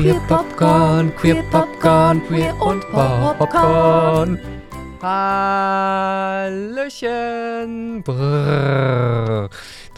Queer 0.00 0.18
Popcorn, 0.28 1.14
Queer 1.14 1.42
Popcorn, 1.50 2.26
Queer 2.26 2.58
und 2.58 2.80
Popcorn. 2.90 4.38
Hallöchen. 5.02 6.62
Brrr. 8.02 9.50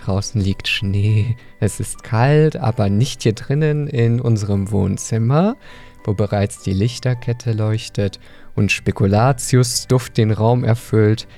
Draußen 0.05 0.41
liegt 0.41 0.67
Schnee. 0.67 1.37
Es 1.61 1.79
ist 1.79 2.03
kalt, 2.03 2.57
aber 2.57 2.91
nicht 2.91 3.23
hier 3.23 3.35
drinnen 3.35 3.87
in 3.87 4.21
unserem 4.21 4.73
Wohnzimmer, 4.73 5.55
wo 6.03 6.15
bereits 6.15 6.65
die 6.65 6.73
Lichterkette 6.73 7.53
leuchtet 7.53 8.19
und 8.57 8.73
Spekulatius-Duft 8.73 10.19
den 10.19 10.33
Raum 10.33 10.65
erfüllt. 10.65 11.29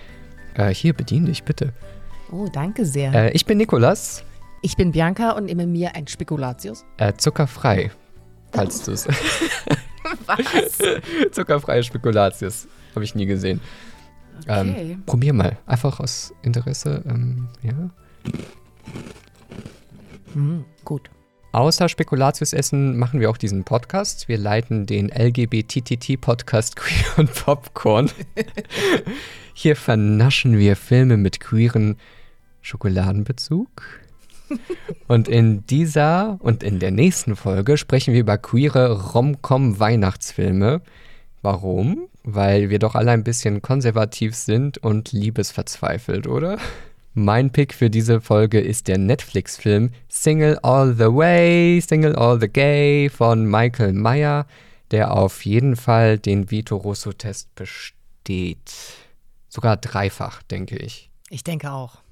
Äh, 0.55 0.73
hier, 0.73 0.95
bedien 0.95 1.27
dich 1.27 1.43
bitte. 1.45 1.75
Oh, 2.33 2.49
danke 2.51 2.87
sehr. 2.87 3.13
Äh, 3.13 3.33
ich 3.33 3.45
bin 3.45 3.59
Nikolas. 3.59 4.25
ich 4.63 4.75
bin 4.75 4.93
Bianca 4.93 5.33
und 5.33 5.45
nehme 5.45 5.67
mir 5.67 5.95
ein 5.95 6.07
Spekulatius. 6.07 6.87
Äh, 6.97 7.13
zuckerfrei, 7.13 7.91
falls 8.55 8.83
du 8.83 8.93
es. 8.93 9.07
Was? 10.27 10.79
Zuckerfreie 11.33 11.83
Spekulatius. 11.83 12.69
Habe 12.95 13.05
ich 13.05 13.15
nie 13.15 13.27
gesehen. 13.27 13.61
Ähm, 14.49 14.71
Okay. 14.71 14.99
probier 15.07 15.33
mal. 15.33 15.59
Einfach 15.67 16.01
aus 16.01 16.33
Interesse. 16.43 17.03
Ähm, 17.07 17.49
ja. 17.63 17.91
Hm, 20.35 20.65
gut. 20.85 21.11
Außer 21.53 21.89
Spekulatius 21.89 22.53
essen 22.53 22.99
machen 22.99 23.21
wir 23.21 23.31
auch 23.31 23.37
diesen 23.37 23.63
Podcast. 23.65 24.27
Wir 24.29 24.39
leiten 24.39 24.87
den 24.87 25.09
LGBTTT-Podcast 25.11 26.75
Queer 26.77 27.19
und 27.19 27.33
Popcorn. 27.33 28.11
Hier 29.55 29.77
vernaschen 29.77 30.59
wir 30.59 30.75
Filme 30.75 31.17
mit 31.17 31.39
queeren 31.39 31.97
Schokoladenbezug. 32.61 33.69
Und 35.09 35.29
in 35.29 35.67
dieser 35.67 36.39
und 36.41 36.63
in 36.63 36.79
der 36.79 36.91
nächsten 36.91 37.37
Folge 37.37 37.77
sprechen 37.77 38.15
wir 38.15 38.21
über 38.21 38.39
queere 38.39 39.13
Rom-Com-Weihnachtsfilme. 39.13 40.81
Warum? 41.43 42.09
Weil 42.23 42.71
wir 42.71 42.79
doch 42.79 42.95
alle 42.95 43.11
ein 43.11 43.23
bisschen 43.23 43.61
konservativ 43.61 44.35
sind 44.35 44.79
und 44.79 45.13
liebesverzweifelt, 45.13 46.27
oder? 46.27 46.59
Mein 47.13 47.51
Pick 47.51 47.75
für 47.75 47.91
diese 47.91 48.21
Folge 48.21 48.61
ist 48.61 48.89
der 48.89 48.99
Netflix-Film 48.99 49.91
Single 50.09 50.59
All 50.63 50.95
the 50.95 51.05
Way, 51.05 51.81
Single 51.81 52.17
All 52.17 52.41
the 52.41 52.49
Gay 52.49 53.11
von 53.11 53.45
Michael 53.45 53.93
Meyer, 53.93 54.47
der 54.91 55.13
auf 55.13 55.45
jeden 55.45 55.77
Fall 55.77 56.19
den 56.19 56.51
Vito 56.51 56.77
Russo-Test 56.77 57.55
besteht. 57.55 58.73
Sogar 59.49 59.77
dreifach, 59.77 60.43
denke 60.43 60.77
ich. 60.77 61.11
Ich 61.29 61.45
denke 61.45 61.71
auch. 61.71 62.04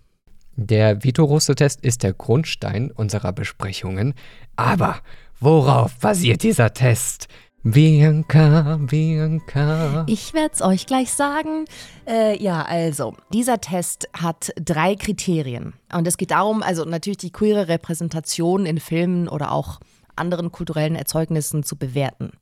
Der 0.56 1.02
Vito 1.02 1.24
Russo-Test 1.24 1.80
ist 1.80 2.02
der 2.02 2.12
Grundstein 2.12 2.90
unserer 2.90 3.32
Besprechungen. 3.32 4.14
Aber 4.56 5.00
worauf 5.40 5.98
basiert 5.98 6.42
dieser 6.42 6.72
Test? 6.74 7.28
Bianca, 7.64 8.76
Bianca. 8.80 10.04
Ich 10.08 10.34
werde 10.34 10.52
es 10.52 10.62
euch 10.62 10.86
gleich 10.86 11.12
sagen. 11.12 11.64
Äh, 12.08 12.42
ja, 12.42 12.62
also, 12.62 13.14
dieser 13.32 13.60
Test 13.60 14.08
hat 14.12 14.52
drei 14.56 14.96
Kriterien. 14.96 15.74
Und 15.92 16.08
es 16.08 16.16
geht 16.16 16.32
darum, 16.32 16.62
also 16.62 16.84
natürlich 16.84 17.18
die 17.18 17.30
queere 17.30 17.68
Repräsentation 17.68 18.66
in 18.66 18.80
Filmen 18.80 19.28
oder 19.28 19.52
auch 19.52 19.78
anderen 20.16 20.50
kulturellen 20.50 20.96
Erzeugnissen 20.96 21.62
zu 21.62 21.76
bewerten. 21.76 22.32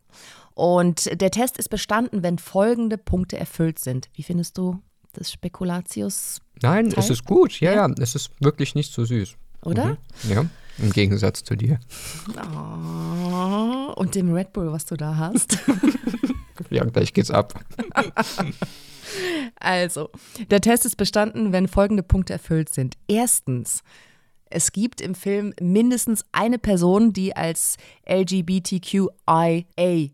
Und 0.55 1.21
der 1.21 1.31
Test 1.31 1.59
ist 1.59 1.69
bestanden, 1.69 2.23
wenn 2.23 2.39
folgende 2.39 2.99
Punkte 2.99 3.39
erfüllt 3.39 3.79
sind. 3.79 4.09
Wie 4.15 4.23
findest 4.23 4.57
du 4.57 4.81
das 5.13 5.31
Spekulatius, 5.31 6.41
Nein, 6.63 6.91
Teil? 6.91 6.99
es 6.99 7.11
ist 7.11 7.25
gut. 7.25 7.61
Ja, 7.61 7.73
Ja? 7.73 7.89
ja, 7.89 7.95
es 8.01 8.15
ist 8.15 8.31
wirklich 8.41 8.75
nicht 8.75 8.93
so 8.93 9.05
süß. 9.05 9.35
oder? 9.65 9.97
Mhm. 10.25 10.31
Ja, 10.31 10.45
im 10.79 10.91
Gegensatz 10.93 11.43
zu 11.45 11.55
dir. 11.57 11.79
Oh, 12.37 13.93
und 13.97 14.15
dem 14.15 14.33
Red 14.33 14.53
Bull, 14.53 14.71
was 14.73 14.85
du 14.87 14.97
da 14.97 15.17
hast. 15.17 15.59
Ja, 16.69 16.85
gleich 16.85 17.13
geht's 17.15 17.31
ab. 17.33 17.59
Also, 19.59 20.11
der 20.51 20.61
Test 20.61 20.87
ist 20.87 20.97
bestanden, 20.97 21.53
wenn 21.53 21.67
folgende 21.69 22.03
Punkte 22.05 22.33
erfüllt 22.35 22.73
sind. 22.73 22.97
Erstens, 23.09 23.83
es 24.51 24.73
gibt 24.73 25.01
im 25.01 25.15
Film 25.15 25.55
mindestens 25.61 26.25
eine 26.33 26.59
Person, 26.59 27.13
die 27.13 27.35
als 27.35 27.77
LGBTQIA 28.09 29.65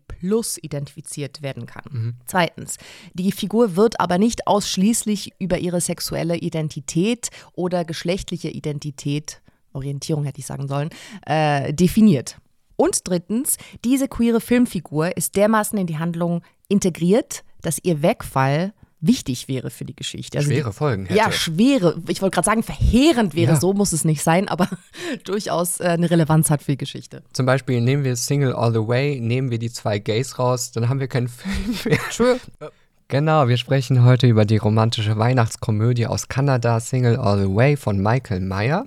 plus 0.07 0.57
identifiziert 0.57 1.41
werden 1.41 1.65
kann. 1.65 1.83
Zweitens, 2.25 2.77
die 3.13 3.31
Figur 3.31 3.75
wird 3.75 3.99
aber 3.99 4.17
nicht 4.17 4.47
ausschließlich 4.47 5.33
über 5.39 5.59
ihre 5.59 5.81
sexuelle 5.81 6.37
Identität 6.37 7.29
oder 7.53 7.83
geschlechtliche 7.85 8.49
Identität, 8.49 9.41
Orientierung 9.73 10.23
hätte 10.23 10.39
ich 10.39 10.45
sagen 10.45 10.67
sollen, 10.67 10.89
äh, 11.25 11.73
definiert. 11.73 12.37
Und 12.75 13.07
drittens, 13.07 13.57
diese 13.83 14.07
queere 14.07 14.39
Filmfigur 14.39 15.17
ist 15.17 15.35
dermaßen 15.35 15.77
in 15.77 15.87
die 15.87 15.97
Handlung 15.97 16.43
integriert, 16.67 17.43
dass 17.61 17.79
ihr 17.83 18.01
Wegfall 18.01 18.73
wichtig 19.07 19.47
wäre 19.47 19.69
für 19.69 19.85
die 19.85 19.95
Geschichte. 19.95 20.37
Also 20.37 20.49
Schwere 20.49 20.69
die, 20.69 20.75
Folgen 20.75 21.05
hätte. 21.05 21.17
Ja, 21.17 21.31
schwere. 21.31 22.01
Ich 22.07 22.21
wollte 22.21 22.35
gerade 22.35 22.45
sagen, 22.45 22.63
verheerend 22.63 23.33
wäre, 23.35 23.53
Ja. 23.53 23.59
so 23.59 23.73
muss 23.73 23.93
es 23.93 24.03
nicht 24.05 24.21
sein, 24.21 24.47
aber 24.47 24.69
durchaus 25.23 25.79
äh, 25.79 25.85
eine 25.85 26.09
Relevanz 26.11 26.49
hat 26.49 26.61
für 26.61 26.71
die 26.73 26.77
Geschichte. 26.77 27.23
Zum 27.33 27.45
Beispiel 27.45 27.81
nehmen 27.81 28.03
wir 28.03 28.15
Single 28.15 28.53
All 28.53 28.71
the 28.71 28.87
Way, 28.87 29.19
nehmen 29.19 29.49
wir 29.49 29.59
die 29.59 29.71
zwei 29.71 29.97
Gays 29.99 30.37
raus, 30.37 30.71
dann 30.71 30.89
haben 30.89 30.99
wir 30.99 31.07
keinen 31.07 31.27
Film 31.29 31.75
mehr. 31.85 31.99
True. 32.11 32.39
Genau, 33.09 33.47
wir 33.47 33.55
sprechen 33.55 34.03
heute 34.03 34.27
über 34.27 34.43
die 34.43 34.57
romantische 34.57 35.17
Weihnachtskomödie 35.17 36.07
aus 36.07 36.27
Kanada, 36.27 36.81
Single 36.81 37.15
All 37.15 37.39
the 37.41 37.55
Way 37.55 37.77
von 37.77 37.99
Michael 38.03 38.41
Meyer, 38.41 38.85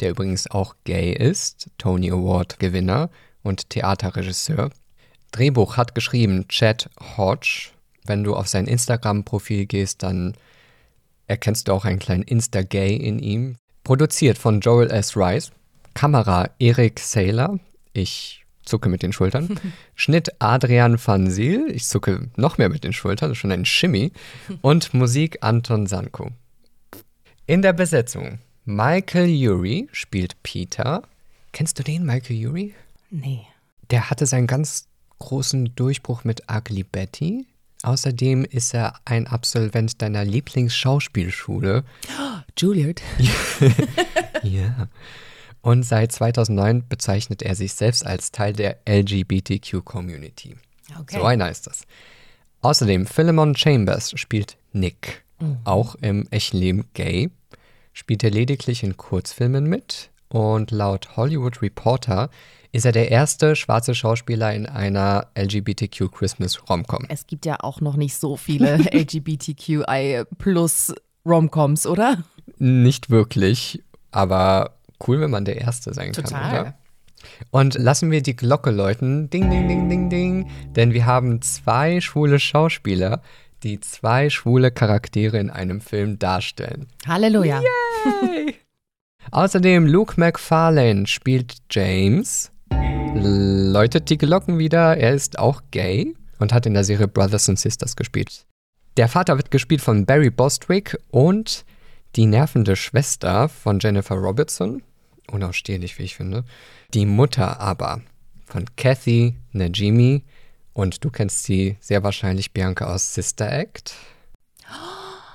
der 0.00 0.10
übrigens 0.10 0.50
auch 0.50 0.74
gay 0.82 1.12
ist, 1.12 1.70
Tony 1.78 2.10
Award 2.10 2.58
Gewinner 2.58 3.08
und 3.44 3.70
Theaterregisseur. 3.70 4.70
Drehbuch 5.30 5.76
hat 5.76 5.94
geschrieben 5.94 6.48
Chad 6.48 6.90
Hodge. 7.16 7.68
Wenn 8.04 8.24
du 8.24 8.34
auf 8.34 8.48
sein 8.48 8.66
Instagram-Profil 8.66 9.66
gehst, 9.66 10.02
dann 10.02 10.34
erkennst 11.26 11.68
du 11.68 11.72
auch 11.72 11.84
einen 11.84 11.98
kleinen 11.98 12.22
Insta-Gay 12.22 12.96
in 12.96 13.18
ihm. 13.18 13.56
Produziert 13.84 14.38
von 14.38 14.60
Joel 14.60 14.90
S. 14.90 15.16
Rice. 15.16 15.52
Kamera 15.94 16.50
Eric 16.58 16.98
Saylor. 17.00 17.58
Ich 17.92 18.44
zucke 18.64 18.88
mit 18.88 19.02
den 19.02 19.12
Schultern. 19.12 19.58
Schnitt 19.94 20.30
Adrian 20.40 20.98
van 21.04 21.30
Ziel. 21.30 21.70
Ich 21.70 21.86
zucke 21.86 22.30
noch 22.36 22.58
mehr 22.58 22.68
mit 22.68 22.84
den 22.84 22.92
Schultern. 22.92 23.30
Das 23.30 23.36
ist 23.36 23.40
schon 23.40 23.52
ein 23.52 23.64
Shimmy. 23.64 24.12
Und 24.62 24.94
Musik 24.94 25.38
Anton 25.40 25.86
Sanko. 25.86 26.30
In 27.46 27.62
der 27.62 27.72
Besetzung 27.72 28.38
Michael 28.64 29.28
Urie 29.48 29.88
spielt 29.92 30.40
Peter. 30.42 31.02
Kennst 31.52 31.78
du 31.78 31.82
den, 31.82 32.06
Michael 32.06 32.46
Urie? 32.46 32.74
Nee. 33.10 33.42
Der 33.90 34.08
hatte 34.08 34.26
seinen 34.26 34.46
ganz 34.46 34.86
großen 35.18 35.74
Durchbruch 35.74 36.24
mit 36.24 36.44
Ugly 36.50 36.84
Betty. 36.84 37.46
Außerdem 37.82 38.44
ist 38.44 38.74
er 38.74 38.94
ein 39.04 39.26
Absolvent 39.26 40.00
deiner 40.02 40.24
Lieblingsschauspielschule. 40.24 41.84
Juliet. 42.58 43.02
Ja. 44.44 44.88
Und 45.60 45.84
seit 45.84 46.10
2009 46.10 46.88
bezeichnet 46.88 47.42
er 47.42 47.54
sich 47.54 47.74
selbst 47.74 48.04
als 48.04 48.32
Teil 48.32 48.52
der 48.52 48.78
LGBTQ-Community. 48.88 50.56
Okay. 50.98 51.18
So 51.18 51.22
einer 51.22 51.48
ist 51.48 51.68
das. 51.68 51.84
Außerdem 52.60 53.06
Philemon 53.06 53.54
Chambers 53.56 54.12
spielt 54.16 54.56
Nick, 54.72 55.22
auch 55.64 55.94
im 55.96 56.26
echten 56.32 56.56
Leben 56.56 56.84
gay, 56.94 57.30
spielt 57.92 58.24
er 58.24 58.30
lediglich 58.30 58.82
in 58.82 58.96
Kurzfilmen 58.96 59.64
mit 59.64 60.10
und 60.28 60.70
laut 60.70 61.16
Hollywood 61.16 61.62
Reporter 61.62 62.30
ist 62.72 62.86
er 62.86 62.92
der 62.92 63.10
erste 63.10 63.54
schwarze 63.54 63.94
Schauspieler 63.94 64.52
in 64.54 64.66
einer 64.66 65.28
LGBTQ 65.38 66.10
Christmas 66.10 66.68
Romcom. 66.68 67.04
Es 67.08 67.26
gibt 67.26 67.44
ja 67.44 67.58
auch 67.60 67.80
noch 67.80 67.96
nicht 67.96 68.16
so 68.16 68.36
viele 68.36 68.76
LGBTQI 68.92 70.24
plus 70.38 70.94
Romcoms, 71.24 71.86
oder? 71.86 72.24
Nicht 72.58 73.10
wirklich, 73.10 73.82
aber 74.10 74.78
cool, 75.06 75.20
wenn 75.20 75.30
man 75.30 75.44
der 75.44 75.60
Erste 75.60 75.92
sein 75.92 76.12
kann, 76.12 76.24
Total. 76.24 76.60
oder? 76.60 76.74
Und 77.50 77.74
lassen 77.74 78.10
wir 78.10 78.22
die 78.22 78.34
Glocke 78.34 78.70
läuten. 78.70 79.30
Ding, 79.30 79.48
ding, 79.48 79.68
ding, 79.68 79.88
ding, 79.88 80.10
ding. 80.10 80.50
Denn 80.74 80.92
wir 80.92 81.06
haben 81.06 81.40
zwei 81.42 82.00
schwule 82.00 82.40
Schauspieler, 82.40 83.22
die 83.62 83.78
zwei 83.78 84.28
schwule 84.28 84.72
Charaktere 84.72 85.38
in 85.38 85.50
einem 85.50 85.80
Film 85.80 86.18
darstellen. 86.18 86.88
Halleluja. 87.06 87.62
Außerdem 89.30 89.86
Luke 89.86 90.14
McFarlane 90.18 91.06
spielt 91.06 91.58
James, 91.70 92.51
läutet 93.14 94.10
die 94.10 94.18
Glocken 94.18 94.58
wieder. 94.58 94.96
Er 94.96 95.12
ist 95.12 95.38
auch 95.38 95.62
gay 95.70 96.14
und 96.38 96.52
hat 96.52 96.66
in 96.66 96.74
der 96.74 96.84
Serie 96.84 97.08
Brothers 97.08 97.48
and 97.48 97.58
Sisters 97.58 97.96
gespielt. 97.96 98.46
Der 98.96 99.08
Vater 99.08 99.36
wird 99.36 99.50
gespielt 99.50 99.80
von 99.80 100.04
Barry 100.06 100.30
Bostwick 100.30 100.98
und 101.10 101.64
die 102.16 102.26
nervende 102.26 102.76
Schwester 102.76 103.48
von 103.48 103.78
Jennifer 103.80 104.14
Robertson. 104.16 104.82
Unausstehlich, 105.30 105.98
wie 105.98 106.02
ich 106.02 106.16
finde. 106.16 106.44
Die 106.92 107.06
Mutter 107.06 107.60
aber 107.60 108.02
von 108.46 108.64
Kathy 108.76 109.36
Najimy. 109.52 110.24
Und 110.74 111.04
du 111.04 111.10
kennst 111.10 111.44
sie 111.44 111.76
sehr 111.80 112.02
wahrscheinlich, 112.02 112.52
Bianca, 112.52 112.86
aus 112.92 113.14
Sister 113.14 113.50
Act. 113.52 113.94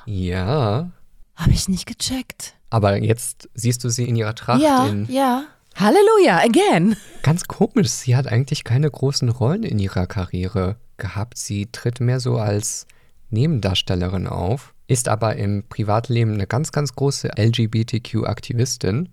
Ja, 0.06 0.89
Habe 1.35 1.51
ich 1.51 1.68
nicht 1.68 1.85
gecheckt. 1.85 2.56
aber 2.69 2.97
jetzt 2.97 3.50
siehst 3.53 3.83
du 3.83 3.89
sie 3.89 4.06
in 4.07 4.15
ihrer 4.15 4.33
Tracht 4.35 4.62
Ja, 4.62 4.88
in 4.88 5.06
ja. 5.12 5.45
Halleluja, 5.79 6.39
again. 6.44 6.95
Ganz 7.21 7.45
komisch, 7.45 7.89
sie 7.89 8.15
hat 8.15 8.25
eigentlich 8.25 8.63
keine 8.63 8.89
großen 8.89 9.29
Rollen 9.29 9.62
in 9.62 9.77
ihrer 9.77 10.07
Karriere 10.07 10.75
gehabt. 10.97 11.38
Sie 11.38 11.68
tritt 11.71 12.00
mehr 12.00 12.19
so 12.19 12.39
als 12.39 12.88
Nebendarstellerin 13.29 14.25
auf, 14.25 14.74
ist 14.88 15.07
aber 15.07 15.35
im 15.35 15.63
Privatleben 15.69 16.33
eine 16.33 16.47
ganz, 16.47 16.71
ganz 16.71 16.95
große 16.95 17.29
LGBTQ-Aktivistin, 17.38 19.09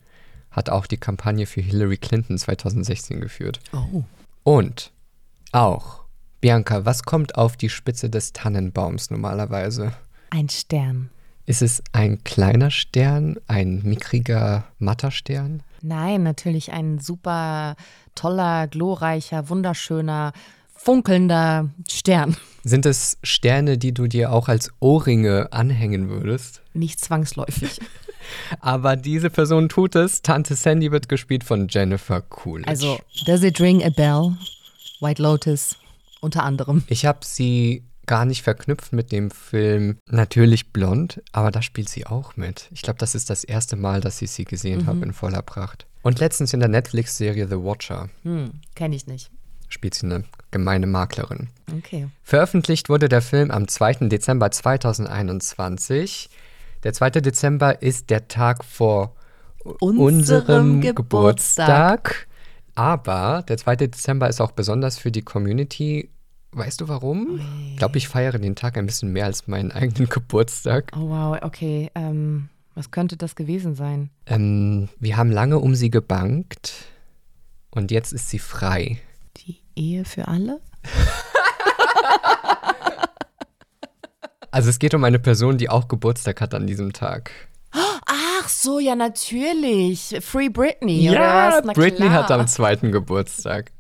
hat 0.50 0.70
auch 0.70 0.86
die 0.86 0.96
Kampagne 0.96 1.44
für 1.44 1.60
Hillary 1.60 1.98
Clinton 1.98 2.38
2016 2.38 3.20
geführt. 3.20 3.60
Oh. 3.74 4.04
Und 4.42 4.90
auch, 5.52 6.04
Bianca, 6.40 6.86
was 6.86 7.02
kommt 7.02 7.36
auf 7.36 7.58
die 7.58 7.68
Spitze 7.68 8.08
des 8.08 8.32
Tannenbaums 8.32 9.10
normalerweise? 9.10 9.92
Ein 10.30 10.48
Stern. 10.48 11.10
Ist 11.44 11.60
es 11.60 11.82
ein 11.92 12.24
kleiner 12.24 12.70
Stern, 12.70 13.36
ein 13.48 13.82
mickriger, 13.84 14.64
matter 14.78 15.10
Stern? 15.10 15.62
Nein, 15.84 16.22
natürlich 16.22 16.72
ein 16.72 16.98
super 16.98 17.76
toller, 18.14 18.68
glorreicher, 18.68 19.50
wunderschöner, 19.50 20.32
funkelnder 20.74 21.68
Stern. 21.90 22.36
Sind 22.62 22.86
es 22.86 23.18
Sterne, 23.22 23.76
die 23.76 23.92
du 23.92 24.06
dir 24.06 24.32
auch 24.32 24.48
als 24.48 24.70
Ohrringe 24.80 25.52
anhängen 25.52 26.08
würdest? 26.08 26.62
Nicht 26.72 27.00
zwangsläufig. 27.00 27.80
Aber 28.60 28.96
diese 28.96 29.28
Person 29.28 29.68
tut 29.68 29.94
es. 29.94 30.22
Tante 30.22 30.54
Sandy 30.54 30.90
wird 30.90 31.10
gespielt 31.10 31.44
von 31.44 31.68
Jennifer 31.68 32.22
Coolidge. 32.22 32.66
Also, 32.68 32.98
Does 33.26 33.42
It 33.42 33.60
Ring 33.60 33.84
a 33.84 33.90
Bell? 33.90 34.34
White 35.00 35.22
Lotus 35.22 35.76
unter 36.22 36.44
anderem. 36.44 36.82
Ich 36.88 37.04
habe 37.04 37.18
sie 37.22 37.84
gar 38.06 38.24
nicht 38.24 38.42
verknüpft 38.42 38.92
mit 38.92 39.12
dem 39.12 39.30
Film 39.30 39.98
Natürlich 40.06 40.72
Blond, 40.72 41.22
aber 41.32 41.50
da 41.50 41.62
spielt 41.62 41.88
sie 41.88 42.06
auch 42.06 42.36
mit. 42.36 42.68
Ich 42.72 42.82
glaube, 42.82 42.98
das 42.98 43.14
ist 43.14 43.30
das 43.30 43.44
erste 43.44 43.76
Mal, 43.76 44.00
dass 44.00 44.22
ich 44.22 44.30
sie 44.30 44.44
gesehen 44.44 44.82
mhm. 44.82 44.86
habe 44.86 45.04
in 45.04 45.12
voller 45.12 45.42
Pracht. 45.42 45.86
Und 46.02 46.20
letztens 46.20 46.52
in 46.52 46.60
der 46.60 46.68
Netflix-Serie 46.68 47.48
The 47.48 47.56
Watcher. 47.56 48.10
Hm, 48.22 48.60
kenne 48.74 48.94
ich 48.94 49.06
nicht. 49.06 49.30
Spielt 49.68 49.94
sie 49.94 50.06
eine 50.06 50.24
gemeine 50.50 50.86
Maklerin. 50.86 51.48
Okay. 51.76 52.08
Veröffentlicht 52.22 52.88
wurde 52.88 53.08
der 53.08 53.22
Film 53.22 53.50
am 53.50 53.66
2. 53.66 54.08
Dezember 54.08 54.50
2021. 54.50 56.28
Der 56.84 56.92
2. 56.92 57.10
Dezember 57.10 57.82
ist 57.82 58.10
der 58.10 58.28
Tag 58.28 58.64
vor 58.64 59.16
unserem, 59.64 59.98
unserem 59.98 60.80
Geburtstag. 60.80 60.96
Geburtstag. 60.96 62.26
Aber 62.74 63.44
der 63.48 63.56
2. 63.56 63.76
Dezember 63.76 64.28
ist 64.28 64.40
auch 64.40 64.52
besonders 64.52 64.98
für 64.98 65.10
die 65.10 65.22
Community 65.22 66.10
Weißt 66.54 66.80
du 66.80 66.88
warum? 66.88 67.40
Ich 67.72 67.78
glaube, 67.78 67.98
ich 67.98 68.06
feiere 68.06 68.38
den 68.38 68.54
Tag 68.54 68.78
ein 68.78 68.86
bisschen 68.86 69.12
mehr 69.12 69.24
als 69.24 69.48
meinen 69.48 69.72
eigenen 69.72 70.08
Geburtstag. 70.10 70.92
Oh 70.96 71.08
wow, 71.08 71.36
okay. 71.42 71.90
Ähm, 71.96 72.48
was 72.76 72.92
könnte 72.92 73.16
das 73.16 73.34
gewesen 73.34 73.74
sein? 73.74 74.10
Ähm, 74.26 74.88
wir 75.00 75.16
haben 75.16 75.32
lange 75.32 75.58
um 75.58 75.74
sie 75.74 75.90
gebankt 75.90 76.72
und 77.70 77.90
jetzt 77.90 78.12
ist 78.12 78.30
sie 78.30 78.38
frei. 78.38 78.98
Die 79.38 79.58
Ehe 79.74 80.04
für 80.04 80.28
alle? 80.28 80.60
also 84.52 84.70
es 84.70 84.78
geht 84.78 84.94
um 84.94 85.02
eine 85.02 85.18
Person, 85.18 85.58
die 85.58 85.68
auch 85.68 85.88
Geburtstag 85.88 86.40
hat 86.40 86.54
an 86.54 86.68
diesem 86.68 86.92
Tag. 86.92 87.32
Ach 87.72 88.48
so, 88.48 88.78
ja 88.78 88.94
natürlich. 88.94 90.18
Free 90.20 90.50
Britney. 90.50 91.00
Ja, 91.10 91.60
Britney 91.62 92.08
hat 92.10 92.30
am 92.30 92.46
zweiten 92.46 92.92
Geburtstag. 92.92 93.72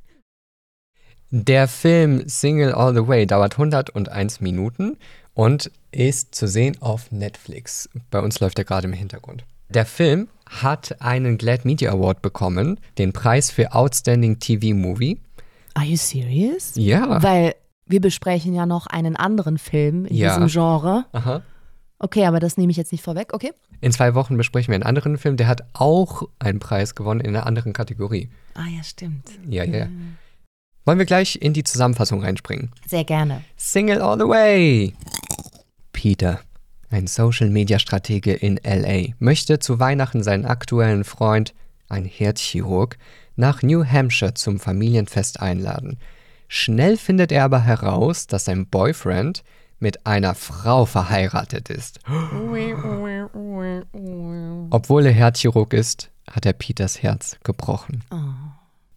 Der 1.36 1.66
Film 1.66 2.28
Single 2.28 2.72
All 2.72 2.94
the 2.94 3.08
Way 3.08 3.26
dauert 3.26 3.54
101 3.54 4.40
Minuten 4.40 4.96
und 5.34 5.68
ist 5.90 6.32
zu 6.32 6.46
sehen 6.46 6.80
auf 6.80 7.10
Netflix. 7.10 7.88
Bei 8.12 8.20
uns 8.20 8.38
läuft 8.38 8.56
er 8.60 8.64
gerade 8.64 8.86
im 8.86 8.92
Hintergrund. 8.92 9.44
Der 9.68 9.84
Film 9.84 10.28
hat 10.48 10.94
einen 11.00 11.36
Glad 11.36 11.64
Media 11.64 11.90
Award 11.90 12.22
bekommen, 12.22 12.78
den 12.98 13.12
Preis 13.12 13.50
für 13.50 13.72
Outstanding 13.72 14.38
TV 14.38 14.76
Movie. 14.76 15.18
Are 15.74 15.84
you 15.84 15.96
serious? 15.96 16.70
Ja. 16.76 17.20
Weil 17.20 17.56
wir 17.86 18.00
besprechen 18.00 18.54
ja 18.54 18.64
noch 18.64 18.86
einen 18.86 19.16
anderen 19.16 19.58
Film 19.58 20.04
in 20.04 20.14
ja. 20.14 20.28
diesem 20.28 20.46
Genre. 20.46 21.06
Aha. 21.10 21.42
Okay, 21.98 22.26
aber 22.26 22.38
das 22.38 22.56
nehme 22.58 22.70
ich 22.70 22.76
jetzt 22.76 22.92
nicht 22.92 23.02
vorweg, 23.02 23.34
okay? 23.34 23.50
In 23.80 23.90
zwei 23.90 24.14
Wochen 24.14 24.36
besprechen 24.36 24.68
wir 24.68 24.76
einen 24.76 24.84
anderen 24.84 25.18
Film, 25.18 25.36
der 25.36 25.48
hat 25.48 25.64
auch 25.72 26.28
einen 26.38 26.60
Preis 26.60 26.94
gewonnen 26.94 27.18
in 27.18 27.34
einer 27.34 27.46
anderen 27.46 27.72
Kategorie. 27.72 28.30
Ah 28.54 28.68
ja, 28.68 28.84
stimmt. 28.84 29.30
Ja, 29.48 29.64
ja. 29.64 29.86
Mhm. 29.86 30.16
Wollen 30.84 30.98
wir 30.98 31.06
gleich 31.06 31.38
in 31.40 31.54
die 31.54 31.64
Zusammenfassung 31.64 32.22
reinspringen? 32.22 32.70
Sehr 32.86 33.04
gerne. 33.04 33.42
Single 33.56 34.02
all 34.02 34.18
the 34.18 34.28
way. 34.28 34.92
Peter, 35.92 36.40
ein 36.90 37.06
Social-Media-Stratege 37.06 38.34
in 38.34 38.60
LA, 38.62 39.14
möchte 39.18 39.58
zu 39.58 39.80
Weihnachten 39.80 40.22
seinen 40.22 40.44
aktuellen 40.44 41.04
Freund, 41.04 41.54
ein 41.88 42.04
Herzchirurg, 42.04 42.98
nach 43.36 43.62
New 43.62 43.84
Hampshire 43.84 44.34
zum 44.34 44.60
Familienfest 44.60 45.40
einladen. 45.40 45.98
Schnell 46.48 46.98
findet 46.98 47.32
er 47.32 47.44
aber 47.44 47.60
heraus, 47.62 48.26
dass 48.26 48.44
sein 48.44 48.66
Boyfriend 48.66 49.42
mit 49.78 50.06
einer 50.06 50.34
Frau 50.34 50.84
verheiratet 50.84 51.70
ist. 51.70 52.00
Obwohl 54.70 55.06
er 55.06 55.12
Herzchirurg 55.12 55.72
ist, 55.72 56.10
hat 56.30 56.44
er 56.46 56.52
Peters 56.52 57.02
Herz 57.02 57.38
gebrochen. 57.42 58.04
Oh. 58.10 58.43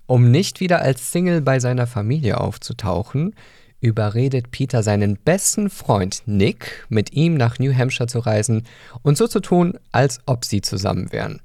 Um 0.07 0.31
nicht 0.31 0.61
wieder 0.61 0.81
als 0.81 1.11
Single 1.11 1.41
bei 1.41 1.59
seiner 1.59 1.85
Familie 1.85 2.39
aufzutauchen, 2.39 3.35
überredet 3.81 4.51
Peter 4.51 4.81
seinen 4.81 5.17
besten 5.17 5.69
Freund 5.69 6.23
Nick, 6.25 6.85
mit 6.89 7.13
ihm 7.13 7.35
nach 7.35 7.59
New 7.59 7.75
Hampshire 7.75 8.07
zu 8.07 8.19
reisen 8.19 8.63
und 9.03 9.17
so 9.17 9.27
zu 9.27 9.41
tun, 9.41 9.77
als 9.91 10.19
ob 10.25 10.45
sie 10.45 10.61
zusammen 10.61 11.11
wären. 11.11 11.41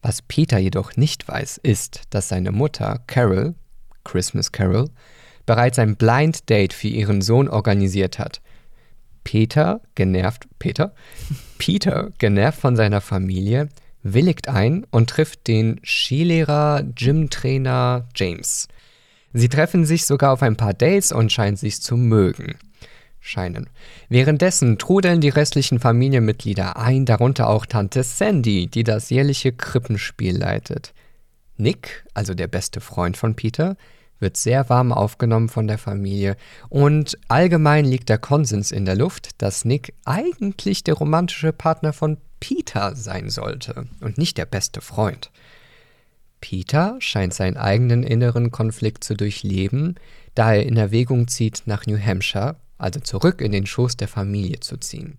Was 0.00 0.22
Peter 0.22 0.58
jedoch 0.58 0.96
nicht 0.96 1.26
weiß, 1.26 1.58
ist, 1.62 2.02
dass 2.10 2.28
seine 2.28 2.52
Mutter 2.52 3.00
Carol, 3.06 3.54
Christmas 4.04 4.52
Carol, 4.52 4.90
bereits 5.44 5.78
ein 5.78 5.96
Blind 5.96 6.48
Date 6.48 6.72
für 6.72 6.88
ihren 6.88 7.20
Sohn 7.20 7.48
organisiert 7.48 8.18
hat. 8.18 8.40
Peter, 9.24 9.80
genervt, 9.94 10.46
Peter? 10.58 10.94
Peter, 11.58 12.10
genervt 12.18 12.60
von 12.60 12.76
seiner 12.76 13.00
Familie, 13.00 13.68
willigt 14.04 14.48
ein 14.48 14.86
und 14.90 15.10
trifft 15.10 15.48
den 15.48 15.80
Skilehrer, 15.82 16.84
Gymtrainer 16.94 18.06
James. 18.14 18.68
Sie 19.32 19.48
treffen 19.48 19.84
sich 19.84 20.06
sogar 20.06 20.32
auf 20.32 20.42
ein 20.42 20.56
paar 20.56 20.74
Dates 20.74 21.10
und 21.10 21.32
scheinen 21.32 21.56
sich 21.56 21.82
zu 21.82 21.96
mögen. 21.96 22.54
Scheinen. 23.18 23.70
Währenddessen 24.08 24.78
trudeln 24.78 25.20
die 25.20 25.30
restlichen 25.30 25.80
Familienmitglieder 25.80 26.76
ein, 26.76 27.06
darunter 27.06 27.48
auch 27.48 27.64
Tante 27.64 28.02
Sandy, 28.02 28.66
die 28.66 28.84
das 28.84 29.08
jährliche 29.10 29.50
Krippenspiel 29.50 30.36
leitet. 30.36 30.92
Nick, 31.56 32.04
also 32.12 32.34
der 32.34 32.48
beste 32.48 32.80
Freund 32.80 33.16
von 33.16 33.34
Peter, 33.34 33.76
wird 34.20 34.36
sehr 34.36 34.68
warm 34.68 34.92
aufgenommen 34.92 35.48
von 35.48 35.66
der 35.66 35.78
Familie 35.78 36.36
und 36.68 37.18
allgemein 37.28 37.84
liegt 37.84 38.08
der 38.08 38.18
Konsens 38.18 38.70
in 38.70 38.84
der 38.84 38.94
Luft, 38.94 39.42
dass 39.42 39.64
Nick 39.64 39.94
eigentlich 40.04 40.84
der 40.84 40.94
romantische 40.94 41.52
Partner 41.52 41.92
von 41.92 42.18
Peter 42.46 42.94
sein 42.94 43.30
sollte 43.30 43.86
und 44.00 44.18
nicht 44.18 44.36
der 44.36 44.44
beste 44.44 44.82
Freund. 44.82 45.30
Peter 46.42 46.96
scheint 46.98 47.32
seinen 47.32 47.56
eigenen 47.56 48.02
inneren 48.02 48.50
Konflikt 48.50 49.02
zu 49.02 49.16
durchleben, 49.16 49.94
da 50.34 50.52
er 50.52 50.66
in 50.66 50.76
Erwägung 50.76 51.26
zieht, 51.26 51.62
nach 51.64 51.86
New 51.86 51.98
Hampshire, 51.98 52.56
also 52.76 53.00
zurück 53.00 53.40
in 53.40 53.50
den 53.50 53.64
Schoß 53.64 53.96
der 53.96 54.08
Familie 54.08 54.60
zu 54.60 54.76
ziehen. 54.76 55.16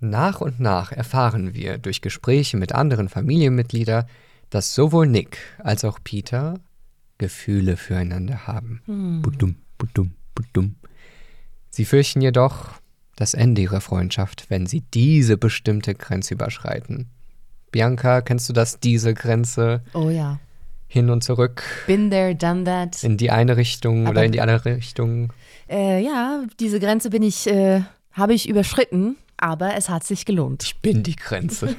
Nach 0.00 0.42
und 0.42 0.60
nach 0.60 0.92
erfahren 0.92 1.54
wir 1.54 1.78
durch 1.78 2.02
Gespräche 2.02 2.58
mit 2.58 2.72
anderen 2.72 3.08
Familienmitgliedern, 3.08 4.04
dass 4.50 4.74
sowohl 4.74 5.06
Nick 5.06 5.38
als 5.56 5.86
auch 5.86 5.98
Peter 6.04 6.60
Gefühle 7.16 7.78
füreinander 7.78 8.46
haben. 8.46 8.82
Hm. 8.84 9.22
Budum, 9.22 9.56
budum, 9.78 10.12
budum. 10.34 10.76
Sie 11.70 11.86
fürchten 11.86 12.20
jedoch, 12.20 12.79
das 13.20 13.34
Ende 13.34 13.62
ihrer 13.62 13.80
Freundschaft, 13.80 14.46
wenn 14.48 14.66
sie 14.66 14.82
diese 14.94 15.36
bestimmte 15.36 15.94
Grenze 15.94 16.34
überschreiten. 16.34 17.10
Bianca, 17.70 18.22
kennst 18.22 18.48
du 18.48 18.52
das, 18.52 18.80
diese 18.80 19.14
Grenze? 19.14 19.82
Oh 19.94 20.08
ja. 20.08 20.40
Hin 20.88 21.10
und 21.10 21.22
zurück. 21.22 21.62
Been 21.86 22.10
there, 22.10 22.34
done 22.34 22.64
that. 22.64 23.04
In 23.04 23.16
die 23.16 23.30
eine 23.30 23.56
Richtung 23.56 24.06
Aber, 24.06 24.10
oder 24.10 24.24
in 24.24 24.32
die 24.32 24.40
andere 24.40 24.76
Richtung. 24.76 25.32
Äh, 25.68 26.02
ja, 26.02 26.42
diese 26.58 26.80
Grenze 26.80 27.10
bin 27.10 27.22
ich, 27.22 27.46
äh, 27.46 27.82
habe 28.12 28.34
ich 28.34 28.48
überschritten, 28.48 29.16
aber 29.36 29.76
es 29.76 29.88
hat 29.88 30.02
sich 30.02 30.24
gelohnt. 30.24 30.64
Ich 30.64 30.80
bin 30.80 31.02
die 31.02 31.14
Grenze. 31.14 31.76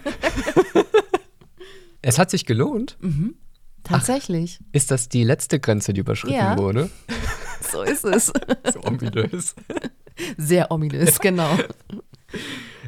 es 2.01 2.19
hat 2.19 2.29
sich 2.29 2.45
gelohnt? 2.45 2.97
Mhm. 3.01 3.35
Tatsächlich. 3.83 4.59
Ach, 4.61 4.67
ist 4.73 4.91
das 4.91 5.09
die 5.09 5.23
letzte 5.23 5.59
Grenze, 5.59 5.91
die 5.91 6.01
überschritten 6.01 6.35
ja. 6.35 6.57
wurde? 6.57 6.89
So 7.71 7.83
ist 7.83 8.03
es. 8.03 8.25
so 8.73 8.83
ominös. 8.83 9.55
Sehr 10.37 10.71
ominös, 10.71 11.19
genau. 11.19 11.57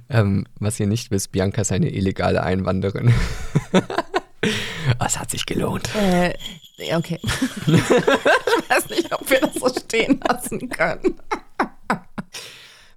ähm, 0.10 0.46
was 0.60 0.80
ihr 0.80 0.88
nicht 0.88 1.12
wisst, 1.12 1.32
Bianca 1.32 1.62
ist 1.62 1.72
eine 1.72 1.90
illegale 1.90 2.44
Einwanderin. 2.44 3.14
Es 5.00 5.18
hat 5.18 5.32
sich 5.32 5.46
gelohnt. 5.46 5.90
Äh, 5.96 6.34
okay. 6.96 7.20
ich 7.24 8.70
weiß 8.70 8.90
nicht, 8.90 9.14
ob 9.14 9.30
wir 9.30 9.40
das 9.40 9.54
so 9.56 9.70
stehen 9.70 10.20
lassen 10.28 10.70
können. 10.70 11.16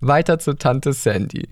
Weiter 0.01 0.39
zu 0.39 0.55
Tante 0.55 0.93
Sandy. 0.93 1.49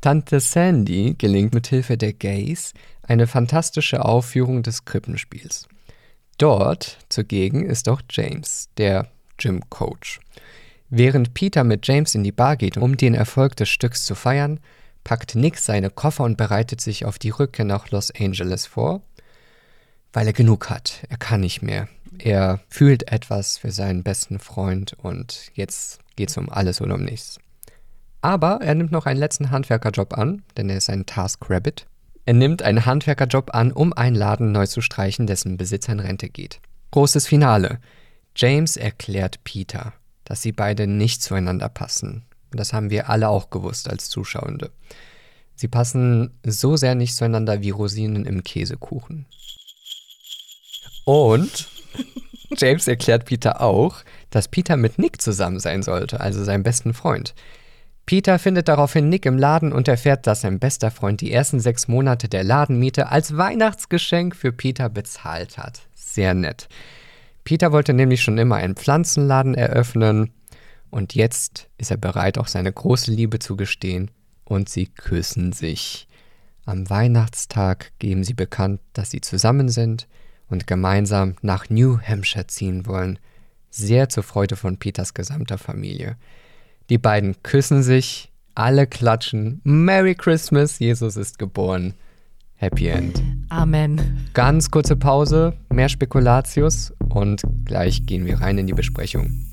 Tante 0.00 0.40
Sandy 0.40 1.14
gelingt 1.18 1.54
mit 1.54 1.66
Hilfe 1.66 1.96
der 1.96 2.12
Gays 2.12 2.72
eine 3.02 3.26
fantastische 3.26 4.04
Aufführung 4.04 4.62
des 4.62 4.84
Krippenspiels. 4.84 5.68
Dort 6.38 6.98
zugegen 7.08 7.64
ist 7.64 7.88
auch 7.88 8.02
James, 8.10 8.68
der 8.76 9.08
Gym-Coach. 9.38 10.20
Während 10.88 11.34
Peter 11.34 11.64
mit 11.64 11.86
James 11.86 12.14
in 12.14 12.22
die 12.22 12.32
Bar 12.32 12.56
geht, 12.56 12.76
um 12.76 12.96
den 12.96 13.14
Erfolg 13.14 13.56
des 13.56 13.68
Stücks 13.68 14.04
zu 14.04 14.14
feiern, 14.14 14.60
packt 15.02 15.34
Nick 15.34 15.58
seine 15.58 15.90
Koffer 15.90 16.24
und 16.24 16.36
bereitet 16.36 16.80
sich 16.80 17.04
auf 17.04 17.18
die 17.18 17.30
Rückkehr 17.30 17.64
nach 17.64 17.90
Los 17.90 18.12
Angeles 18.18 18.66
vor, 18.66 19.02
weil 20.12 20.26
er 20.26 20.32
genug 20.32 20.70
hat. 20.70 21.04
Er 21.08 21.16
kann 21.16 21.40
nicht 21.40 21.62
mehr. 21.62 21.88
Er 22.18 22.60
fühlt 22.68 23.10
etwas 23.10 23.58
für 23.58 23.72
seinen 23.72 24.02
besten 24.02 24.38
Freund 24.38 24.94
und 25.02 25.50
jetzt 25.54 25.98
geht 26.14 26.30
es 26.30 26.36
um 26.36 26.48
alles 26.48 26.80
oder 26.80 26.94
um 26.94 27.04
nichts. 27.04 27.38
Aber 28.22 28.60
er 28.62 28.74
nimmt 28.74 28.92
noch 28.92 29.06
einen 29.06 29.20
letzten 29.20 29.50
Handwerkerjob 29.50 30.16
an, 30.16 30.42
denn 30.56 30.70
er 30.70 30.78
ist 30.78 30.90
ein 30.90 31.06
Task 31.06 31.48
Rabbit. 31.50 31.86
Er 32.24 32.34
nimmt 32.34 32.62
einen 32.62 32.86
Handwerkerjob 32.86 33.54
an, 33.54 33.70
um 33.70 33.92
einen 33.92 34.16
Laden 34.16 34.50
neu 34.50 34.66
zu 34.66 34.80
streichen, 34.80 35.26
dessen 35.26 35.56
Besitzer 35.56 35.92
in 35.92 36.00
Rente 36.00 36.28
geht. 36.28 36.60
Großes 36.90 37.26
Finale. 37.26 37.78
James 38.34 38.76
erklärt 38.76 39.44
Peter, 39.44 39.92
dass 40.26 40.42
sie 40.42 40.52
beide 40.52 40.86
nicht 40.86 41.22
zueinander 41.22 41.70
passen. 41.70 42.26
Und 42.52 42.60
das 42.60 42.74
haben 42.74 42.90
wir 42.90 43.08
alle 43.08 43.30
auch 43.30 43.48
gewusst 43.48 43.88
als 43.88 44.10
Zuschauende. 44.10 44.70
Sie 45.54 45.68
passen 45.68 46.38
so 46.44 46.76
sehr 46.76 46.94
nicht 46.94 47.16
zueinander 47.16 47.62
wie 47.62 47.70
Rosinen 47.70 48.26
im 48.26 48.44
Käsekuchen. 48.44 49.24
Und 51.04 51.68
James 52.58 52.86
erklärt 52.86 53.24
Peter 53.24 53.62
auch, 53.62 54.02
dass 54.30 54.48
Peter 54.48 54.76
mit 54.76 54.98
Nick 54.98 55.22
zusammen 55.22 55.60
sein 55.60 55.82
sollte, 55.82 56.20
also 56.20 56.44
seinem 56.44 56.62
besten 56.62 56.92
Freund. 56.92 57.34
Peter 58.04 58.38
findet 58.38 58.68
daraufhin 58.68 59.08
Nick 59.08 59.26
im 59.26 59.38
Laden 59.38 59.72
und 59.72 59.88
erfährt, 59.88 60.26
dass 60.26 60.42
sein 60.42 60.60
bester 60.60 60.90
Freund 60.90 61.20
die 61.20 61.32
ersten 61.32 61.58
sechs 61.58 61.88
Monate 61.88 62.28
der 62.28 62.44
Ladenmiete 62.44 63.10
als 63.10 63.36
Weihnachtsgeschenk 63.36 64.36
für 64.36 64.52
Peter 64.52 64.88
bezahlt 64.88 65.58
hat. 65.58 65.80
Sehr 65.94 66.34
nett. 66.34 66.68
Peter 67.46 67.70
wollte 67.70 67.94
nämlich 67.94 68.22
schon 68.22 68.38
immer 68.38 68.56
einen 68.56 68.74
Pflanzenladen 68.74 69.54
eröffnen 69.54 70.32
und 70.90 71.14
jetzt 71.14 71.70
ist 71.78 71.92
er 71.92 71.96
bereit, 71.96 72.38
auch 72.38 72.48
seine 72.48 72.72
große 72.72 73.12
Liebe 73.12 73.38
zu 73.38 73.54
gestehen 73.54 74.10
und 74.44 74.68
sie 74.68 74.86
küssen 74.86 75.52
sich. 75.52 76.08
Am 76.64 76.90
Weihnachtstag 76.90 77.92
geben 78.00 78.24
sie 78.24 78.34
bekannt, 78.34 78.80
dass 78.94 79.12
sie 79.12 79.20
zusammen 79.20 79.68
sind 79.68 80.08
und 80.48 80.66
gemeinsam 80.66 81.36
nach 81.40 81.70
New 81.70 82.00
Hampshire 82.00 82.48
ziehen 82.48 82.84
wollen, 82.84 83.20
sehr 83.70 84.08
zur 84.08 84.24
Freude 84.24 84.56
von 84.56 84.78
Peters 84.78 85.14
gesamter 85.14 85.56
Familie. 85.56 86.16
Die 86.90 86.98
beiden 86.98 87.40
küssen 87.44 87.84
sich, 87.84 88.32
alle 88.56 88.88
klatschen, 88.88 89.60
Merry 89.62 90.16
Christmas, 90.16 90.80
Jesus 90.80 91.16
ist 91.16 91.38
geboren. 91.38 91.94
Happy 92.56 92.88
End. 92.88 93.22
Amen. 93.50 94.28
Ganz 94.32 94.70
kurze 94.70 94.96
Pause, 94.96 95.52
mehr 95.70 95.90
Spekulatius 95.90 96.92
und 97.16 97.42
gleich 97.64 98.04
gehen 98.04 98.26
wir 98.26 98.40
rein 98.42 98.58
in 98.58 98.66
die 98.66 98.74
Besprechung. 98.74 99.46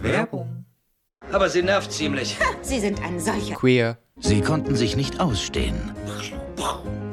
Werbung. 0.00 0.64
Aber 1.32 1.48
sie 1.48 1.62
nervt 1.62 1.90
ziemlich. 1.90 2.36
Sie 2.62 2.78
sind 2.78 3.02
ein 3.02 3.18
solcher. 3.18 3.56
Queer. 3.56 3.98
Sie 4.20 4.40
konnten 4.40 4.76
sich 4.76 4.96
nicht 4.96 5.18
ausstehen. 5.18 5.74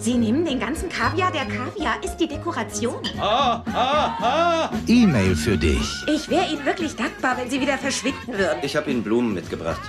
Sie 0.06 0.20
nehmen 0.20 0.46
den 0.46 0.60
ganzen 0.60 0.88
Kaviar. 0.88 1.32
Der 1.32 1.46
Kaviar 1.46 1.96
ist 2.04 2.18
die 2.18 2.28
Dekoration. 2.28 3.02
Ah, 3.18 3.64
ah, 3.74 4.70
ah. 4.70 4.70
E-Mail 4.86 5.36
für 5.36 5.58
dich. 5.58 5.82
Ich 6.06 6.30
wäre 6.30 6.46
Ihnen 6.46 6.64
wirklich 6.64 6.96
dankbar, 6.96 7.36
wenn 7.40 7.50
Sie 7.50 7.60
wieder 7.60 7.76
verschwinden 7.80 8.28
würden. 8.28 8.60
Ich 8.62 8.76
habe 8.76 8.92
Ihnen 8.92 9.02
Blumen 9.02 9.34
mitgebracht. 9.34 9.82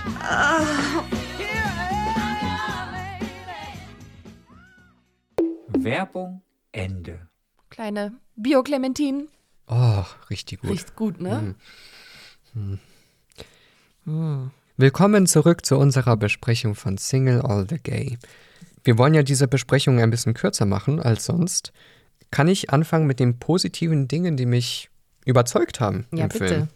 Werbung 5.67 6.41
Ende. 6.71 7.27
Kleine 7.69 8.17
Bio-Clementinen. 8.35 9.27
Oh, 9.67 10.03
richtig 10.31 10.61
gut. 10.61 10.71
Riecht 10.71 10.95
gut, 10.95 11.21
ne? 11.21 11.53
Willkommen 14.77 15.27
zurück 15.27 15.63
zu 15.63 15.77
unserer 15.77 16.17
Besprechung 16.17 16.73
von 16.73 16.97
Single 16.97 17.41
All 17.43 17.67
the 17.69 17.77
Gay. 17.77 18.17
Wir 18.87 18.97
wollen 18.97 19.13
ja 19.13 19.21
diese 19.21 19.49
Besprechung 19.49 19.99
ein 19.99 20.11
bisschen 20.11 20.33
kürzer 20.33 20.65
machen 20.65 21.01
als 21.01 21.25
sonst. 21.25 21.73
Kann 22.31 22.47
ich 22.47 22.69
anfangen 22.69 23.05
mit 23.05 23.19
den 23.19 23.37
positiven 23.37 24.07
Dingen, 24.07 24.37
die 24.37 24.45
mich 24.45 24.89
überzeugt 25.25 25.81
haben 25.81 26.07
Ja, 26.13 26.23
im 26.23 26.29
bitte. 26.29 26.47
Film? 26.47 26.67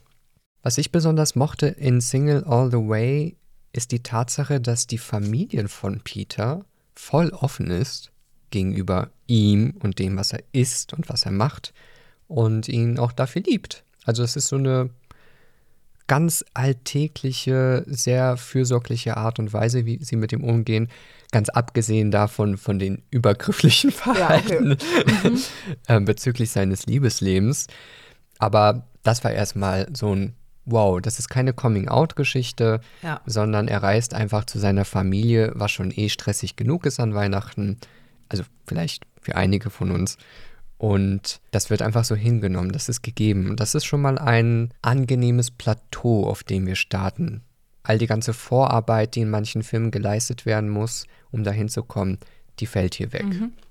Was 0.62 0.78
ich 0.78 0.92
besonders 0.92 1.36
mochte 1.36 1.68
in 1.68 2.02
Single 2.02 2.44
All 2.44 2.70
the 2.70 2.76
Way 2.76 3.38
ist 3.72 3.94
die 3.94 4.04
Tatsache, 4.04 4.60
dass 4.60 4.88
die 4.88 4.98
Familie 4.98 5.70
von 5.70 6.02
Peter 6.02 6.66
voll 6.96 7.30
offen 7.30 7.72
ist 7.72 8.12
gegenüber 8.50 9.10
ihm 9.28 9.76
und 9.80 9.98
dem, 9.98 10.18
was 10.18 10.34
er 10.34 10.44
ist 10.52 10.92
und 10.92 11.08
was 11.08 11.26
er 11.26 11.32
macht 11.32 11.74
und 12.28 12.68
ihn 12.68 13.00
auch 13.00 13.14
dafür 13.14 13.42
liebt. 13.42 13.86
Also 14.04 14.22
es 14.22 14.36
ist 14.36 14.50
so 14.50 14.58
eine 14.58 14.90
ganz 16.08 16.44
alltägliche, 16.54 17.86
sehr 17.88 18.36
fürsorgliche 18.36 19.16
Art 19.16 19.40
und 19.40 19.54
Weise, 19.54 19.86
wie 19.86 20.04
sie 20.04 20.18
mit 20.18 20.34
ihm 20.34 20.44
umgehen, 20.44 20.90
ganz 21.32 21.50
abgesehen 21.50 22.12
davon 22.12 22.58
von 22.58 22.78
den 22.80 23.04
übergrifflichen 23.10 23.92
Verhalten 23.92 24.78
ähm, 25.88 26.06
bezüglich 26.06 26.52
seines 26.52 26.86
Liebeslebens. 26.86 27.68
Aber 28.38 28.88
das 29.04 29.24
war 29.24 29.32
erstmal 29.32 29.88
so 29.94 30.14
ein 30.16 30.34
Wow, 30.66 31.02
das 31.02 31.18
ist 31.18 31.28
keine 31.28 31.54
Coming-out-Geschichte, 31.54 32.82
Ja. 33.02 33.20
sondern 33.26 33.68
er 33.68 33.82
reist 33.82 34.14
einfach 34.14 34.46
zu 34.46 34.60
seiner 34.60 34.86
Familie, 34.86 35.52
was 35.56 35.72
schon 35.72 35.92
eh 35.92 36.08
stressig 36.10 36.56
genug 36.56 36.86
ist 36.86 37.00
an 37.00 37.16
Weihnachten. 37.16 37.78
Also 38.30 38.44
vielleicht 38.68 39.06
für 39.20 39.36
einige 39.36 39.72
von 39.72 39.90
uns. 39.92 40.18
Und 40.78 41.42
das 41.50 41.70
wird 41.72 41.82
einfach 41.82 42.06
so 42.06 42.16
hingenommen, 42.16 42.72
das 42.72 42.90
ist 42.90 43.02
gegeben. 43.02 43.56
Das 43.56 43.74
ist 43.74 43.86
schon 43.86 44.02
mal 44.02 44.20
ein 44.20 44.72
angenehmes 44.84 45.50
Plateau, 45.50 46.28
auf 46.28 46.44
dem 46.44 46.68
wir 46.68 46.76
starten. 46.76 47.42
All 47.84 47.98
die 47.98 48.08
ganze 48.08 48.34
Vorarbeit, 48.34 49.16
die 49.16 49.22
in 49.22 49.30
manchen 49.32 49.64
Filmen 49.64 49.90
geleistet 49.90 50.46
werden 50.46 50.70
muss, 50.70 51.06
um 51.32 51.44
dahin 51.44 51.70
zu 51.70 51.84
kommen, 51.84 52.18
die 52.60 52.66
fällt 52.66 52.96
hier 52.96 53.14
weg. 53.14 53.26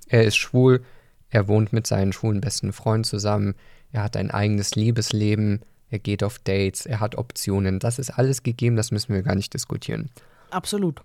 Er 0.09 0.25
ist 0.25 0.37
schwul, 0.37 0.83
er 1.29 1.49
wohnt 1.49 1.73
mit 1.73 1.87
seinen 1.87 2.13
schwulen 2.13 2.41
besten 2.41 2.73
Freunden 2.73 3.05
zusammen, 3.05 3.55
er 3.93 4.03
hat 4.03 4.17
ein 4.17 4.31
eigenes 4.31 4.75
Liebesleben, 4.75 5.61
er 5.91 5.99
geht 5.99 6.23
auf 6.23 6.39
Dates, 6.39 6.87
er 6.87 7.01
hat 7.01 7.19
Optionen. 7.19 7.81
Das 7.81 7.99
ist 7.99 8.11
alles 8.11 8.43
gegeben, 8.43 8.77
das 8.77 8.93
müssen 8.93 9.13
wir 9.13 9.23
gar 9.23 9.35
nicht 9.35 9.53
diskutieren. 9.53 10.11
Absolut. 10.51 11.03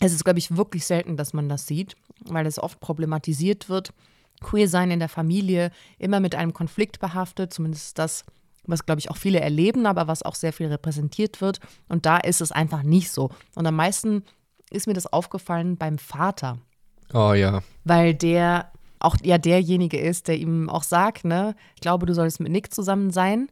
Es 0.00 0.12
ist, 0.12 0.24
glaube 0.24 0.40
ich, 0.40 0.56
wirklich 0.56 0.84
selten, 0.84 1.16
dass 1.16 1.32
man 1.32 1.48
das 1.48 1.66
sieht, 1.66 1.96
weil 2.24 2.46
es 2.46 2.58
oft 2.58 2.80
problematisiert 2.80 3.68
wird. 3.68 3.92
Queer 4.40 4.68
sein 4.68 4.90
in 4.90 4.98
der 4.98 5.08
Familie 5.08 5.70
immer 5.98 6.18
mit 6.18 6.34
einem 6.34 6.52
Konflikt 6.52 6.98
behaftet, 6.98 7.54
zumindest 7.54 7.98
das, 7.98 8.24
was, 8.64 8.84
glaube 8.84 8.98
ich, 8.98 9.10
auch 9.10 9.16
viele 9.16 9.40
erleben, 9.40 9.86
aber 9.86 10.08
was 10.08 10.24
auch 10.24 10.34
sehr 10.34 10.52
viel 10.52 10.66
repräsentiert 10.66 11.40
wird. 11.40 11.60
Und 11.88 12.04
da 12.04 12.16
ist 12.16 12.40
es 12.40 12.50
einfach 12.50 12.82
nicht 12.82 13.12
so. 13.12 13.30
Und 13.54 13.66
am 13.66 13.76
meisten 13.76 14.24
ist 14.70 14.86
mir 14.86 14.94
das 14.94 15.06
aufgefallen 15.12 15.76
beim 15.76 15.98
Vater, 15.98 16.58
Oh 17.12 17.32
ja. 17.32 17.62
weil 17.84 18.14
der 18.14 18.70
auch 18.98 19.16
ja 19.22 19.38
derjenige 19.38 19.98
ist, 19.98 20.28
der 20.28 20.36
ihm 20.38 20.70
auch 20.70 20.82
sagt, 20.82 21.24
ne, 21.24 21.54
ich 21.74 21.80
glaube, 21.82 22.06
du 22.06 22.14
solltest 22.14 22.40
mit 22.40 22.50
Nick 22.50 22.72
zusammen 22.72 23.10
sein. 23.10 23.48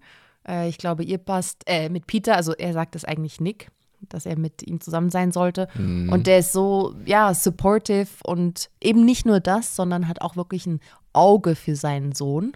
Äh, 0.49 0.69
ich 0.69 0.79
glaube, 0.79 1.05
ihr 1.05 1.19
passt, 1.19 1.63
äh, 1.67 1.89
mit 1.91 2.07
Peter, 2.07 2.37
also 2.37 2.55
er 2.55 2.73
sagt 2.73 2.97
es 2.97 3.05
eigentlich 3.05 3.41
Nick, 3.41 3.69
dass 4.09 4.25
er 4.27 4.39
mit 4.39 4.67
ihm 4.67 4.81
zusammen 4.81 5.11
sein 5.11 5.31
sollte. 5.31 5.69
Und 5.77 6.27
der 6.27 6.39
ist 6.39 6.53
so, 6.53 6.95
ja, 7.05 7.33
supportive 7.35 8.09
und 8.25 8.69
eben 8.81 9.05
nicht 9.05 9.27
nur 9.27 9.39
das, 9.39 9.77
sondern 9.77 10.09
hat 10.09 10.23
auch 10.23 10.35
wirklich 10.35 10.67
ein 10.67 10.81
Auge 11.13 11.55
für 11.55 11.77
seinen 11.77 12.11
Sohn 12.13 12.53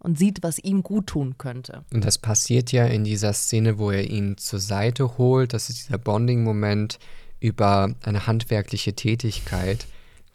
und 0.00 0.18
sieht, 0.18 0.42
was 0.42 0.58
ihm 0.58 0.82
gut 0.82 1.06
tun 1.06 1.36
könnte. 1.38 1.82
Und 1.94 2.04
das 2.04 2.18
passiert 2.18 2.72
ja 2.72 2.84
in 2.84 3.04
dieser 3.04 3.32
Szene, 3.32 3.78
wo 3.78 3.90
er 3.90 4.04
ihn 4.10 4.36
zur 4.36 4.58
Seite 4.60 5.16
holt. 5.16 5.54
Das 5.54 5.70
ist 5.70 5.86
dieser 5.86 5.96
Bonding-Moment 5.98 6.98
über 7.40 7.94
eine 8.02 8.26
handwerkliche 8.26 8.94
Tätigkeit, 8.94 9.86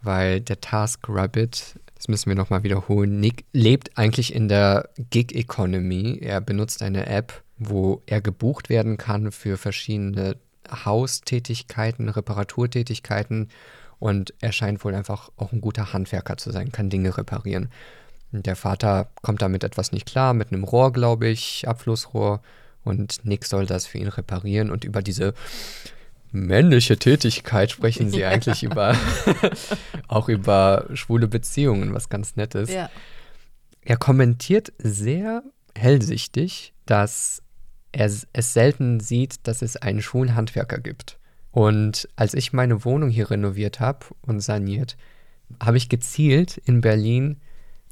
weil 0.01 0.41
der 0.41 0.62
Task 0.62 1.00
Rabbit, 1.08 1.79
das 1.96 2.08
müssen 2.08 2.29
wir 2.29 2.36
nochmal 2.36 2.63
wiederholen, 2.63 3.20
Nick 3.20 3.46
lebt 3.53 3.98
eigentlich 3.98 4.34
in 4.34 4.48
der 4.48 4.89
Gig-Economy. 5.10 6.20
Er 6.22 6.41
benutzt 6.41 6.81
eine 6.81 7.05
App, 7.08 7.43
wo 7.58 8.01
er 8.05 8.22
gebucht 8.22 8.70
werden 8.70 8.98
kann 8.98 9.31
für 9.31 9.58
verschiedene 9.58 10.38
Haustätigkeiten, 10.70 12.10
Reparaturtätigkeiten. 12.10 13.50
Und 14.00 14.34
er 14.41 14.51
scheint 14.51 14.84
wohl 14.84 14.96
einfach 14.96 15.29
auch 15.38 15.51
ein 15.51 15.62
guter 15.62 15.93
Handwerker 15.93 16.38
zu 16.38 16.51
sein, 16.51 16.72
kann 16.72 16.89
Dinge 16.89 17.15
reparieren. 17.17 17.70
Der 18.31 18.55
Vater 18.55 19.12
kommt 19.22 19.41
damit 19.41 19.63
etwas 19.63 19.91
nicht 19.91 20.08
klar, 20.08 20.34
mit 20.34 20.51
einem 20.51 20.63
Rohr, 20.63 20.93
glaube 20.93 21.27
ich, 21.27 21.67
Abflussrohr. 21.67 22.41
Und 22.84 23.25
Nick 23.25 23.46
soll 23.46 23.67
das 23.67 23.86
für 23.86 24.00
ihn 24.00 24.08
reparieren. 24.08 24.72
Und 24.72 24.86
über 24.86 25.03
diese 25.03 25.34
männliche 26.31 26.97
Tätigkeit 26.97 27.71
sprechen 27.71 28.09
sie 28.09 28.25
eigentlich 28.25 28.63
über 28.63 28.95
auch 30.07 30.29
über 30.29 30.88
schwule 30.93 31.27
Beziehungen, 31.27 31.93
was 31.93 32.09
ganz 32.09 32.35
nett 32.35 32.55
ist. 32.55 32.71
Ja. 32.71 32.89
Er 33.83 33.97
kommentiert 33.97 34.73
sehr 34.77 35.43
hellsichtig, 35.75 36.73
dass 36.85 37.41
er 37.91 38.11
es 38.33 38.53
selten 38.53 39.00
sieht, 39.00 39.47
dass 39.47 39.61
es 39.61 39.77
einen 39.77 40.01
schwulen 40.01 40.35
Handwerker 40.35 40.79
gibt. 40.79 41.17
Und 41.51 42.07
als 42.15 42.33
ich 42.33 42.53
meine 42.53 42.85
Wohnung 42.85 43.09
hier 43.09 43.29
renoviert 43.29 43.79
habe 43.79 44.05
und 44.21 44.39
saniert, 44.39 44.95
habe 45.61 45.77
ich 45.77 45.89
gezielt 45.89 46.57
in 46.57 46.79
Berlin 46.79 47.41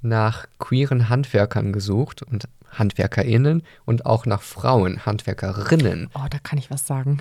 nach 0.01 0.47
queeren 0.59 1.09
Handwerkern 1.09 1.73
gesucht 1.73 2.23
und 2.23 2.47
HandwerkerInnen 2.71 3.63
und 3.85 4.05
auch 4.05 4.25
nach 4.25 4.41
Frauen, 4.41 5.05
Handwerkerinnen. 5.05 6.09
Oh, 6.13 6.27
da 6.29 6.39
kann 6.39 6.59
ich 6.59 6.71
was 6.71 6.85
sagen. 6.87 7.19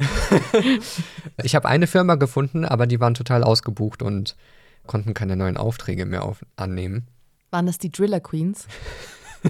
ich 1.42 1.54
habe 1.54 1.68
eine 1.68 1.86
Firma 1.86 2.14
gefunden, 2.14 2.64
aber 2.64 2.86
die 2.86 3.00
waren 3.00 3.14
total 3.14 3.44
ausgebucht 3.44 4.02
und 4.02 4.36
konnten 4.86 5.14
keine 5.14 5.36
neuen 5.36 5.56
Aufträge 5.56 6.06
mehr 6.06 6.24
auf, 6.24 6.44
annehmen. 6.56 7.06
Waren 7.50 7.66
das 7.66 7.78
die 7.78 7.90
Driller 7.90 8.20
Queens? 8.20 8.66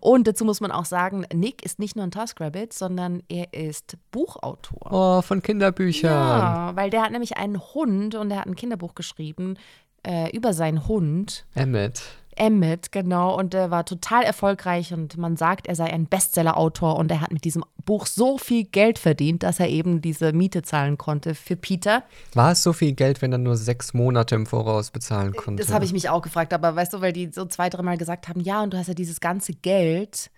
Und 0.00 0.26
dazu 0.26 0.44
muss 0.44 0.60
man 0.60 0.70
auch 0.70 0.84
sagen, 0.84 1.26
Nick 1.32 1.64
ist 1.64 1.78
nicht 1.78 1.96
nur 1.96 2.04
ein 2.04 2.10
TaskRabbit, 2.10 2.72
sondern 2.72 3.22
er 3.28 3.52
ist 3.52 3.96
Buchautor. 4.10 4.90
Oh, 4.90 5.22
von 5.22 5.42
Kinderbüchern. 5.42 6.10
Ja, 6.10 6.72
weil 6.74 6.90
der 6.90 7.02
hat 7.02 7.12
nämlich 7.12 7.36
einen 7.36 7.60
Hund 7.60 8.14
und 8.14 8.30
er 8.30 8.40
hat 8.40 8.46
ein 8.46 8.56
Kinderbuch 8.56 8.94
geschrieben 8.94 9.56
äh, 10.06 10.34
über 10.36 10.52
seinen 10.52 10.86
Hund. 10.88 11.46
Emmett. 11.54 12.02
Emmett, 12.36 12.92
genau. 12.92 13.36
Und 13.38 13.54
er 13.54 13.70
war 13.70 13.84
total 13.84 14.22
erfolgreich 14.24 14.92
und 14.92 15.16
man 15.16 15.36
sagt, 15.36 15.66
er 15.66 15.74
sei 15.74 15.92
ein 15.92 16.06
Bestseller-Autor 16.06 16.96
und 16.96 17.10
er 17.10 17.20
hat 17.20 17.32
mit 17.32 17.44
diesem 17.44 17.64
Buch 17.84 18.06
so 18.06 18.38
viel 18.38 18.64
Geld 18.64 18.98
verdient, 18.98 19.42
dass 19.42 19.60
er 19.60 19.68
eben 19.68 20.00
diese 20.00 20.32
Miete 20.32 20.62
zahlen 20.62 20.98
konnte 20.98 21.34
für 21.34 21.56
Peter. 21.56 22.02
War 22.34 22.52
es 22.52 22.62
so 22.62 22.72
viel 22.72 22.92
Geld, 22.92 23.22
wenn 23.22 23.32
er 23.32 23.38
nur 23.38 23.56
sechs 23.56 23.92
Monate 23.94 24.34
im 24.34 24.46
Voraus 24.46 24.90
bezahlen 24.90 25.34
konnte? 25.34 25.62
Das 25.62 25.72
habe 25.72 25.84
ich 25.84 25.92
mich 25.92 26.08
auch 26.08 26.22
gefragt, 26.22 26.52
aber 26.52 26.74
weißt 26.76 26.92
du, 26.94 27.00
weil 27.00 27.12
die 27.12 27.30
so 27.32 27.44
zwei, 27.46 27.68
dreimal 27.68 27.98
gesagt 27.98 28.28
haben, 28.28 28.40
ja, 28.40 28.62
und 28.62 28.72
du 28.72 28.78
hast 28.78 28.86
ja 28.88 28.94
dieses 28.94 29.20
ganze 29.20 29.52
Geld, 29.52 30.30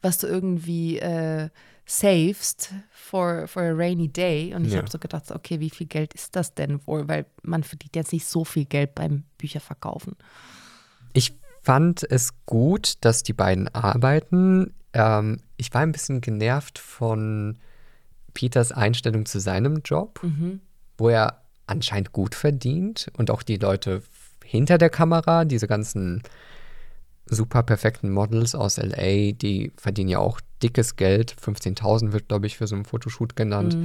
was 0.00 0.18
du 0.18 0.26
irgendwie 0.26 0.98
äh, 0.98 1.48
savest 1.86 2.72
for, 2.90 3.46
for 3.46 3.62
a 3.62 3.72
rainy 3.72 4.08
day. 4.08 4.54
Und 4.54 4.64
ich 4.64 4.72
Ja. 4.72 4.78
habe 4.78 4.90
so 4.90 4.98
gedacht, 4.98 5.30
okay, 5.30 5.60
wie 5.60 5.70
viel 5.70 5.86
Geld 5.86 6.14
ist 6.14 6.34
das 6.36 6.54
denn 6.54 6.84
wohl? 6.86 7.08
Weil 7.08 7.26
man 7.42 7.62
verdient 7.62 7.96
jetzt 7.96 8.12
nicht 8.12 8.26
so 8.26 8.44
viel 8.44 8.64
Geld 8.64 8.94
beim 8.94 9.24
Bücherverkaufen. 9.38 10.16
Ich 11.12 11.34
fand 11.62 12.02
es 12.10 12.32
gut, 12.46 12.94
dass 13.00 13.22
die 13.22 13.32
beiden 13.32 13.68
arbeiten. 13.74 14.74
Ähm, 14.92 15.40
ich 15.56 15.72
war 15.72 15.80
ein 15.82 15.92
bisschen 15.92 16.20
genervt 16.20 16.78
von 16.78 17.58
Peters 18.34 18.72
Einstellung 18.72 19.26
zu 19.26 19.40
seinem 19.40 19.82
Job, 19.84 20.20
wo 20.98 21.08
er 21.08 21.42
anscheinend 21.66 22.12
gut 22.12 22.34
verdient 22.34 23.06
und 23.16 23.30
auch 23.30 23.42
die 23.42 23.56
Leute 23.56 24.02
hinter 24.44 24.78
der 24.78 24.90
Kamera, 24.90 25.44
diese 25.44 25.66
ganzen 25.68 26.22
super 27.26 27.62
perfekten 27.62 28.10
Models 28.10 28.54
aus 28.54 28.76
LA, 28.78 29.32
die 29.32 29.72
verdienen 29.76 30.08
ja 30.10 30.18
auch 30.18 30.40
dickes 30.62 30.96
Geld. 30.96 31.34
15.000 31.40 32.12
wird, 32.12 32.28
glaube 32.28 32.46
ich, 32.46 32.56
für 32.58 32.66
so 32.66 32.74
einen 32.74 32.84
Fotoshoot 32.84 33.36
genannt. 33.36 33.76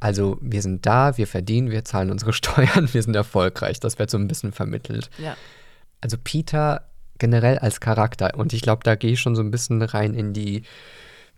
Also 0.00 0.38
wir 0.40 0.62
sind 0.62 0.86
da, 0.86 1.16
wir 1.18 1.26
verdienen, 1.26 1.70
wir 1.70 1.84
zahlen 1.84 2.10
unsere 2.10 2.32
Steuern, 2.32 2.88
wir 2.92 3.02
sind 3.02 3.14
erfolgreich. 3.14 3.78
Das 3.80 3.98
wird 3.98 4.10
so 4.10 4.16
ein 4.18 4.26
bisschen 4.28 4.52
vermittelt 4.52 5.10
Ja. 5.18 5.36
also 6.00 6.16
Peter 6.22 6.86
generell 7.20 7.58
als 7.58 7.78
Charakter. 7.78 8.34
Und 8.36 8.52
ich 8.52 8.62
glaube, 8.62 8.82
da 8.82 8.96
gehe 8.96 9.12
ich 9.12 9.20
schon 9.20 9.36
so 9.36 9.42
ein 9.42 9.52
bisschen 9.52 9.80
rein 9.80 10.14
in 10.14 10.32
die 10.32 10.62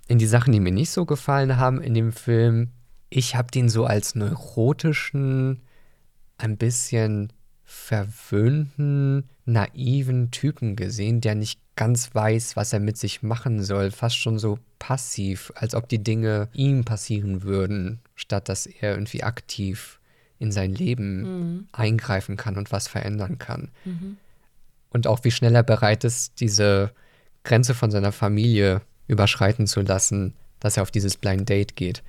in 0.09 0.18
die 0.18 0.27
Sachen, 0.27 0.53
die 0.53 0.61
mir 0.61 0.73
nicht 0.73 0.90
so 0.90 1.05
gefallen 1.05 1.57
haben 1.59 1.81
in 1.81 1.95
dem 1.95 2.12
Film. 2.12 2.71
Ich 3.09 3.37
habe 3.37 3.51
den 3.51 3.68
so 3.68 3.85
als 3.85 4.14
neurotischen, 4.14 5.62
ein 6.38 6.57
bisschen 6.57 7.33
verwöhnten, 7.64 9.29
naiven 9.45 10.31
Typen 10.31 10.77
gesehen, 10.77 11.21
der 11.21 11.35
nicht 11.35 11.61
ganz 11.77 12.14
weiß, 12.14 12.57
was 12.57 12.73
er 12.73 12.81
mit 12.81 12.99
sich 12.99 13.23
machen 13.23 13.62
soll, 13.62 13.90
fast 13.90 14.18
schon 14.18 14.38
so 14.38 14.59
passiv, 14.79 15.53
als 15.55 15.75
ob 15.75 15.88
die 15.88 16.03
Dinge 16.03 16.49
ihm 16.53 16.85
passieren 16.85 17.42
würden, 17.42 18.01
statt 18.14 18.49
dass 18.49 18.66
er 18.66 18.92
irgendwie 18.92 19.23
aktiv 19.23 20.01
in 20.38 20.53
sein 20.53 20.75
Leben 20.75 21.68
eingreifen 21.73 22.37
kann 22.37 22.59
und 22.59 22.73
was 22.73 22.88
verändern 22.88 23.38
kann 23.38 23.71
und 24.93 25.07
auch 25.07 25.21
wie 25.25 25.31
schnell 25.31 25.55
er 25.55 25.63
bereit 25.63 26.05
ist, 26.05 26.41
diese 26.41 26.93
Grenze 27.45 27.75
von 27.75 27.91
seiner 27.91 28.13
Familie 28.13 28.83
überschreiten 29.09 29.67
zu 29.67 29.81
lassen, 29.81 30.35
dass 30.61 30.77
er 30.77 30.83
auf 30.85 30.91
dieses 30.91 31.17
Blind 31.17 31.49
Date 31.49 31.75
geht. 31.77 32.03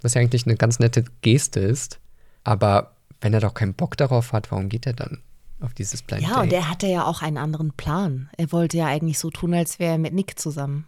Was 0.00 0.14
ja 0.14 0.20
eigentlich 0.20 0.46
eine 0.46 0.56
ganz 0.56 0.78
nette 0.80 1.04
Geste 1.20 1.60
ist, 1.60 2.00
aber 2.44 2.96
wenn 3.20 3.32
er 3.32 3.40
doch 3.40 3.54
keinen 3.54 3.74
Bock 3.74 3.96
darauf 3.96 4.32
hat, 4.32 4.50
warum 4.50 4.68
geht 4.68 4.86
er 4.86 4.92
dann 4.94 5.22
auf 5.60 5.72
dieses 5.74 6.02
Blind 6.02 6.22
Ja, 6.22 6.34
Date? 6.34 6.42
und 6.42 6.52
er 6.52 6.68
hatte 6.68 6.86
ja 6.88 7.04
auch 7.06 7.22
einen 7.22 7.38
anderen 7.38 7.72
Plan. 7.72 8.28
Er 8.36 8.50
wollte 8.50 8.76
ja 8.78 8.86
eigentlich 8.86 9.18
so 9.20 9.30
tun, 9.30 9.54
als 9.54 9.78
wäre 9.78 9.92
er 9.92 9.98
mit 9.98 10.12
Nick 10.12 10.38
zusammen. 10.40 10.86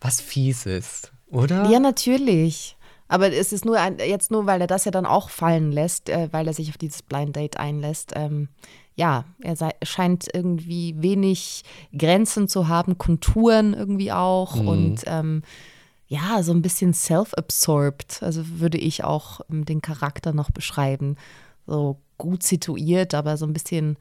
Was 0.00 0.20
fies 0.20 0.64
ist, 0.66 1.10
oder? 1.28 1.68
Ja, 1.68 1.80
natürlich. 1.80 2.76
Aber 3.12 3.30
es 3.30 3.52
ist 3.52 3.66
nur 3.66 3.78
ein, 3.78 3.98
jetzt 3.98 4.30
nur, 4.30 4.46
weil 4.46 4.62
er 4.62 4.66
das 4.66 4.86
ja 4.86 4.90
dann 4.90 5.04
auch 5.04 5.28
fallen 5.28 5.70
lässt, 5.70 6.08
äh, 6.08 6.28
weil 6.32 6.46
er 6.46 6.54
sich 6.54 6.70
auf 6.70 6.78
dieses 6.78 7.02
Blind 7.02 7.36
Date 7.36 7.58
einlässt. 7.58 8.12
Ähm, 8.16 8.48
ja, 8.94 9.26
er 9.40 9.54
sei, 9.54 9.72
scheint 9.82 10.28
irgendwie 10.32 10.94
wenig 10.96 11.62
Grenzen 11.96 12.48
zu 12.48 12.68
haben, 12.68 12.96
Konturen 12.96 13.74
irgendwie 13.74 14.12
auch 14.12 14.54
und 14.54 15.02
ähm, 15.04 15.42
ja, 16.06 16.42
so 16.42 16.52
ein 16.52 16.62
bisschen 16.62 16.94
self-absorbed. 16.94 18.22
Also 18.22 18.44
würde 18.60 18.78
ich 18.78 19.04
auch 19.04 19.42
ähm, 19.50 19.66
den 19.66 19.82
Charakter 19.82 20.32
noch 20.32 20.50
beschreiben. 20.50 21.16
So 21.66 22.00
gut 22.16 22.42
situiert, 22.42 23.12
aber 23.12 23.36
so 23.36 23.44
ein 23.44 23.52
bisschen 23.52 23.98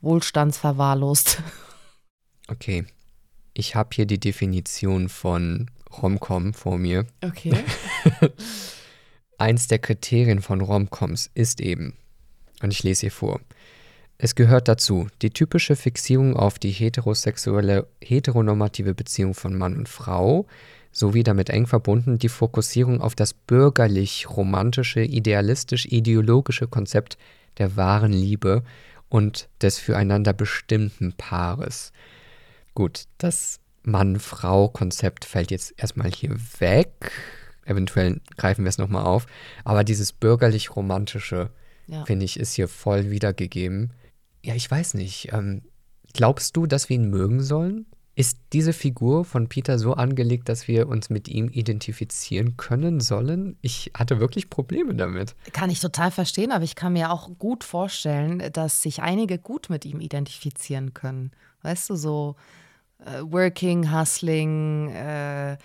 wohlstandsverwahrlost. 0.00 1.42
Okay. 2.46 2.84
Ich 3.54 3.74
habe 3.74 3.88
hier 3.94 4.04
die 4.04 4.20
Definition 4.20 5.08
von 5.08 5.70
Romcom 6.02 6.54
vor 6.54 6.78
mir. 6.78 7.06
Okay. 7.22 7.54
Eins 9.38 9.66
der 9.66 9.78
Kriterien 9.78 10.40
von 10.42 10.60
Romcoms 10.60 11.30
ist 11.34 11.60
eben, 11.60 11.94
und 12.62 12.72
ich 12.72 12.82
lese 12.82 13.02
hier 13.02 13.10
vor, 13.10 13.40
es 14.16 14.34
gehört 14.34 14.68
dazu, 14.68 15.08
die 15.22 15.30
typische 15.30 15.74
Fixierung 15.74 16.36
auf 16.36 16.58
die 16.58 16.70
heterosexuelle, 16.70 17.88
heteronormative 18.02 18.94
Beziehung 18.94 19.34
von 19.34 19.58
Mann 19.58 19.76
und 19.76 19.88
Frau, 19.88 20.46
sowie 20.92 21.24
damit 21.24 21.50
eng 21.50 21.66
verbunden 21.66 22.18
die 22.18 22.28
Fokussierung 22.28 23.00
auf 23.00 23.16
das 23.16 23.34
bürgerlich-romantische, 23.34 25.02
idealistisch-ideologische 25.02 26.68
Konzept 26.68 27.18
der 27.58 27.76
wahren 27.76 28.12
Liebe 28.12 28.62
und 29.08 29.48
des 29.60 29.78
füreinander 29.78 30.32
bestimmten 30.32 31.12
Paares. 31.12 31.92
Gut, 32.74 33.04
das 33.18 33.58
Mann-Frau-Konzept 33.84 35.24
fällt 35.24 35.50
jetzt 35.50 35.74
erstmal 35.76 36.10
hier 36.10 36.36
weg. 36.58 37.12
Eventuell 37.64 38.20
greifen 38.36 38.64
wir 38.64 38.68
es 38.68 38.78
nochmal 38.78 39.04
auf. 39.04 39.26
Aber 39.64 39.84
dieses 39.84 40.12
bürgerlich-romantische, 40.12 41.50
Ja. 41.86 42.04
finde 42.04 42.24
ich, 42.24 42.38
ist 42.38 42.54
hier 42.54 42.68
voll 42.68 43.10
wiedergegeben. 43.10 43.92
Ja, 44.42 44.54
ich 44.54 44.70
weiß 44.70 44.94
nicht. 44.94 45.32
Ähm, 45.32 45.62
glaubst 46.12 46.56
du, 46.56 46.66
dass 46.66 46.88
wir 46.88 46.96
ihn 46.96 47.08
mögen 47.10 47.42
sollen? 47.42 47.86
Ist 48.16 48.38
diese 48.52 48.72
Figur 48.72 49.24
von 49.24 49.48
Peter 49.48 49.76
so 49.78 49.94
angelegt, 49.94 50.48
dass 50.48 50.68
wir 50.68 50.86
uns 50.88 51.10
mit 51.10 51.26
ihm 51.26 51.48
identifizieren 51.48 52.56
können 52.56 53.00
sollen? 53.00 53.56
Ich 53.60 53.90
hatte 53.96 54.20
wirklich 54.20 54.50
Probleme 54.50 54.94
damit. 54.94 55.34
Kann 55.52 55.68
ich 55.68 55.80
total 55.80 56.12
verstehen, 56.12 56.52
aber 56.52 56.62
ich 56.62 56.76
kann 56.76 56.92
mir 56.92 57.10
auch 57.10 57.28
gut 57.38 57.64
vorstellen, 57.64 58.40
dass 58.52 58.82
sich 58.82 59.02
einige 59.02 59.38
gut 59.38 59.68
mit 59.68 59.84
ihm 59.84 60.00
identifizieren 60.00 60.94
können. 60.94 61.32
Weißt 61.62 61.90
du, 61.90 61.96
so 61.96 62.36
äh, 63.04 63.20
Working, 63.22 63.92
Hustling, 63.92 64.90
äh, 64.90 65.56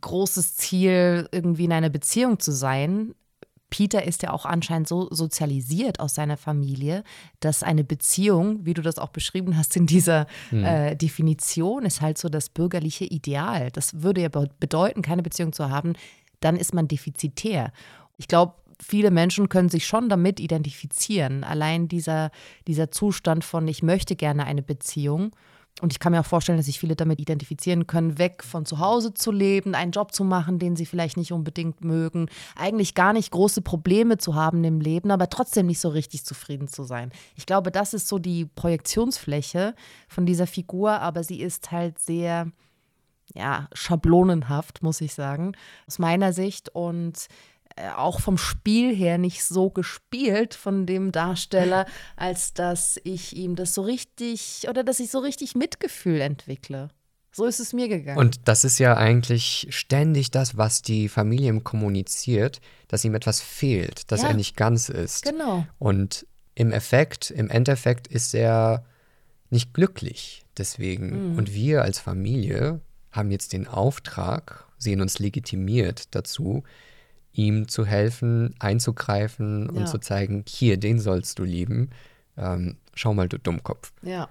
großes 0.00 0.56
Ziel, 0.56 1.28
irgendwie 1.32 1.64
in 1.64 1.72
einer 1.72 1.90
Beziehung 1.90 2.38
zu 2.38 2.52
sein, 2.52 3.14
Peter 3.70 4.04
ist 4.04 4.22
ja 4.22 4.32
auch 4.32 4.46
anscheinend 4.46 4.88
so 4.88 5.08
sozialisiert 5.10 6.00
aus 6.00 6.14
seiner 6.14 6.36
Familie, 6.36 7.04
dass 7.40 7.62
eine 7.62 7.84
Beziehung, 7.84 8.64
wie 8.64 8.74
du 8.74 8.82
das 8.82 8.98
auch 8.98 9.10
beschrieben 9.10 9.56
hast 9.56 9.76
in 9.76 9.86
dieser 9.86 10.26
hm. 10.50 10.64
äh, 10.64 10.96
Definition, 10.96 11.84
ist 11.84 12.00
halt 12.00 12.18
so 12.18 12.28
das 12.28 12.48
bürgerliche 12.48 13.04
Ideal. 13.04 13.70
Das 13.72 14.02
würde 14.02 14.22
ja 14.22 14.28
bedeuten, 14.28 15.02
keine 15.02 15.22
Beziehung 15.22 15.52
zu 15.52 15.68
haben, 15.70 15.94
dann 16.40 16.56
ist 16.56 16.72
man 16.72 16.88
defizitär. 16.88 17.72
Ich 18.16 18.28
glaube, 18.28 18.54
viele 18.80 19.10
Menschen 19.10 19.48
können 19.48 19.68
sich 19.68 19.86
schon 19.86 20.08
damit 20.08 20.40
identifizieren. 20.40 21.44
Allein 21.44 21.88
dieser, 21.88 22.30
dieser 22.66 22.90
Zustand 22.90 23.44
von, 23.44 23.68
ich 23.68 23.82
möchte 23.82 24.16
gerne 24.16 24.46
eine 24.46 24.62
Beziehung 24.62 25.32
und 25.80 25.92
ich 25.92 25.98
kann 25.98 26.12
mir 26.12 26.20
auch 26.20 26.26
vorstellen, 26.26 26.58
dass 26.58 26.66
sich 26.66 26.80
viele 26.80 26.96
damit 26.96 27.20
identifizieren 27.20 27.86
können, 27.86 28.18
weg 28.18 28.42
von 28.42 28.66
zu 28.66 28.78
Hause 28.78 29.14
zu 29.14 29.30
leben, 29.30 29.74
einen 29.74 29.92
Job 29.92 30.12
zu 30.12 30.24
machen, 30.24 30.58
den 30.58 30.76
sie 30.76 30.86
vielleicht 30.86 31.16
nicht 31.16 31.32
unbedingt 31.32 31.84
mögen, 31.84 32.28
eigentlich 32.56 32.94
gar 32.94 33.12
nicht 33.12 33.30
große 33.30 33.62
Probleme 33.62 34.18
zu 34.18 34.34
haben 34.34 34.64
im 34.64 34.80
Leben, 34.80 35.10
aber 35.10 35.30
trotzdem 35.30 35.66
nicht 35.66 35.80
so 35.80 35.88
richtig 35.88 36.24
zufrieden 36.24 36.68
zu 36.68 36.82
sein. 36.84 37.12
Ich 37.36 37.46
glaube, 37.46 37.70
das 37.70 37.94
ist 37.94 38.08
so 38.08 38.18
die 38.18 38.46
Projektionsfläche 38.46 39.74
von 40.08 40.26
dieser 40.26 40.46
Figur, 40.46 41.00
aber 41.00 41.22
sie 41.22 41.40
ist 41.40 41.70
halt 41.70 41.98
sehr, 41.98 42.50
ja, 43.34 43.68
schablonenhaft, 43.72 44.82
muss 44.82 45.00
ich 45.00 45.14
sagen, 45.14 45.52
aus 45.86 45.98
meiner 45.98 46.32
Sicht. 46.32 46.70
Und 46.70 47.28
auch 47.96 48.20
vom 48.20 48.38
Spiel 48.38 48.94
her 48.94 49.18
nicht 49.18 49.44
so 49.44 49.70
gespielt 49.70 50.54
von 50.54 50.86
dem 50.86 51.12
Darsteller, 51.12 51.86
als 52.16 52.54
dass 52.54 53.00
ich 53.04 53.36
ihm 53.36 53.56
das 53.56 53.74
so 53.74 53.82
richtig 53.82 54.66
oder 54.68 54.84
dass 54.84 55.00
ich 55.00 55.10
so 55.10 55.18
richtig 55.18 55.54
Mitgefühl 55.54 56.20
entwickle. 56.20 56.88
So 57.30 57.44
ist 57.44 57.60
es 57.60 57.72
mir 57.72 57.88
gegangen. 57.88 58.18
Und 58.18 58.48
das 58.48 58.64
ist 58.64 58.78
ja 58.78 58.96
eigentlich 58.96 59.68
ständig 59.70 60.30
das, 60.30 60.56
was 60.56 60.82
die 60.82 61.08
Familie 61.08 61.50
ihm 61.50 61.62
kommuniziert, 61.62 62.60
dass 62.88 63.04
ihm 63.04 63.14
etwas 63.14 63.40
fehlt, 63.40 64.10
dass 64.10 64.22
ja, 64.22 64.28
er 64.28 64.34
nicht 64.34 64.56
ganz 64.56 64.88
ist. 64.88 65.24
Genau. 65.24 65.64
Und 65.78 66.26
im 66.54 66.72
Effekt, 66.72 67.30
im 67.30 67.48
Endeffekt 67.48 68.08
ist 68.08 68.34
er 68.34 68.84
nicht 69.50 69.72
glücklich 69.72 70.44
deswegen. 70.56 71.32
Mhm. 71.32 71.38
Und 71.38 71.54
wir 71.54 71.82
als 71.82 72.00
Familie 72.00 72.80
haben 73.12 73.30
jetzt 73.30 73.52
den 73.52 73.66
Auftrag, 73.66 74.66
sehen 74.78 75.00
uns 75.00 75.18
legitimiert 75.18 76.14
dazu, 76.14 76.64
ihm 77.32 77.68
zu 77.68 77.86
helfen, 77.86 78.54
einzugreifen 78.58 79.68
und 79.70 79.80
ja. 79.80 79.86
zu 79.86 79.98
zeigen, 79.98 80.44
hier, 80.48 80.76
den 80.76 80.98
sollst 80.98 81.38
du 81.38 81.44
lieben. 81.44 81.90
Ähm, 82.36 82.76
schau 82.94 83.14
mal, 83.14 83.28
du 83.28 83.38
Dummkopf. 83.38 83.92
Ja. 84.02 84.28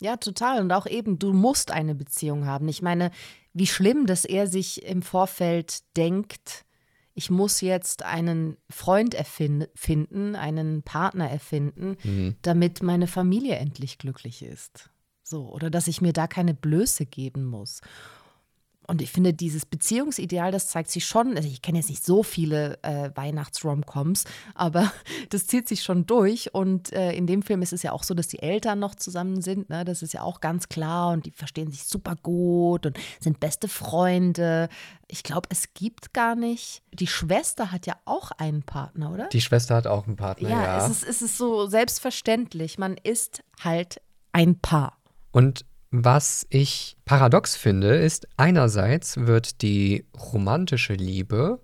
Ja, 0.00 0.16
total. 0.16 0.60
Und 0.60 0.72
auch 0.72 0.86
eben, 0.86 1.20
du 1.20 1.32
musst 1.32 1.70
eine 1.70 1.94
Beziehung 1.94 2.44
haben. 2.44 2.66
Ich 2.68 2.82
meine, 2.82 3.12
wie 3.52 3.68
schlimm, 3.68 4.06
dass 4.06 4.24
er 4.24 4.48
sich 4.48 4.84
im 4.84 5.00
Vorfeld 5.00 5.82
denkt, 5.96 6.64
ich 7.14 7.30
muss 7.30 7.60
jetzt 7.60 8.02
einen 8.04 8.56
Freund 8.70 9.14
erfinden, 9.14 10.34
einen 10.34 10.82
Partner 10.82 11.30
erfinden, 11.30 11.96
mhm. 12.02 12.36
damit 12.42 12.82
meine 12.82 13.06
Familie 13.06 13.56
endlich 13.56 13.98
glücklich 13.98 14.42
ist. 14.42 14.90
So, 15.22 15.48
oder 15.48 15.70
dass 15.70 15.88
ich 15.88 16.00
mir 16.00 16.12
da 16.12 16.26
keine 16.26 16.54
Blöße 16.54 17.06
geben 17.06 17.44
muss. 17.44 17.80
Und 18.86 19.00
ich 19.00 19.12
finde, 19.12 19.32
dieses 19.32 19.64
Beziehungsideal, 19.64 20.50
das 20.50 20.68
zeigt 20.68 20.90
sich 20.90 21.06
schon, 21.06 21.36
also 21.36 21.48
ich 21.48 21.62
kenne 21.62 21.78
jetzt 21.78 21.88
nicht 21.88 22.04
so 22.04 22.22
viele 22.22 22.82
äh, 22.82 23.10
Weihnachts-Romcoms, 23.14 24.24
aber 24.54 24.92
das 25.30 25.46
zieht 25.46 25.68
sich 25.68 25.82
schon 25.82 26.06
durch. 26.06 26.52
Und 26.52 26.92
äh, 26.92 27.12
in 27.12 27.26
dem 27.26 27.42
Film 27.42 27.62
ist 27.62 27.72
es 27.72 27.82
ja 27.82 27.92
auch 27.92 28.02
so, 28.02 28.14
dass 28.14 28.28
die 28.28 28.40
Eltern 28.40 28.80
noch 28.80 28.94
zusammen 28.94 29.40
sind. 29.40 29.70
Ne? 29.70 29.84
Das 29.84 30.02
ist 30.02 30.12
ja 30.12 30.22
auch 30.22 30.40
ganz 30.40 30.68
klar 30.68 31.12
und 31.12 31.26
die 31.26 31.30
verstehen 31.30 31.70
sich 31.70 31.84
super 31.84 32.16
gut 32.22 32.86
und 32.86 32.98
sind 33.20 33.38
beste 33.38 33.68
Freunde. 33.68 34.68
Ich 35.06 35.22
glaube, 35.22 35.48
es 35.50 35.74
gibt 35.74 36.12
gar 36.12 36.34
nicht. 36.34 36.82
Die 36.92 37.06
Schwester 37.06 37.70
hat 37.70 37.86
ja 37.86 37.94
auch 38.04 38.32
einen 38.32 38.62
Partner, 38.62 39.12
oder? 39.12 39.28
Die 39.28 39.40
Schwester 39.40 39.76
hat 39.76 39.86
auch 39.86 40.06
einen 40.06 40.16
Partner, 40.16 40.48
ja. 40.48 40.62
ja. 40.62 40.86
Es, 40.86 40.90
ist, 40.90 41.08
es 41.08 41.22
ist 41.22 41.38
so 41.38 41.66
selbstverständlich. 41.66 42.78
Man 42.78 42.96
ist 42.96 43.44
halt 43.62 44.00
ein 44.32 44.58
Paar. 44.58 44.96
Und 45.30 45.64
was 45.94 46.46
ich 46.48 46.96
paradox 47.04 47.54
finde, 47.54 47.96
ist, 47.96 48.26
einerseits 48.38 49.18
wird 49.18 49.60
die 49.60 50.06
romantische 50.18 50.94
Liebe 50.94 51.60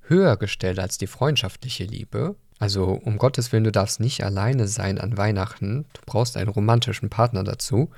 höher 0.00 0.36
gestellt 0.36 0.80
als 0.80 0.98
die 0.98 1.06
freundschaftliche 1.06 1.84
Liebe. 1.84 2.34
Also 2.58 2.86
um 2.86 3.16
Gottes 3.16 3.52
Willen, 3.52 3.62
du 3.62 3.70
darfst 3.70 4.00
nicht 4.00 4.24
alleine 4.24 4.66
sein 4.66 4.98
an 4.98 5.16
Weihnachten, 5.16 5.86
du 5.92 6.00
brauchst 6.04 6.36
einen 6.36 6.48
romantischen 6.48 7.10
Partner 7.10 7.44
dazu. 7.44 7.90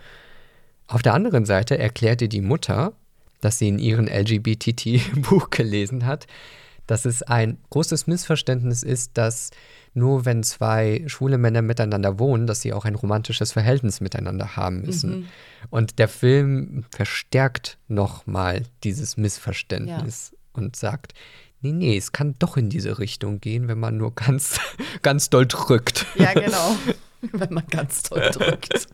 Auf 0.89 1.03
der 1.03 1.15
anderen 1.15 1.47
Seite 1.47 1.79
erklärt 1.79 2.21
dir 2.21 2.29
die 2.29 2.43
Mutter, 2.43 2.93
dass 3.41 3.59
sie 3.59 3.69
in 3.69 3.79
ihrem 3.79 4.09
LGBT-Buch 4.09 5.49
gelesen 5.49 6.05
hat, 6.05 6.27
dass 6.87 7.05
es 7.05 7.23
ein 7.23 7.59
großes 7.71 8.07
Missverständnis 8.07 8.83
ist, 8.83 9.19
dass 9.19 9.51
nur 9.95 10.25
wenn 10.25 10.43
zwei 10.43 11.05
schwule 11.07 11.39
Männer 11.39 11.63
miteinander 11.63 12.19
wohnen, 12.19 12.47
dass 12.47 12.61
sie 12.61 12.73
auch 12.73 12.85
ein 12.85 12.95
romantisches 12.95 13.53
Verhältnis 13.53 14.01
miteinander 14.01 14.57
haben 14.57 14.83
müssen. 14.83 15.21
Mhm. 15.21 15.29
Und 15.71 15.99
der 15.99 16.09
Film 16.09 16.85
verstärkt 16.91 17.79
nochmal 17.89 18.63
dieses 18.85 19.17
Missverständnis 19.17 20.33
ja. 20.33 20.39
und 20.53 20.77
sagt, 20.77 21.15
nee, 21.63 21.73
nee, 21.73 21.97
es 21.97 22.13
kann 22.13 22.35
doch 22.39 22.57
in 22.57 22.69
diese 22.69 22.99
Richtung 22.99 23.41
gehen, 23.41 23.69
wenn 23.69 23.79
man 23.79 23.97
nur 23.97 24.15
ganz, 24.15 24.61
ganz 25.03 25.31
doll 25.31 25.47
drückt. 25.47 26.07
Ja, 26.15 26.33
genau. 26.35 26.77
wenn 27.33 27.55
man 27.55 27.67
ganz 27.69 28.03
doll 28.03 28.31
drückt. 28.33 28.89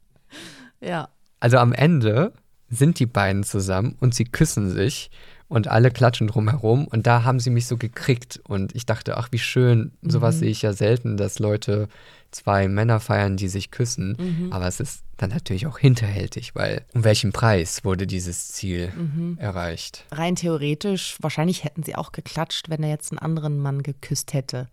ja. 0.80 1.08
Also 1.40 1.58
am 1.58 1.72
Ende 1.72 2.32
sind 2.70 2.98
die 2.98 3.06
beiden 3.06 3.44
zusammen 3.44 3.96
und 4.00 4.14
sie 4.14 4.24
küssen 4.24 4.70
sich 4.70 5.10
und 5.52 5.68
alle 5.68 5.90
klatschen 5.90 6.28
drumherum 6.28 6.86
und 6.86 7.06
da 7.06 7.24
haben 7.24 7.38
sie 7.38 7.50
mich 7.50 7.66
so 7.66 7.76
gekriegt 7.76 8.40
und 8.48 8.74
ich 8.74 8.86
dachte, 8.86 9.18
ach 9.18 9.28
wie 9.32 9.38
schön, 9.38 9.92
sowas 10.00 10.36
mhm. 10.36 10.40
sehe 10.40 10.50
ich 10.50 10.62
ja 10.62 10.72
selten, 10.72 11.18
dass 11.18 11.38
Leute 11.38 11.88
zwei 12.30 12.68
Männer 12.68 13.00
feiern, 13.00 13.36
die 13.36 13.48
sich 13.48 13.70
küssen, 13.70 14.16
mhm. 14.18 14.52
aber 14.52 14.66
es 14.66 14.80
ist 14.80 15.04
dann 15.18 15.28
natürlich 15.28 15.66
auch 15.66 15.78
hinterhältig, 15.78 16.54
weil 16.54 16.86
um 16.94 17.04
welchen 17.04 17.32
Preis 17.32 17.84
wurde 17.84 18.06
dieses 18.06 18.48
Ziel 18.48 18.92
mhm. 18.96 19.36
erreicht? 19.38 20.06
Rein 20.10 20.36
theoretisch, 20.36 21.18
wahrscheinlich 21.20 21.64
hätten 21.64 21.82
sie 21.82 21.96
auch 21.96 22.12
geklatscht, 22.12 22.70
wenn 22.70 22.82
er 22.82 22.88
jetzt 22.88 23.12
einen 23.12 23.18
anderen 23.18 23.58
Mann 23.58 23.82
geküsst 23.82 24.32
hätte. 24.32 24.68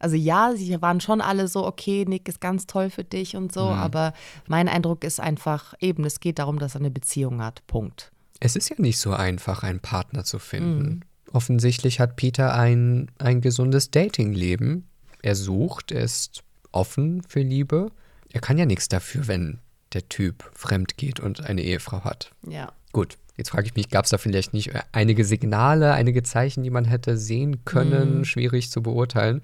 Also 0.00 0.16
ja, 0.16 0.52
sie 0.56 0.82
waren 0.82 1.00
schon 1.00 1.20
alle 1.20 1.46
so, 1.46 1.64
okay, 1.64 2.04
Nick 2.08 2.28
ist 2.28 2.40
ganz 2.40 2.66
toll 2.66 2.90
für 2.90 3.04
dich 3.04 3.36
und 3.36 3.52
so, 3.52 3.66
mhm. 3.66 3.78
aber 3.78 4.14
mein 4.48 4.66
Eindruck 4.66 5.04
ist 5.04 5.20
einfach 5.20 5.74
eben, 5.78 6.04
es 6.04 6.18
geht 6.18 6.40
darum, 6.40 6.58
dass 6.58 6.74
er 6.74 6.80
eine 6.80 6.90
Beziehung 6.90 7.40
hat. 7.40 7.64
Punkt. 7.68 8.10
Es 8.40 8.56
ist 8.56 8.70
ja 8.70 8.76
nicht 8.78 8.98
so 8.98 9.12
einfach, 9.12 9.62
einen 9.62 9.80
Partner 9.80 10.24
zu 10.24 10.38
finden. 10.38 10.88
Mhm. 10.88 11.00
Offensichtlich 11.32 12.00
hat 12.00 12.16
Peter 12.16 12.54
ein, 12.54 13.10
ein 13.18 13.40
gesundes 13.40 13.90
Datingleben. 13.90 14.88
Er 15.22 15.36
sucht, 15.36 15.92
er 15.92 16.02
ist 16.02 16.42
offen 16.72 17.22
für 17.22 17.40
Liebe. 17.40 17.92
Er 18.32 18.40
kann 18.40 18.58
ja 18.58 18.66
nichts 18.66 18.88
dafür, 18.88 19.28
wenn 19.28 19.58
der 19.92 20.08
Typ 20.08 20.50
fremd 20.54 20.96
geht 20.96 21.20
und 21.20 21.44
eine 21.44 21.62
Ehefrau 21.62 22.04
hat. 22.04 22.32
Ja. 22.48 22.72
Gut, 22.92 23.18
jetzt 23.36 23.50
frage 23.50 23.66
ich 23.66 23.74
mich, 23.74 23.90
gab 23.90 24.04
es 24.04 24.10
da 24.10 24.18
vielleicht 24.18 24.54
nicht 24.54 24.72
einige 24.92 25.24
Signale, 25.24 25.92
einige 25.92 26.22
Zeichen, 26.22 26.62
die 26.62 26.70
man 26.70 26.84
hätte 26.84 27.16
sehen 27.16 27.64
können? 27.64 28.18
Mhm. 28.18 28.24
Schwierig 28.24 28.70
zu 28.70 28.82
beurteilen. 28.82 29.42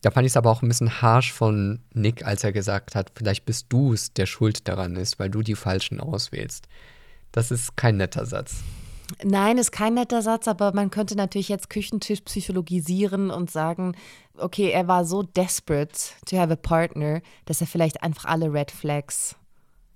Da 0.00 0.12
fand 0.12 0.26
ich 0.26 0.32
es 0.32 0.36
aber 0.36 0.50
auch 0.50 0.62
ein 0.62 0.68
bisschen 0.68 1.02
harsh 1.02 1.32
von 1.32 1.80
Nick, 1.92 2.24
als 2.24 2.44
er 2.44 2.52
gesagt 2.52 2.94
hat, 2.94 3.12
vielleicht 3.16 3.44
bist 3.44 3.66
du 3.68 3.92
es, 3.92 4.12
der 4.12 4.26
schuld 4.26 4.68
daran 4.68 4.94
ist, 4.94 5.18
weil 5.18 5.28
du 5.28 5.42
die 5.42 5.56
Falschen 5.56 6.00
auswählst. 6.00 6.68
Das 7.32 7.50
ist 7.50 7.76
kein 7.76 7.96
netter 7.96 8.26
Satz. 8.26 8.62
Nein, 9.24 9.56
ist 9.56 9.72
kein 9.72 9.94
netter 9.94 10.20
Satz, 10.20 10.48
aber 10.48 10.74
man 10.74 10.90
könnte 10.90 11.16
natürlich 11.16 11.48
jetzt 11.48 11.70
Küchentisch 11.70 12.20
psychologisieren 12.20 13.30
und 13.30 13.50
sagen, 13.50 13.94
okay, 14.36 14.70
er 14.70 14.86
war 14.86 15.04
so 15.04 15.22
desperate 15.22 15.98
to 16.26 16.36
have 16.36 16.52
a 16.52 16.56
partner, 16.56 17.22
dass 17.46 17.60
er 17.60 17.66
vielleicht 17.66 18.02
einfach 18.02 18.26
alle 18.26 18.52
Red 18.52 18.70
Flags 18.70 19.36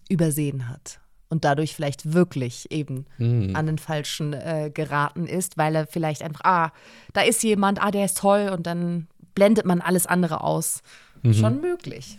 übersehen 0.09 0.69
hat 0.69 1.01
und 1.29 1.45
dadurch 1.45 1.75
vielleicht 1.75 2.13
wirklich 2.13 2.71
eben 2.71 3.07
mhm. 3.19 3.55
an 3.55 3.67
den 3.67 3.79
Falschen 3.79 4.33
äh, 4.33 4.71
geraten 4.73 5.27
ist, 5.27 5.57
weil 5.57 5.75
er 5.75 5.87
vielleicht 5.87 6.23
einfach, 6.23 6.45
ah, 6.45 6.73
da 7.13 7.23
ist 7.23 7.43
jemand, 7.43 7.83
ah, 7.83 7.91
der 7.91 8.07
ist 8.07 8.19
toll 8.19 8.51
und 8.53 8.67
dann 8.67 9.09
blendet 9.35 9.67
man 9.67 9.81
alles 9.81 10.07
andere 10.07 10.43
aus. 10.43 10.83
Mhm. 11.23 11.35
Schon 11.35 11.61
möglich. 11.61 12.19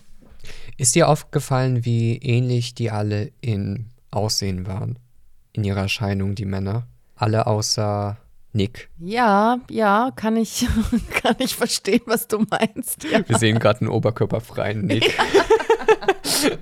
Ist 0.78 0.96
dir 0.96 1.10
aufgefallen, 1.10 1.86
wie 1.86 2.18
ähnlich 2.18 2.76
die 2.76 2.92
alle 2.92 3.32
in 3.42 3.90
Aussehen 4.12 4.68
waren? 4.68 5.00
In 5.54 5.64
ihrer 5.64 5.82
Erscheinung, 5.82 6.36
die 6.36 6.46
Männer. 6.46 6.88
Alle 7.16 7.48
außer 7.48 8.18
Nick. 8.54 8.90
Ja, 9.00 9.60
ja, 9.70 10.12
kann 10.16 10.38
ich, 10.38 10.68
kann 11.22 11.36
ich 11.40 11.56
verstehen, 11.56 12.02
was 12.06 12.28
du 12.28 12.46
meinst. 12.50 13.04
Ja. 13.04 13.28
Wir 13.28 13.38
sehen 13.38 13.60
gerade 13.60 13.82
einen 13.82 13.90
oberkörperfreien 13.90 14.86
Nick. 14.86 15.18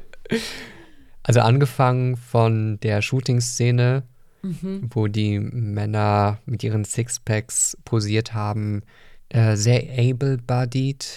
also 1.24 1.42
angefangen 1.42 2.16
von 2.16 2.80
der 2.80 3.02
Shooting-Szene, 3.02 4.04
mhm. 4.42 4.90
wo 4.90 5.08
die 5.08 5.40
Männer 5.40 6.40
mit 6.46 6.64
ihren 6.64 6.86
Sixpacks 6.86 7.78
posiert 7.84 8.34
haben, 8.34 8.84
äh, 9.30 9.56
sehr 9.56 9.84
able-bodied, 9.98 11.08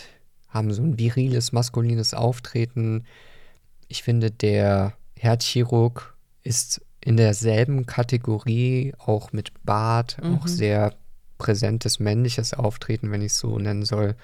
haben 0.48 0.72
so 0.72 0.82
ein 0.82 0.98
viriles, 0.98 1.52
maskulines 1.52 2.14
Auftreten. 2.14 3.04
Ich 3.88 4.02
finde, 4.02 4.30
der 4.30 4.94
Herzchirurg 5.16 6.16
ist 6.42 6.80
in 7.04 7.18
derselben 7.18 7.84
Kategorie, 7.84 8.94
auch 8.98 9.32
mit 9.32 9.52
Bart, 9.62 10.16
mhm. 10.22 10.36
auch 10.36 10.46
sehr 10.46 10.94
präsentes 11.36 12.00
männliches 12.00 12.54
Auftreten, 12.54 13.10
wenn 13.10 13.20
ich 13.20 13.32
es 13.32 13.38
so 13.38 13.58
nennen 13.58 13.84
soll, 13.84 14.14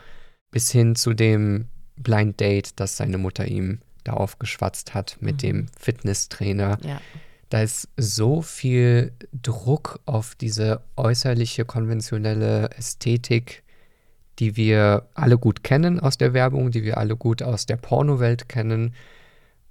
bis 0.50 0.70
hin 0.70 0.96
zu 0.96 1.12
dem 1.12 1.68
Blind 1.96 2.40
Date, 2.40 2.80
das 2.80 2.96
seine 2.96 3.18
Mutter 3.18 3.46
ihm 3.46 3.80
da 4.04 4.14
aufgeschwatzt 4.14 4.94
hat 4.94 5.18
mit 5.20 5.34
mhm. 5.34 5.38
dem 5.38 5.66
Fitnesstrainer. 5.78 6.78
Ja. 6.82 7.02
Da 7.50 7.60
ist 7.60 7.88
so 7.98 8.40
viel 8.40 9.12
Druck 9.30 10.00
auf 10.06 10.34
diese 10.34 10.80
äußerliche, 10.96 11.66
konventionelle 11.66 12.70
Ästhetik, 12.70 13.62
die 14.38 14.56
wir 14.56 15.06
alle 15.12 15.36
gut 15.36 15.62
kennen 15.62 16.00
aus 16.00 16.16
der 16.16 16.32
Werbung, 16.32 16.70
die 16.70 16.82
wir 16.82 16.96
alle 16.96 17.14
gut 17.14 17.42
aus 17.42 17.66
der 17.66 17.76
Pornowelt 17.76 18.48
kennen. 18.48 18.94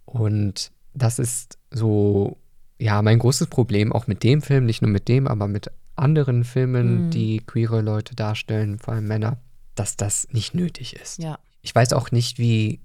Und 0.06 0.72
das 0.94 1.18
ist 1.18 1.58
so, 1.72 2.38
ja, 2.80 3.02
mein 3.02 3.20
großes 3.20 3.48
Problem 3.48 3.92
auch 3.92 4.08
mit 4.08 4.24
dem 4.24 4.42
Film, 4.42 4.66
nicht 4.66 4.82
nur 4.82 4.90
mit 4.90 5.08
dem, 5.08 5.28
aber 5.28 5.48
mit 5.48 5.70
anderen 5.96 6.46
Filmen, 6.46 7.06
mhm. 7.06 7.10
die 7.12 7.42
queere 7.46 7.82
Leute 7.82 8.16
darstellen, 8.16 8.80
vor 8.80 8.94
allem 8.94 9.08
Männer, 9.08 9.38
dass 9.76 9.98
das 9.98 10.28
nicht 10.32 10.56
nötig 10.56 10.96
ist. 10.96 11.20
Ja. 11.20 11.40
Ich 11.62 11.76
weiß 11.76 11.92
auch 11.94 12.12
nicht, 12.12 12.40
wie 12.40 12.80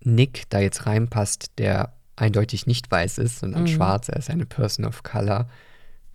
Nick 0.00 0.44
da 0.50 0.60
jetzt 0.60 0.86
reinpasst, 0.86 1.52
der 1.58 1.94
eindeutig 2.14 2.66
nicht 2.66 2.90
weiß 2.90 3.18
ist, 3.18 3.38
sondern 3.38 3.62
mhm. 3.62 3.68
schwarz. 3.68 4.08
Er 4.08 4.16
ist 4.16 4.28
eine 4.30 4.44
Person 4.44 4.84
of 4.84 5.02
Color. 5.02 5.48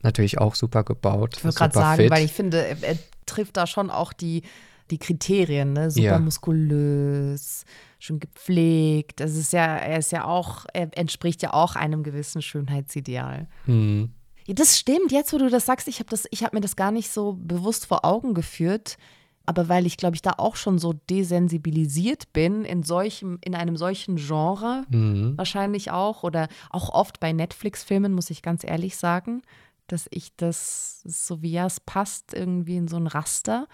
Natürlich 0.04 0.38
auch 0.38 0.54
super 0.54 0.84
gebaut. 0.84 1.38
Ich 1.38 1.44
würde 1.44 1.58
gerade 1.58 1.74
sagen, 1.74 2.02
fit. 2.04 2.12
weil 2.12 2.26
ich 2.26 2.34
finde, 2.34 2.66
er, 2.66 2.84
er, 2.84 2.98
trifft 3.26 3.56
da 3.56 3.66
schon 3.66 3.90
auch 3.90 4.12
die, 4.12 4.44
die 4.92 4.98
Kriterien, 4.98 5.72
ne? 5.72 5.90
Super 5.90 6.06
ja. 6.06 6.20
muskulös, 6.20 7.64
schön 8.04 8.20
gepflegt. 8.20 9.20
Das 9.20 9.36
ist 9.36 9.54
ja, 9.54 9.78
er 9.78 10.00
ist 10.00 10.12
ja 10.12 10.26
auch, 10.26 10.66
er 10.74 10.90
entspricht 10.98 11.42
ja 11.42 11.54
auch 11.54 11.76
einem 11.76 12.04
gewissen 12.04 12.42
Schönheitsideal. 12.42 13.48
Mhm. 13.66 14.12
Das 14.48 14.78
stimmt, 14.78 15.12
jetzt 15.12 15.32
wo 15.32 15.38
du 15.38 15.50
das 15.50 15.66
sagst, 15.66 15.88
ich 15.88 16.00
habe 16.00 16.16
hab 16.16 16.54
mir 16.54 16.62
das 16.62 16.76
gar 16.76 16.92
nicht 16.92 17.10
so 17.10 17.34
bewusst 17.40 17.86
vor 17.86 18.04
Augen 18.04 18.34
geführt 18.34 18.98
aber 19.46 19.68
weil 19.70 19.86
ich, 19.86 19.98
glaube 19.98 20.16
ich, 20.16 20.22
da 20.22 20.34
auch 20.38 20.56
schon 20.56 20.80
so 20.80 20.94
desensibilisiert 20.94 22.32
bin 22.34 22.64
in 22.64 22.84
solchem, 22.84 23.40
in 23.44 23.56
einem 23.56 23.76
solchen 23.76 24.16
Genre, 24.16 24.86
mhm. 24.90 25.38
wahrscheinlich 25.38 25.92
auch, 25.92 26.24
oder 26.24 26.48
auch 26.70 26.90
oft 26.90 27.20
bei 27.20 27.34
Netflix-Filmen, 27.34 28.14
muss 28.14 28.30
ich 28.30 28.42
ganz 28.42 28.64
ehrlich 28.64 28.96
sagen, 28.96 29.42
dass 29.88 30.08
ich 30.12 30.36
das, 30.36 31.02
so 31.06 31.42
wie 31.42 31.52
ja, 31.52 31.66
es 31.66 31.80
passt, 31.80 32.34
irgendwie 32.34 32.78
in 32.78 32.88
so 32.88 32.98
ein 32.98 33.08
Raster, 33.08 33.68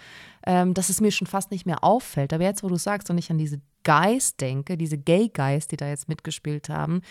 ähm, 0.45 0.73
dass 0.73 0.89
es 0.89 1.01
mir 1.01 1.11
schon 1.11 1.27
fast 1.27 1.51
nicht 1.51 1.65
mehr 1.65 1.83
auffällt. 1.83 2.33
Aber 2.33 2.43
jetzt, 2.43 2.63
wo 2.63 2.67
du 2.67 2.77
sagst 2.77 3.09
und 3.09 3.17
ich 3.17 3.31
an 3.31 3.37
diese 3.37 3.61
Guys 3.83 4.35
denke, 4.35 4.77
diese 4.77 4.97
Gay 4.97 5.29
Guys, 5.29 5.67
die 5.67 5.77
da 5.77 5.87
jetzt 5.87 6.09
mitgespielt 6.09 6.69
haben, 6.69 7.01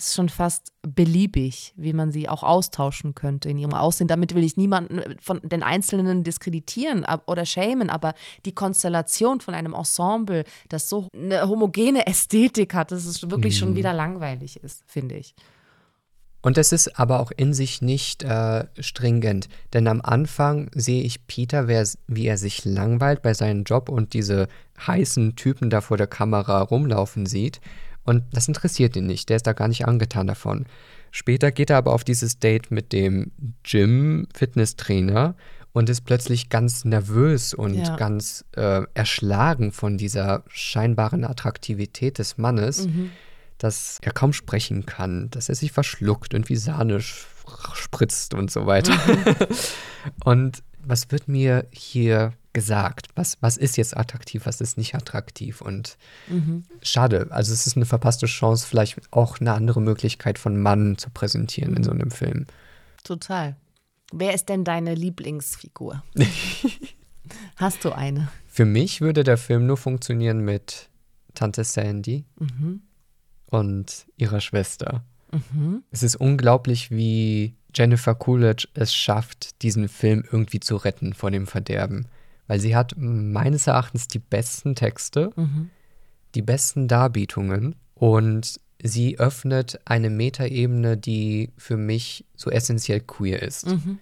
ist 0.00 0.14
schon 0.14 0.28
fast 0.28 0.72
beliebig, 0.82 1.74
wie 1.76 1.92
man 1.92 2.10
sie 2.10 2.28
auch 2.28 2.42
austauschen 2.42 3.14
könnte 3.14 3.50
in 3.50 3.58
ihrem 3.58 3.74
Aussehen. 3.74 4.08
Damit 4.08 4.34
will 4.34 4.42
ich 4.42 4.56
niemanden 4.56 5.00
von 5.20 5.40
den 5.42 5.62
Einzelnen 5.62 6.24
diskreditieren 6.24 7.06
oder 7.26 7.44
schämen, 7.44 7.90
aber 7.90 8.14
die 8.46 8.54
Konstellation 8.54 9.40
von 9.40 9.54
einem 9.54 9.74
Ensemble, 9.74 10.44
das 10.68 10.88
so 10.88 11.08
eine 11.14 11.46
homogene 11.48 12.06
Ästhetik 12.06 12.74
hat, 12.74 12.92
dass 12.92 13.04
es 13.04 13.30
wirklich 13.30 13.54
mhm. 13.54 13.58
schon 13.58 13.76
wieder 13.76 13.92
langweilig 13.92 14.56
ist, 14.62 14.82
finde 14.86 15.16
ich. 15.16 15.34
Und 16.42 16.56
es 16.56 16.72
ist 16.72 16.98
aber 16.98 17.20
auch 17.20 17.30
in 17.36 17.52
sich 17.52 17.82
nicht 17.82 18.22
äh, 18.22 18.64
stringent, 18.78 19.48
denn 19.74 19.86
am 19.86 20.00
Anfang 20.00 20.70
sehe 20.74 21.02
ich 21.02 21.26
Peter, 21.26 21.68
wie 21.68 22.26
er 22.26 22.38
sich 22.38 22.64
langweilt 22.64 23.20
bei 23.20 23.34
seinem 23.34 23.64
Job 23.64 23.90
und 23.90 24.14
diese 24.14 24.48
heißen 24.86 25.36
Typen 25.36 25.68
da 25.68 25.82
vor 25.82 25.98
der 25.98 26.06
Kamera 26.06 26.62
rumlaufen 26.62 27.26
sieht. 27.26 27.60
Und 28.04 28.24
das 28.32 28.48
interessiert 28.48 28.96
ihn 28.96 29.06
nicht, 29.06 29.28
der 29.28 29.36
ist 29.36 29.46
da 29.46 29.52
gar 29.52 29.68
nicht 29.68 29.86
angetan 29.86 30.26
davon. 30.26 30.64
Später 31.10 31.50
geht 31.50 31.70
er 31.70 31.76
aber 31.76 31.92
auf 31.92 32.04
dieses 32.04 32.38
Date 32.38 32.70
mit 32.70 32.92
dem 32.92 33.32
Gym-Fitnesstrainer 33.64 35.34
und 35.72 35.90
ist 35.90 36.02
plötzlich 36.02 36.48
ganz 36.48 36.84
nervös 36.84 37.54
und 37.54 37.74
ja. 37.74 37.96
ganz 37.96 38.44
äh, 38.56 38.82
erschlagen 38.94 39.72
von 39.72 39.98
dieser 39.98 40.44
scheinbaren 40.48 41.24
Attraktivität 41.24 42.18
des 42.18 42.38
Mannes, 42.38 42.86
mhm. 42.86 43.10
Dass 43.60 43.98
er 44.00 44.12
kaum 44.12 44.32
sprechen 44.32 44.86
kann, 44.86 45.30
dass 45.30 45.48
er 45.48 45.54
sich 45.54 45.70
verschluckt 45.70 46.34
und 46.34 46.48
wie 46.48 46.56
Sahne 46.56 47.00
spritzt 47.00 48.34
und 48.34 48.50
so 48.50 48.66
weiter. 48.66 48.98
Und 50.24 50.62
was 50.82 51.10
wird 51.10 51.28
mir 51.28 51.66
hier 51.70 52.32
gesagt? 52.52 53.08
Was, 53.14 53.36
was 53.40 53.56
ist 53.56 53.76
jetzt 53.76 53.96
attraktiv, 53.96 54.46
was 54.46 54.60
ist 54.60 54.78
nicht 54.78 54.94
attraktiv? 54.94 55.60
Und 55.60 55.98
mhm. 56.28 56.64
schade, 56.80 57.28
also 57.30 57.52
es 57.52 57.66
ist 57.66 57.76
eine 57.76 57.86
verpasste 57.86 58.26
Chance, 58.26 58.66
vielleicht 58.66 59.00
auch 59.12 59.40
eine 59.40 59.52
andere 59.52 59.82
Möglichkeit 59.82 60.38
von 60.38 60.60
Mann 60.60 60.96
zu 60.96 61.10
präsentieren 61.10 61.76
in 61.76 61.84
so 61.84 61.90
einem 61.90 62.10
Film. 62.10 62.46
Total. 63.04 63.56
Wer 64.12 64.34
ist 64.34 64.48
denn 64.48 64.64
deine 64.64 64.94
Lieblingsfigur? 64.94 66.02
Hast 67.56 67.84
du 67.84 67.92
eine? 67.92 68.28
Für 68.48 68.64
mich 68.64 69.00
würde 69.00 69.22
der 69.22 69.36
Film 69.36 69.66
nur 69.66 69.76
funktionieren 69.76 70.40
mit 70.40 70.88
Tante 71.34 71.62
Sandy 71.62 72.24
mhm. 72.38 72.82
Und 73.50 74.06
ihrer 74.16 74.40
Schwester. 74.40 75.04
Mhm. 75.32 75.82
Es 75.90 76.02
ist 76.02 76.16
unglaublich, 76.16 76.90
wie 76.90 77.54
Jennifer 77.74 78.14
Coolidge 78.14 78.68
es 78.74 78.94
schafft, 78.94 79.62
diesen 79.62 79.88
Film 79.88 80.24
irgendwie 80.30 80.60
zu 80.60 80.76
retten 80.76 81.12
vor 81.14 81.30
dem 81.30 81.46
Verderben 81.46 82.06
weil 82.50 82.58
sie 82.58 82.74
hat 82.74 82.94
meines 82.98 83.68
Erachtens 83.68 84.08
die 84.08 84.18
besten 84.18 84.74
Texte, 84.74 85.30
mhm. 85.36 85.70
die 86.34 86.42
besten 86.42 86.88
Darbietungen 86.88 87.76
und 87.94 88.60
sie 88.82 89.20
öffnet 89.20 89.78
eine 89.84 90.10
Metaebene, 90.10 90.96
die 90.96 91.52
für 91.56 91.76
mich 91.76 92.24
so 92.34 92.50
essentiell 92.50 93.02
queer 93.02 93.40
ist. 93.40 93.68
Mhm. 93.68 94.00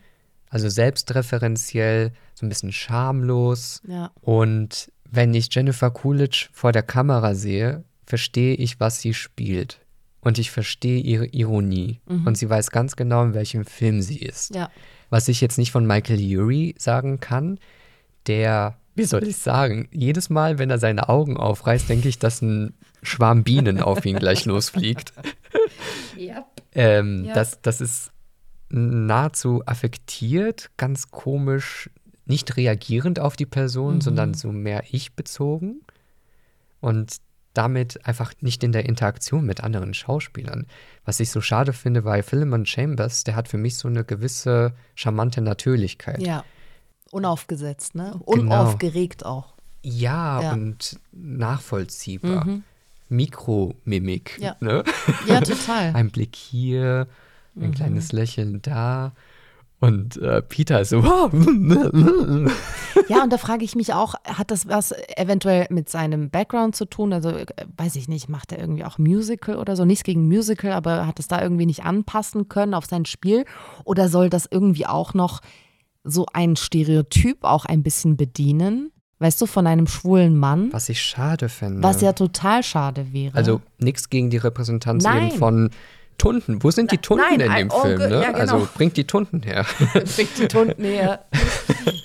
Also 0.48 0.70
selbstreferenziell, 0.70 2.12
so 2.32 2.46
ein 2.46 2.48
bisschen 2.48 2.72
schamlos. 2.72 3.82
Ja. 3.86 4.12
Und 4.22 4.90
wenn 5.04 5.34
ich 5.34 5.54
Jennifer 5.54 5.90
Coolidge 5.90 6.48
vor 6.54 6.72
der 6.72 6.84
Kamera 6.84 7.34
sehe, 7.34 7.84
verstehe 8.08 8.54
ich, 8.54 8.80
was 8.80 9.00
sie 9.00 9.12
spielt. 9.12 9.80
Und 10.20 10.38
ich 10.38 10.50
verstehe 10.50 10.98
ihre 11.00 11.26
Ironie. 11.26 12.00
Mhm. 12.08 12.26
Und 12.26 12.38
sie 12.38 12.48
weiß 12.48 12.70
ganz 12.70 12.96
genau, 12.96 13.22
in 13.22 13.34
welchem 13.34 13.66
Film 13.66 14.00
sie 14.00 14.18
ist. 14.18 14.54
Ja. 14.54 14.70
Was 15.10 15.28
ich 15.28 15.40
jetzt 15.40 15.58
nicht 15.58 15.70
von 15.70 15.86
Michael 15.86 16.18
Urie 16.38 16.74
sagen 16.78 17.20
kann, 17.20 17.58
der, 18.26 18.78
wie 18.94 19.04
soll 19.04 19.24
ich 19.24 19.36
sagen, 19.36 19.88
jedes 19.92 20.30
Mal, 20.30 20.58
wenn 20.58 20.70
er 20.70 20.78
seine 20.78 21.08
Augen 21.10 21.36
aufreißt, 21.36 21.88
denke 21.88 22.08
ich, 22.08 22.18
dass 22.18 22.40
ein 22.40 22.74
Schwarm 23.02 23.44
Bienen 23.44 23.80
auf 23.80 24.04
ihn 24.06 24.18
gleich 24.18 24.44
losfliegt. 24.46 25.12
Yep. 26.16 26.44
Ähm, 26.74 27.24
yep. 27.26 27.34
Das, 27.34 27.60
das 27.60 27.80
ist 27.82 28.10
nahezu 28.70 29.62
affektiert, 29.66 30.70
ganz 30.78 31.10
komisch, 31.10 31.90
nicht 32.24 32.56
reagierend 32.56 33.20
auf 33.20 33.36
die 33.36 33.46
Person, 33.46 33.96
mhm. 33.96 34.00
sondern 34.00 34.34
so 34.34 34.50
mehr 34.50 34.82
ich 34.90 35.14
bezogen 35.14 35.80
und 36.80 37.18
damit 37.54 38.06
einfach 38.06 38.32
nicht 38.40 38.62
in 38.62 38.72
der 38.72 38.84
Interaktion 38.86 39.44
mit 39.44 39.62
anderen 39.62 39.94
Schauspielern. 39.94 40.66
Was 41.04 41.20
ich 41.20 41.30
so 41.30 41.40
schade 41.40 41.72
finde 41.72 42.02
bei 42.02 42.22
Philemon 42.22 42.66
Chambers, 42.66 43.24
der 43.24 43.34
hat 43.36 43.48
für 43.48 43.58
mich 43.58 43.76
so 43.76 43.88
eine 43.88 44.04
gewisse 44.04 44.72
charmante 44.94 45.40
Natürlichkeit. 45.40 46.20
Ja. 46.20 46.44
Unaufgesetzt, 47.10 47.94
ne? 47.94 48.12
Genau. 48.12 48.24
Unaufgeregt 48.26 49.20
genau. 49.20 49.30
auch. 49.30 49.54
Ja, 49.82 50.42
ja, 50.42 50.52
und 50.52 50.98
nachvollziehbar. 51.12 52.44
Mhm. 52.44 52.64
Mikromimik. 53.08 54.38
Ja. 54.38 54.56
Ne? 54.60 54.84
ja, 55.26 55.40
total. 55.40 55.92
ein 55.94 56.10
Blick 56.10 56.36
hier, 56.36 57.06
ein 57.56 57.68
mhm. 57.68 57.74
kleines 57.74 58.12
Lächeln 58.12 58.60
da. 58.62 59.12
Und 59.80 60.16
äh, 60.16 60.42
Peter 60.42 60.80
ist 60.80 60.88
so. 60.88 60.98
ja, 63.08 63.22
und 63.22 63.32
da 63.32 63.38
frage 63.38 63.64
ich 63.64 63.76
mich 63.76 63.94
auch, 63.94 64.14
hat 64.24 64.50
das 64.50 64.66
was 64.66 64.92
eventuell 65.16 65.68
mit 65.70 65.88
seinem 65.88 66.30
Background 66.30 66.74
zu 66.74 66.84
tun? 66.84 67.12
Also, 67.12 67.30
äh, 67.30 67.46
weiß 67.76 67.94
ich 67.94 68.08
nicht, 68.08 68.28
macht 68.28 68.50
er 68.50 68.58
irgendwie 68.58 68.84
auch 68.84 68.98
Musical 68.98 69.56
oder 69.56 69.76
so? 69.76 69.84
Nichts 69.84 70.02
gegen 70.02 70.26
Musical, 70.26 70.72
aber 70.72 71.06
hat 71.06 71.20
es 71.20 71.28
da 71.28 71.40
irgendwie 71.40 71.66
nicht 71.66 71.84
anpassen 71.84 72.48
können 72.48 72.74
auf 72.74 72.86
sein 72.86 73.04
Spiel? 73.04 73.44
Oder 73.84 74.08
soll 74.08 74.30
das 74.30 74.48
irgendwie 74.50 74.86
auch 74.86 75.14
noch 75.14 75.40
so 76.04 76.26
ein 76.32 76.56
Stereotyp 76.56 77.44
auch 77.44 77.64
ein 77.64 77.82
bisschen 77.82 78.16
bedienen. 78.16 78.90
Weißt 79.20 79.40
du, 79.40 79.46
von 79.46 79.66
einem 79.66 79.88
schwulen 79.88 80.36
Mann. 80.36 80.72
Was 80.72 80.88
ich 80.88 81.02
schade 81.02 81.48
finde. 81.48 81.82
Was 81.82 82.00
ja 82.00 82.12
total 82.12 82.62
schade 82.62 83.12
wäre. 83.12 83.36
Also 83.36 83.60
nichts 83.78 84.10
gegen 84.10 84.30
die 84.30 84.36
Repräsentanz 84.36 85.04
von 85.38 85.70
Tunden. 86.18 86.62
Wo 86.62 86.70
sind 86.70 86.92
die 86.92 86.98
Tunden 86.98 87.24
Nein, 87.24 87.40
in 87.40 87.52
dem 87.52 87.70
Film? 87.70 87.98
Ne? 87.98 88.22
Ja, 88.22 88.32
genau. 88.32 88.38
Also 88.38 88.68
bringt 88.74 88.96
die 88.96 89.06
Tunden 89.06 89.42
her. 89.42 89.64
bringt 89.92 90.38
die 90.38 90.48
Tunden 90.48 90.84
her. 90.84 91.24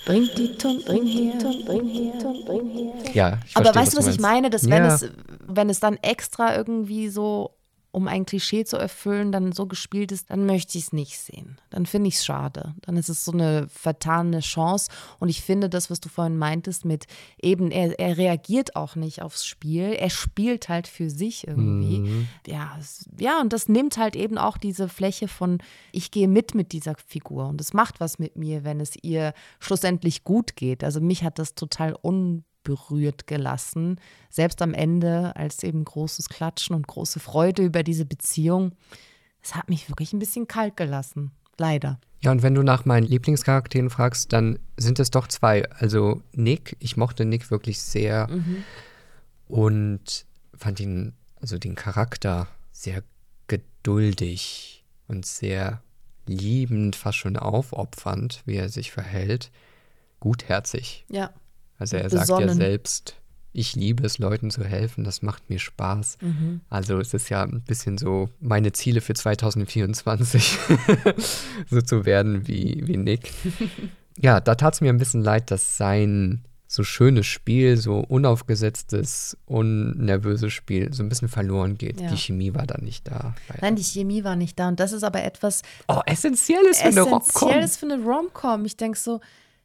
bringt 0.06 0.38
die 0.38 0.56
Tunden, 0.56 0.84
bring 0.84 1.06
her, 1.06 1.32
bring 1.66 1.88
her, 1.88 2.34
bring 2.46 2.70
her. 2.70 2.92
Ja, 3.12 3.38
ich 3.44 3.56
Aber 3.56 3.72
verstehe, 3.72 3.82
weißt 3.82 3.92
du, 3.92 3.98
was, 3.98 4.06
was 4.06 4.14
ich 4.14 4.20
meine? 4.20 4.50
Dass 4.50 4.62
ja. 4.62 4.70
wenn, 4.70 4.84
es, 4.84 5.08
wenn 5.46 5.68
es 5.68 5.80
dann 5.80 5.96
extra 5.96 6.56
irgendwie 6.56 7.08
so 7.08 7.50
um 7.94 8.08
ein 8.08 8.26
Klischee 8.26 8.64
zu 8.64 8.76
erfüllen, 8.76 9.30
dann 9.30 9.52
so 9.52 9.66
gespielt 9.66 10.10
ist, 10.10 10.30
dann 10.30 10.46
möchte 10.46 10.76
ich 10.76 10.84
es 10.84 10.92
nicht 10.92 11.16
sehen. 11.16 11.58
Dann 11.70 11.86
finde 11.86 12.08
ich 12.08 12.16
es 12.16 12.24
schade. 12.24 12.74
Dann 12.82 12.96
ist 12.96 13.08
es 13.08 13.24
so 13.24 13.30
eine 13.30 13.68
vertane 13.68 14.40
Chance. 14.40 14.90
Und 15.20 15.28
ich 15.28 15.42
finde 15.42 15.68
das, 15.68 15.90
was 15.90 16.00
du 16.00 16.08
vorhin 16.08 16.36
meintest, 16.36 16.84
mit 16.84 17.06
eben, 17.40 17.70
er, 17.70 17.98
er 18.00 18.18
reagiert 18.18 18.74
auch 18.74 18.96
nicht 18.96 19.22
aufs 19.22 19.46
Spiel. 19.46 19.92
Er 19.92 20.10
spielt 20.10 20.68
halt 20.68 20.88
für 20.88 21.08
sich 21.08 21.46
irgendwie. 21.46 22.00
Mhm. 22.00 22.28
Ja, 22.48 22.76
ja, 23.18 23.40
und 23.40 23.52
das 23.52 23.68
nimmt 23.68 23.96
halt 23.96 24.16
eben 24.16 24.38
auch 24.38 24.58
diese 24.58 24.88
Fläche 24.88 25.28
von, 25.28 25.58
ich 25.92 26.10
gehe 26.10 26.26
mit 26.26 26.54
mit 26.56 26.72
dieser 26.72 26.96
Figur. 27.06 27.46
Und 27.46 27.60
es 27.60 27.72
macht 27.72 28.00
was 28.00 28.18
mit 28.18 28.36
mir, 28.36 28.64
wenn 28.64 28.80
es 28.80 28.96
ihr 29.02 29.34
schlussendlich 29.60 30.24
gut 30.24 30.56
geht. 30.56 30.82
Also 30.82 31.00
mich 31.00 31.22
hat 31.22 31.38
das 31.38 31.54
total 31.54 31.94
un 32.02 32.44
berührt 32.64 33.26
gelassen. 33.26 34.00
Selbst 34.30 34.60
am 34.62 34.74
Ende, 34.74 35.36
als 35.36 35.62
eben 35.62 35.84
großes 35.84 36.28
Klatschen 36.28 36.74
und 36.74 36.86
große 36.86 37.20
Freude 37.20 37.62
über 37.62 37.82
diese 37.82 38.04
Beziehung. 38.04 38.72
Es 39.42 39.54
hat 39.54 39.68
mich 39.68 39.88
wirklich 39.88 40.12
ein 40.12 40.18
bisschen 40.18 40.48
kalt 40.48 40.76
gelassen. 40.76 41.30
Leider. 41.58 42.00
Ja, 42.20 42.32
und 42.32 42.42
wenn 42.42 42.54
du 42.54 42.62
nach 42.62 42.84
meinen 42.84 43.06
Lieblingscharakteren 43.06 43.90
fragst, 43.90 44.32
dann 44.32 44.58
sind 44.76 44.98
es 44.98 45.10
doch 45.10 45.28
zwei. 45.28 45.70
Also 45.70 46.22
Nick, 46.32 46.76
ich 46.80 46.96
mochte 46.96 47.24
Nick 47.24 47.50
wirklich 47.50 47.80
sehr 47.80 48.28
mhm. 48.28 48.64
und 49.46 50.26
fand 50.56 50.80
ihn, 50.80 51.12
also 51.40 51.58
den 51.58 51.74
Charakter, 51.74 52.48
sehr 52.72 53.02
geduldig 53.46 54.84
und 55.06 55.26
sehr 55.26 55.82
liebend, 56.26 56.96
fast 56.96 57.18
schon 57.18 57.36
aufopfernd, 57.36 58.42
wie 58.46 58.56
er 58.56 58.70
sich 58.70 58.90
verhält. 58.90 59.50
Gutherzig. 60.20 61.04
Ja. 61.10 61.30
Also 61.78 61.96
er 61.96 62.08
sagt 62.10 62.28
ja 62.28 62.54
selbst, 62.54 63.16
ich 63.52 63.76
liebe 63.76 64.04
es, 64.04 64.18
Leuten 64.18 64.50
zu 64.50 64.64
helfen, 64.64 65.04
das 65.04 65.22
macht 65.22 65.48
mir 65.48 65.58
Spaß. 65.58 66.18
Mhm. 66.20 66.60
Also 66.68 66.98
es 66.98 67.14
ist 67.14 67.28
ja 67.28 67.42
ein 67.42 67.62
bisschen 67.62 67.98
so 67.98 68.28
meine 68.40 68.72
Ziele 68.72 69.00
für 69.00 69.14
2024, 69.14 70.58
so 71.70 71.80
zu 71.80 72.04
werden 72.04 72.48
wie, 72.48 72.82
wie 72.86 72.96
Nick. 72.96 73.32
ja, 74.18 74.40
da 74.40 74.56
tat 74.56 74.74
es 74.74 74.80
mir 74.80 74.92
ein 74.92 74.98
bisschen 74.98 75.22
leid, 75.22 75.50
dass 75.52 75.76
sein 75.76 76.44
so 76.66 76.82
schönes 76.82 77.26
Spiel, 77.26 77.76
so 77.76 78.00
unaufgesetztes, 78.00 79.36
unnervöses 79.46 80.52
Spiel 80.52 80.92
so 80.92 81.04
ein 81.04 81.08
bisschen 81.08 81.28
verloren 81.28 81.78
geht. 81.78 82.00
Ja. 82.00 82.10
Die 82.10 82.16
Chemie 82.16 82.54
war 82.54 82.66
da 82.66 82.78
nicht 82.78 83.06
da. 83.06 83.34
Leider. 83.48 83.60
Nein, 83.62 83.76
die 83.76 83.84
Chemie 83.84 84.24
war 84.24 84.34
nicht 84.34 84.58
da. 84.58 84.68
Und 84.68 84.80
das 84.80 84.92
ist 84.92 85.04
aber 85.04 85.22
etwas 85.22 85.62
oh, 85.86 86.00
Essentielles 86.06 86.80
für 86.80 86.88
eine 86.88 87.02
Rom-Com. 87.02 87.20
Essentielles 87.20 87.76
für 87.76 87.86
eine 87.86 88.02
Rom-Com. 88.02 88.64
Ich 88.64 88.76
denke 88.76 88.98
so, 88.98 89.20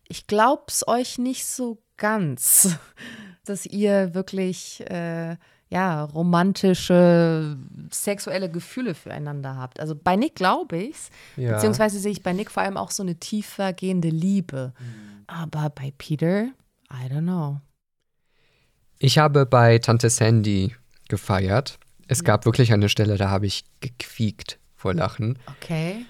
ich 0.08 0.28
glaube 0.28 0.64
es 0.68 0.88
euch 0.88 1.18
nicht 1.18 1.48
so 1.48 1.82
ganz, 2.00 2.78
dass 3.46 3.66
ihr 3.66 4.14
wirklich 4.16 4.84
äh, 4.90 5.36
ja, 5.70 6.04
romantische, 6.04 7.58
sexuelle 7.92 8.50
Gefühle 8.50 8.96
füreinander 8.96 9.56
habt. 9.56 9.80
Also 9.80 9.96
bei 9.96 10.16
Nick 10.16 10.36
glaube 10.36 10.78
ich 10.78 10.96
es, 10.96 11.10
ja. 11.38 11.54
beziehungsweise 11.54 12.00
sehe 12.00 12.12
ich 12.12 12.24
bei 12.24 12.34
Nick 12.34 12.50
vor 12.50 12.64
allem 12.64 12.78
auch 12.78 12.90
so 12.92 13.04
eine 13.04 13.16
tiefer 13.16 13.74
gehende 13.74 14.10
Liebe. 14.10 14.74
Mhm. 14.80 15.24
Aber 15.28 15.70
bei 15.70 15.94
Peter, 15.96 16.46
I 16.92 17.12
don't 17.12 17.22
know. 17.22 17.62
Ich 18.98 19.20
habe 19.20 19.46
bei 19.46 19.78
Tante 19.78 20.10
Sandy 20.10 20.76
gefeiert. 21.08 21.78
Es 22.08 22.24
gab 22.24 22.46
wirklich 22.46 22.74
eine 22.74 22.90
Stelle, 22.90 23.18
da 23.18 23.30
habe 23.30 23.46
ich 23.46 23.64
gequiekt 23.80 24.58
vor 24.76 24.96
Lachen. 24.96 25.38
Okay. 25.58 26.06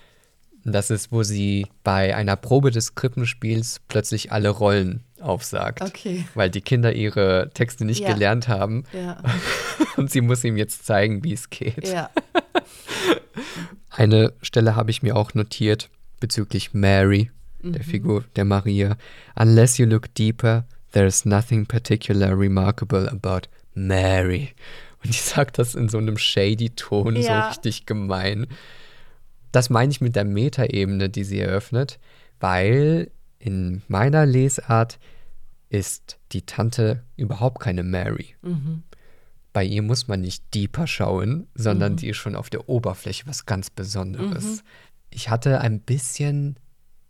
Das 0.63 0.89
ist, 0.89 1.12
wo 1.12 1.23
sie 1.23 1.67
bei 1.84 2.15
einer 2.15 2.38
Probe 2.38 2.71
des 2.71 2.95
Krippenspiels 2.95 3.82
plötzlich 3.88 4.32
alle 4.32 4.49
Rollen 4.49 5.04
aufsagt. 5.21 5.82
Okay. 5.82 6.25
Weil 6.34 6.49
die 6.49 6.62
Kinder 6.62 6.93
ihre 6.93 7.49
Texte 7.53 7.86
nicht 7.86 8.01
ja. 8.01 8.13
gelernt 8.13 8.47
haben. 8.47 8.84
Ja. 8.93 9.21
Und 9.97 10.12
sie 10.12 10.21
muss 10.21 10.43
ihm 10.43 10.58
jetzt 10.58 10.86
zeigen, 10.86 11.23
wie 11.23 11.34
es 11.34 11.49
geht. 11.49 11.88
Ja. 11.88 12.10
Eine 13.89 14.34
Stelle 14.41 14.75
habe 14.75 14.91
ich 14.91 15.03
mir 15.03 15.15
auch 15.15 15.34
notiert 15.34 15.89
bezüglich 16.19 16.73
Mary, 16.73 17.32
mhm. 17.62 17.73
der 17.73 17.84
Figur 17.84 18.23
der 18.36 18.45
Maria. 18.45 18.97
Unless 19.36 19.77
you 19.77 19.86
look 19.86 20.13
deeper, 20.15 20.65
there 20.91 21.05
is 21.05 21.25
nothing 21.25 21.65
particular 21.65 22.38
remarkable 22.38 23.10
about 23.10 23.47
Mary. 23.73 24.53
Und 25.03 25.13
die 25.13 25.19
sagt 25.19 25.60
das 25.60 25.75
in 25.75 25.89
so 25.89 25.97
einem 25.97 26.17
shady 26.17 26.71
Ton, 26.71 27.21
so 27.21 27.32
richtig 27.32 27.86
gemein. 27.86 28.47
Das 29.51 29.69
meine 29.69 29.91
ich 29.91 30.01
mit 30.01 30.15
der 30.15 30.25
Metaebene, 30.25 31.10
die 31.10 31.23
sie 31.23 31.39
eröffnet, 31.39 31.99
weil 32.39 33.10
in 33.39 33.82
meiner 33.88 34.25
Lesart 34.25 34.99
ist 35.69 36.19
die 36.32 36.45
Tante 36.45 37.04
überhaupt 37.15 37.62
keine 37.62 37.84
Mary. 37.84 38.36
Mhm. 38.41 38.84
Bei 39.54 39.63
ihr 39.63 39.82
muss 39.82 40.08
man 40.08 40.21
nicht 40.21 40.54
deeper 40.54 40.86
schauen, 40.88 41.47
sondern 41.56 41.93
mhm. 41.93 41.97
die 41.97 42.10
ist 42.10 42.17
schon 42.17 42.36
auf 42.36 42.49
der 42.49 42.69
Oberfläche 42.69 43.25
was 43.28 43.45
ganz 43.45 43.69
Besonderes. 43.69 44.43
Mhm. 44.43 44.62
Ich 45.10 45.30
hatte 45.30 45.62
ein 45.62 45.80
bisschen 45.80 46.58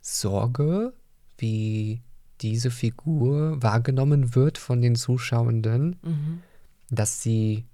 Sorge, 0.00 0.94
wie 1.36 2.00
diese 2.40 2.70
Figur 2.70 3.62
wahrgenommen 3.62 4.34
wird 4.34 4.56
von 4.56 4.80
den 4.80 4.94
Zuschauenden, 4.94 5.96
mhm. 6.02 6.42
dass 6.88 7.22
sie 7.22 7.66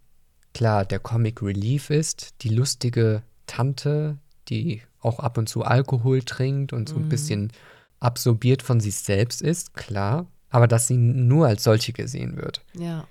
klar 0.54 0.84
der 0.84 0.98
Comic 0.98 1.42
Relief 1.42 1.90
ist, 1.90 2.42
die 2.42 2.48
lustige 2.48 3.22
Tante, 3.46 4.18
die 4.48 4.82
auch 5.00 5.20
ab 5.20 5.38
und 5.38 5.48
zu 5.48 5.62
Alkohol 5.62 6.22
trinkt 6.22 6.72
und 6.72 6.88
so 6.88 6.96
ein 6.96 7.04
mhm. 7.04 7.08
bisschen 7.08 7.52
absorbiert 8.00 8.62
von 8.62 8.80
sich 8.80 8.96
selbst 8.96 9.42
ist, 9.42 9.74
klar, 9.74 10.26
aber 10.50 10.66
dass 10.68 10.86
sie 10.86 10.96
nur 10.96 11.46
als 11.46 11.64
solche 11.64 11.92
gesehen 11.92 12.36
wird. 12.36 12.62
Ja. 12.74 13.06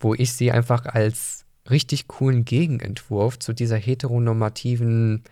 Wo 0.00 0.14
ich 0.14 0.32
sie 0.32 0.52
einfach 0.52 0.86
als 0.86 1.44
richtig 1.70 2.08
coolen 2.08 2.44
Gegenentwurf 2.44 3.38
zu 3.38 3.52
dieser 3.52 3.76
heteronormativen 3.76 5.22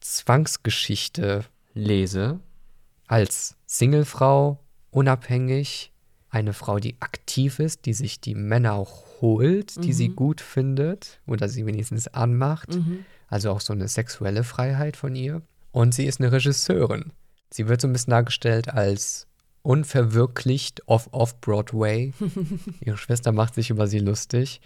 Zwangsgeschichte 0.00 1.44
lese, 1.74 2.40
als 3.06 3.56
Singlefrau, 3.66 4.58
unabhängig, 4.90 5.92
eine 6.30 6.54
Frau, 6.54 6.78
die 6.78 6.96
aktiv 7.00 7.58
ist, 7.58 7.84
die 7.84 7.92
sich 7.92 8.20
die 8.20 8.34
Männer 8.34 8.72
auch 8.72 9.04
holt, 9.20 9.82
die 9.84 9.88
mhm. 9.88 9.92
sie 9.92 10.08
gut 10.08 10.40
findet 10.40 11.20
oder 11.26 11.48
sie 11.48 11.66
wenigstens 11.66 12.08
anmacht. 12.08 12.74
Mhm. 12.74 13.04
Also 13.28 13.50
auch 13.50 13.60
so 13.60 13.72
eine 13.74 13.88
sexuelle 13.88 14.42
Freiheit 14.44 14.96
von 14.96 15.14
ihr. 15.14 15.42
Und 15.72 15.94
sie 15.94 16.06
ist 16.06 16.20
eine 16.20 16.32
Regisseurin. 16.32 17.12
Sie 17.52 17.68
wird 17.68 17.80
so 17.80 17.88
ein 17.88 17.92
bisschen 17.92 18.12
dargestellt 18.12 18.68
als 18.68 19.26
unverwirklicht 19.62 20.88
off-off-Broadway. 20.88 22.12
Ihre 22.80 22.96
Schwester 22.96 23.32
macht 23.32 23.54
sich 23.54 23.70
über 23.70 23.86
sie 23.86 23.98
lustig, 23.98 24.60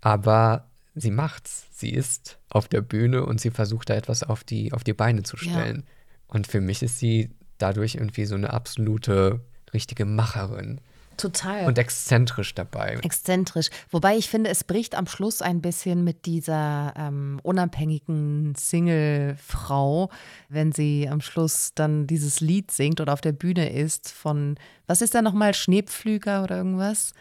aber 0.00 0.68
sie 0.94 1.10
macht's. 1.10 1.66
Sie 1.72 1.90
ist 1.90 2.38
auf 2.48 2.68
der 2.68 2.82
Bühne 2.82 3.24
und 3.24 3.40
sie 3.40 3.50
versucht 3.50 3.90
da 3.90 3.94
etwas 3.94 4.22
auf 4.22 4.44
die, 4.44 4.72
auf 4.72 4.84
die 4.84 4.92
Beine 4.92 5.22
zu 5.22 5.36
stellen. 5.36 5.84
Ja. 5.86 5.92
Und 6.28 6.46
für 6.46 6.60
mich 6.60 6.82
ist 6.82 6.98
sie 6.98 7.30
dadurch 7.58 7.96
irgendwie 7.96 8.26
so 8.26 8.34
eine 8.34 8.52
absolute 8.52 9.40
richtige 9.72 10.04
Macherin. 10.04 10.80
Total. 11.20 11.66
Und 11.66 11.78
exzentrisch 11.78 12.54
dabei. 12.54 12.98
Exzentrisch. 13.02 13.70
Wobei 13.90 14.16
ich 14.16 14.28
finde, 14.28 14.50
es 14.50 14.64
bricht 14.64 14.94
am 14.94 15.06
Schluss 15.06 15.42
ein 15.42 15.60
bisschen 15.60 16.04
mit 16.04 16.26
dieser 16.26 16.94
ähm, 16.96 17.40
unabhängigen 17.42 18.54
Single-Frau, 18.56 20.10
wenn 20.48 20.72
sie 20.72 21.08
am 21.08 21.20
Schluss 21.20 21.72
dann 21.74 22.06
dieses 22.06 22.40
Lied 22.40 22.70
singt 22.70 23.00
oder 23.00 23.12
auf 23.12 23.20
der 23.20 23.32
Bühne 23.32 23.72
ist 23.72 24.10
von, 24.10 24.56
was 24.86 25.02
ist 25.02 25.14
da 25.14 25.22
nochmal, 25.22 25.54
Schneepflüger 25.54 26.42
oder 26.42 26.56
irgendwas? 26.56 27.12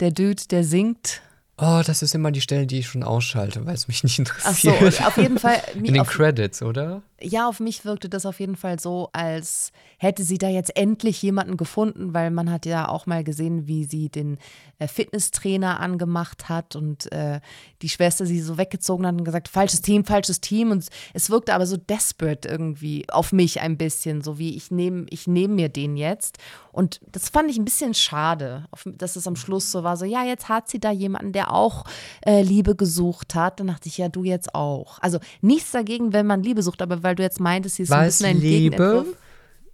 Der 0.00 0.10
Dude, 0.10 0.42
der 0.50 0.64
singt. 0.64 1.22
Oh, 1.56 1.82
das 1.86 2.02
ist 2.02 2.14
immer 2.16 2.32
die 2.32 2.40
Stelle, 2.40 2.66
die 2.66 2.80
ich 2.80 2.88
schon 2.88 3.04
ausschalte, 3.04 3.64
weil 3.64 3.74
es 3.74 3.86
mich 3.86 4.02
nicht 4.02 4.18
interessiert. 4.18 4.74
Ach 4.80 4.92
so, 4.92 5.04
auf 5.06 5.16
jeden 5.16 5.38
Fall. 5.38 5.62
In 5.74 5.94
den 5.94 6.04
Credits, 6.04 6.62
oder? 6.62 7.02
Ja, 7.24 7.48
auf 7.48 7.58
mich 7.58 7.86
wirkte 7.86 8.10
das 8.10 8.26
auf 8.26 8.38
jeden 8.38 8.56
Fall 8.56 8.78
so, 8.78 9.08
als 9.12 9.72
hätte 9.96 10.22
sie 10.22 10.36
da 10.36 10.48
jetzt 10.48 10.76
endlich 10.76 11.22
jemanden 11.22 11.56
gefunden, 11.56 12.12
weil 12.12 12.30
man 12.30 12.50
hat 12.50 12.66
ja 12.66 12.88
auch 12.88 13.06
mal 13.06 13.24
gesehen, 13.24 13.66
wie 13.66 13.84
sie 13.84 14.10
den 14.10 14.38
äh, 14.78 14.88
Fitnesstrainer 14.88 15.80
angemacht 15.80 16.48
hat 16.48 16.76
und 16.76 17.10
äh, 17.12 17.40
die 17.80 17.88
Schwester 17.88 18.26
sie 18.26 18.40
so 18.40 18.58
weggezogen 18.58 19.06
hat 19.06 19.14
und 19.14 19.24
gesagt, 19.24 19.48
falsches 19.48 19.80
Team, 19.80 20.04
falsches 20.04 20.40
Team. 20.40 20.70
Und 20.70 20.86
es 21.14 21.30
wirkte 21.30 21.54
aber 21.54 21.66
so 21.66 21.76
desperate 21.76 22.46
irgendwie 22.46 23.08
auf 23.08 23.32
mich 23.32 23.60
ein 23.60 23.78
bisschen, 23.78 24.20
so 24.20 24.38
wie 24.38 24.56
ich 24.56 24.70
nehme 24.70 25.06
ich 25.08 25.26
nehm 25.26 25.54
mir 25.54 25.68
den 25.68 25.96
jetzt. 25.96 26.38
Und 26.72 27.00
das 27.06 27.28
fand 27.28 27.50
ich 27.50 27.56
ein 27.56 27.64
bisschen 27.64 27.94
schade, 27.94 28.66
dass 28.84 29.16
es 29.16 29.28
am 29.28 29.36
Schluss 29.36 29.70
so 29.70 29.84
war, 29.84 29.96
so 29.96 30.04
ja, 30.04 30.24
jetzt 30.24 30.48
hat 30.48 30.68
sie 30.68 30.80
da 30.80 30.90
jemanden, 30.90 31.32
der 31.32 31.52
auch 31.52 31.84
äh, 32.26 32.42
Liebe 32.42 32.74
gesucht 32.74 33.34
hat. 33.34 33.60
Dann 33.60 33.68
dachte 33.68 33.88
ich, 33.88 33.98
ja, 33.98 34.08
du 34.08 34.24
jetzt 34.24 34.54
auch. 34.54 34.98
Also 34.98 35.20
nichts 35.40 35.70
dagegen, 35.70 36.12
wenn 36.12 36.26
man 36.26 36.42
Liebe 36.42 36.62
sucht, 36.62 36.82
aber 36.82 37.02
weil 37.02 37.13
du 37.14 37.22
jetzt 37.22 37.40
meintest, 37.40 37.76
sie 37.76 37.84
ist 37.84 37.90
war 37.90 38.00
ein 38.00 38.06
bisschen 38.06 38.26
ein 38.26 38.40
Liebe? 38.40 39.06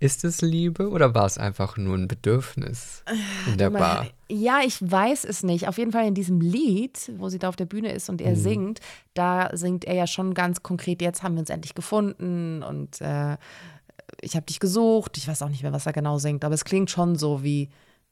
Ist 0.00 0.24
es 0.24 0.40
Liebe 0.40 0.88
oder 0.88 1.14
war 1.14 1.26
es 1.26 1.36
einfach 1.36 1.76
nur 1.76 1.94
ein 1.94 2.08
Bedürfnis 2.08 3.04
in 3.46 3.58
der 3.58 3.68
Bar? 3.68 4.06
Ja, 4.30 4.60
ich 4.64 4.80
weiß 4.80 5.24
es 5.24 5.42
nicht. 5.42 5.68
Auf 5.68 5.76
jeden 5.76 5.92
Fall 5.92 6.06
in 6.06 6.14
diesem 6.14 6.40
Lied, 6.40 7.12
wo 7.18 7.28
sie 7.28 7.38
da 7.38 7.50
auf 7.50 7.56
der 7.56 7.66
Bühne 7.66 7.92
ist 7.92 8.08
und 8.08 8.22
er 8.22 8.30
mhm. 8.30 8.36
singt, 8.36 8.80
da 9.12 9.50
singt 9.52 9.84
er 9.84 9.94
ja 9.94 10.06
schon 10.06 10.32
ganz 10.32 10.62
konkret, 10.62 11.02
jetzt 11.02 11.22
haben 11.22 11.34
wir 11.34 11.40
uns 11.40 11.50
endlich 11.50 11.74
gefunden 11.74 12.62
und 12.62 12.98
äh, 13.02 13.36
ich 14.22 14.36
habe 14.36 14.46
dich 14.46 14.58
gesucht. 14.58 15.18
Ich 15.18 15.28
weiß 15.28 15.42
auch 15.42 15.50
nicht 15.50 15.62
mehr, 15.62 15.72
was 15.72 15.84
er 15.84 15.92
genau 15.92 16.16
singt, 16.16 16.46
aber 16.46 16.54
es 16.54 16.64
klingt 16.64 16.90
schon 16.90 17.16
so 17.16 17.42
wie 17.42 17.68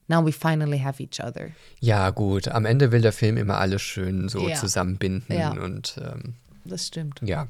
Now 0.09 0.25
we 0.25 0.33
finally 0.33 0.79
have 0.79 1.03
each 1.03 1.23
other. 1.23 1.49
Ja, 1.81 2.11
gut. 2.11 2.49
Am 2.49 2.67
Ende 2.67 2.93
will 2.93 3.01
der 3.03 3.13
Film 3.13 3.39
immer 3.39 3.59
alles 3.59 3.81
schön 3.81 4.29
so 4.29 4.47
ja. 4.47 4.57
zusammenbinden 4.57 5.37
ja. 5.37 5.53
und 5.53 5.99
ähm, 6.03 6.35
das 6.65 6.87
stimmt. 6.87 7.21
Ja. 7.23 7.49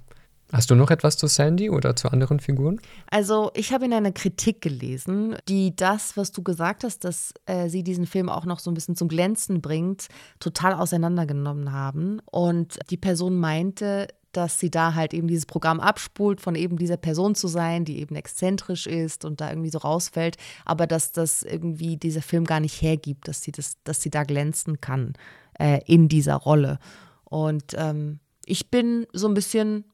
Hast 0.51 0.71
du 0.71 0.75
noch 0.75 0.91
etwas 0.91 1.19
zu 1.19 1.27
Sandy 1.27 1.69
oder 1.69 1.95
zu 1.95 2.09
anderen 2.09 2.41
Figuren? 2.41 2.81
Also 3.11 3.51
ich 3.55 3.73
habe 3.73 3.85
in 3.85 3.93
einer 3.93 4.13
Kritik 4.13 4.63
gelesen, 4.63 5.37
die 5.47 5.77
das, 5.77 6.17
was 6.17 6.33
du 6.33 6.43
gesagt 6.43 6.85
hast, 6.85 7.05
dass 7.05 7.35
äh, 7.45 7.69
sie 7.69 7.83
diesen 7.83 8.07
Film 8.07 8.31
auch 8.31 8.47
noch 8.47 8.59
so 8.59 8.71
ein 8.71 8.75
bisschen 8.75 8.97
zum 8.97 9.09
Glänzen 9.09 9.61
bringt, 9.61 10.09
total 10.41 10.73
auseinandergenommen 10.73 11.73
haben. 11.73 12.21
Und 12.25 12.79
die 12.89 12.97
Person 12.97 13.39
meinte, 13.39 14.09
dass 14.33 14.59
sie 14.59 14.71
da 14.71 14.95
halt 14.95 15.13
eben 15.13 15.29
dieses 15.29 15.45
Programm 15.45 15.81
abspult, 15.81 16.41
von 16.41 16.55
eben 16.55 16.79
dieser 16.79 16.97
Person 16.97 17.35
zu 17.35 17.47
sein, 17.47 17.85
die 17.85 17.99
eben 17.99 18.15
exzentrisch 18.15 18.87
ist 18.87 19.25
und 19.25 19.41
da 19.41 19.51
irgendwie 19.51 19.71
so 19.71 19.79
rausfällt, 19.79 20.37
aber 20.65 20.87
dass 20.87 21.13
das 21.13 21.43
irgendwie 21.43 21.97
dieser 21.97 22.23
Film 22.23 22.45
gar 22.45 22.61
nicht 22.61 22.81
hergibt, 22.81 23.29
dass 23.29 23.43
sie 23.43 23.53
das, 23.53 23.77
dass 23.85 24.01
sie 24.01 24.11
da 24.11 24.25
glänzen 24.25 24.81
kann 24.81 25.15
äh, 25.59 25.81
in 25.87 26.09
dieser 26.09 26.37
Rolle. 26.37 26.79
Und 27.25 27.75
ähm, 27.77 28.21
ich 28.47 28.71
bin 28.71 29.07
so 29.13 29.29
ein 29.29 29.35
bisschen 29.35 29.85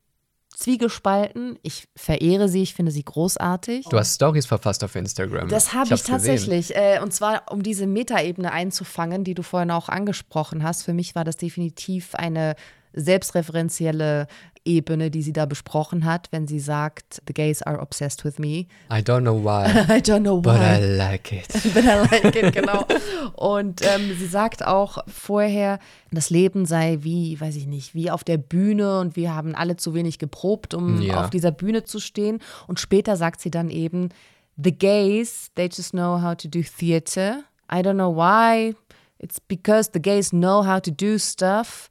zwiegespalten. 0.55 1.59
Ich 1.62 1.88
verehre 1.96 2.48
sie, 2.48 2.62
ich 2.62 2.74
finde 2.74 2.92
sie 2.92 3.05
großartig. 3.05 3.86
Du 3.88 3.98
hast 3.98 4.14
Stories 4.14 4.46
verfasst 4.46 4.84
auf 4.84 4.94
Instagram. 4.94 5.48
Das 5.48 5.72
habe 5.72 5.86
ich, 5.86 5.92
hab's 5.92 6.02
tatsächlich. 6.05 6.74
Äh, 6.74 7.00
und 7.02 7.12
zwar, 7.12 7.50
um 7.50 7.62
diese 7.62 7.86
Metaebene 7.86 8.52
einzufangen, 8.52 9.24
die 9.24 9.34
du 9.34 9.42
vorhin 9.42 9.70
auch 9.70 9.88
angesprochen 9.88 10.62
hast. 10.62 10.82
Für 10.84 10.94
mich 10.94 11.14
war 11.14 11.24
das 11.24 11.36
definitiv 11.36 12.14
eine 12.14 12.55
selbstreferenzielle 12.95 14.26
Ebene, 14.66 15.11
die 15.11 15.22
sie 15.22 15.34
da 15.34 15.45
besprochen 15.45 16.07
hat, 16.07 16.28
wenn 16.30 16.47
sie 16.47 16.59
sagt, 16.61 17.20
The 17.26 17.34
gays 17.34 17.61
are 17.62 17.80
obsessed 17.80 18.24
with 18.24 18.38
me. 18.38 18.66
I 18.90 19.03
don't 19.03 19.20
know 19.20 19.36
why. 19.45 19.66
I 19.95 20.01
don't 20.01 20.20
know 20.22 20.38
why. 20.38 20.42
But 20.42 20.61
I 20.61 20.97
like 20.97 21.32
it. 21.32 21.49
But 21.74 21.84
I 21.84 21.97
like 22.11 22.34
it, 22.34 22.55
genau. 22.55 22.86
Und 23.34 23.82
ähm, 23.82 24.16
sie 24.18 24.26
sagt 24.26 24.64
auch 24.66 24.99
vorher, 25.07 25.78
das 26.12 26.30
Leben 26.30 26.64
sei 26.64 26.99
wie, 27.03 27.38
weiß 27.38 27.57
ich 27.57 27.66
nicht, 27.66 27.95
wie 27.95 28.11
auf 28.11 28.24
der 28.24 28.38
Bühne 28.38 29.01
und 29.01 29.16
wir 29.16 29.34
haben 29.34 29.55
alle 29.55 29.76
zu 29.76 29.92
wenig 29.92 30.18
geprobt, 30.18 30.72
um 30.72 31.03
Ja. 31.03 31.22
auf 31.24 31.30
dieser 31.30 31.51
Bühne 31.53 31.84
zu 31.84 32.01
stehen. 32.01 32.38
Und 32.66 32.80
später 32.80 33.16
sagt 33.16 33.42
sie 33.42 33.51
dann 33.51 33.68
eben, 33.68 34.09
The 34.57 34.72
gays, 34.72 35.51
they 35.57 35.66
just 35.66 35.90
know 35.90 36.22
how 36.22 36.34
to 36.36 36.49
do 36.49 36.61
theater. 36.62 37.42
I 37.70 37.80
don't 37.80 37.95
know 37.95 38.14
why. 38.16 38.74
It's 39.18 39.40
because 39.40 39.90
the 39.92 40.01
gays 40.01 40.30
know 40.30 40.64
how 40.64 40.80
to 40.80 40.90
do 40.90 41.18
stuff. 41.18 41.90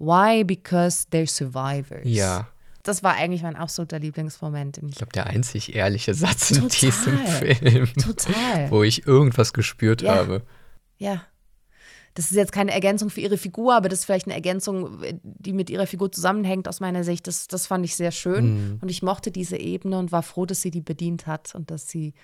Why? 0.00 0.42
Because 0.44 1.06
they're 1.12 1.28
survivors. 1.28 2.02
Ja. 2.04 2.48
Das 2.82 3.02
war 3.02 3.12
eigentlich 3.14 3.42
mein 3.42 3.56
absoluter 3.56 3.98
Lieblingsmoment 3.98 4.78
im 4.78 4.88
Ich 4.88 4.94
glaube, 4.96 5.12
der 5.12 5.26
einzig 5.26 5.74
ehrliche 5.74 6.14
Satz 6.14 6.50
in 6.50 6.62
Total. 6.62 6.78
diesem 6.80 7.18
Film, 7.18 7.92
Total. 7.94 8.70
wo 8.70 8.82
ich 8.82 9.06
irgendwas 9.06 9.52
gespürt 9.52 10.00
Ja. 10.02 10.14
habe. 10.16 10.42
Ja. 10.98 11.22
Das 12.14 12.30
ist 12.30 12.36
jetzt 12.36 12.50
keine 12.52 12.72
Ergänzung 12.72 13.08
für 13.10 13.20
ihre 13.20 13.36
Figur, 13.38 13.76
aber 13.76 13.88
das 13.88 14.00
ist 14.00 14.04
vielleicht 14.06 14.26
eine 14.26 14.34
Ergänzung, 14.34 15.00
die 15.22 15.52
mit 15.52 15.70
ihrer 15.70 15.86
Figur 15.86 16.10
zusammenhängt, 16.10 16.66
aus 16.66 16.80
meiner 16.80 17.04
Sicht. 17.04 17.26
Das, 17.28 17.46
das 17.46 17.66
fand 17.66 17.84
ich 17.84 17.94
sehr 17.94 18.10
schön. 18.10 18.78
Und 18.80 18.88
ich 18.90 19.02
mochte 19.02 19.30
diese 19.30 19.56
Ebene 19.58 19.96
und 19.98 20.10
war 20.10 20.22
froh, 20.24 20.44
dass 20.46 20.60
sie 20.62 20.70
die 20.72 20.80
bedient 20.80 21.26
hat 21.28 21.54
und 21.54 21.70
dass 21.70 21.88
sie, 21.88 22.14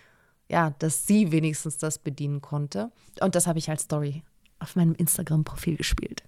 ja, 0.49 0.70
dass 0.81 1.07
sie 1.07 1.31
wenigstens 1.31 1.77
das 1.79 1.99
bedienen 1.99 2.41
konnte. 2.41 2.91
Und 3.20 3.35
das 3.37 3.47
habe 3.47 3.59
ich 3.61 3.70
als 3.70 3.83
Story 3.83 4.24
auf 4.59 4.74
meinem 4.74 4.95
Instagram-Profil 4.95 5.77
gespielt. 5.77 6.22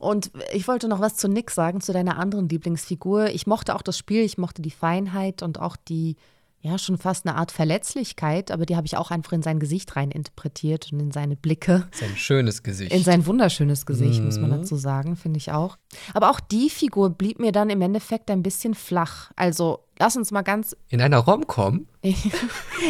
Und 0.00 0.30
ich 0.54 0.66
wollte 0.66 0.88
noch 0.88 1.00
was 1.00 1.16
zu 1.16 1.28
Nick 1.28 1.50
sagen, 1.50 1.82
zu 1.82 1.92
deiner 1.92 2.18
anderen 2.18 2.48
Lieblingsfigur. 2.48 3.28
Ich 3.28 3.46
mochte 3.46 3.76
auch 3.76 3.82
das 3.82 3.98
Spiel, 3.98 4.22
ich 4.22 4.38
mochte 4.38 4.62
die 4.62 4.70
Feinheit 4.70 5.42
und 5.42 5.60
auch 5.60 5.76
die, 5.76 6.16
ja, 6.62 6.78
schon 6.78 6.96
fast 6.96 7.26
eine 7.26 7.36
Art 7.36 7.52
Verletzlichkeit, 7.52 8.50
aber 8.50 8.64
die 8.64 8.76
habe 8.76 8.86
ich 8.86 8.96
auch 8.96 9.10
einfach 9.10 9.32
in 9.32 9.42
sein 9.42 9.60
Gesicht 9.60 9.96
rein 9.96 10.10
interpretiert 10.10 10.88
und 10.90 11.00
in 11.00 11.10
seine 11.10 11.36
Blicke. 11.36 11.86
Sein 11.92 12.16
schönes 12.16 12.62
Gesicht. 12.62 12.92
In 12.92 13.02
sein 13.02 13.26
wunderschönes 13.26 13.84
Gesicht, 13.84 14.22
muss 14.22 14.38
man 14.38 14.50
dazu 14.50 14.76
sagen, 14.76 15.16
finde 15.16 15.36
ich 15.36 15.52
auch. 15.52 15.76
Aber 16.14 16.30
auch 16.30 16.40
die 16.40 16.70
Figur 16.70 17.10
blieb 17.10 17.38
mir 17.38 17.52
dann 17.52 17.68
im 17.68 17.82
Endeffekt 17.82 18.30
ein 18.30 18.42
bisschen 18.42 18.72
flach. 18.72 19.30
Also, 19.36 19.80
lass 19.98 20.16
uns 20.16 20.30
mal 20.30 20.40
ganz. 20.40 20.74
In 20.88 21.02
einer 21.02 21.18
Rom-Com? 21.18 21.86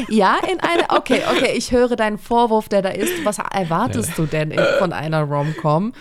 Ja, 0.09 0.39
in 0.49 0.61
eine. 0.61 0.89
Okay, 0.91 1.23
okay, 1.29 1.55
ich 1.57 1.73
höre 1.73 1.97
deinen 1.97 2.19
Vorwurf, 2.19 2.69
der 2.69 2.83
da 2.83 2.91
ist. 2.91 3.25
Was 3.25 3.39
erwartest 3.39 4.17
du 4.17 4.27
denn 4.27 4.55
von 4.79 4.93
einer 4.93 5.23
Rom-Com? 5.23 5.93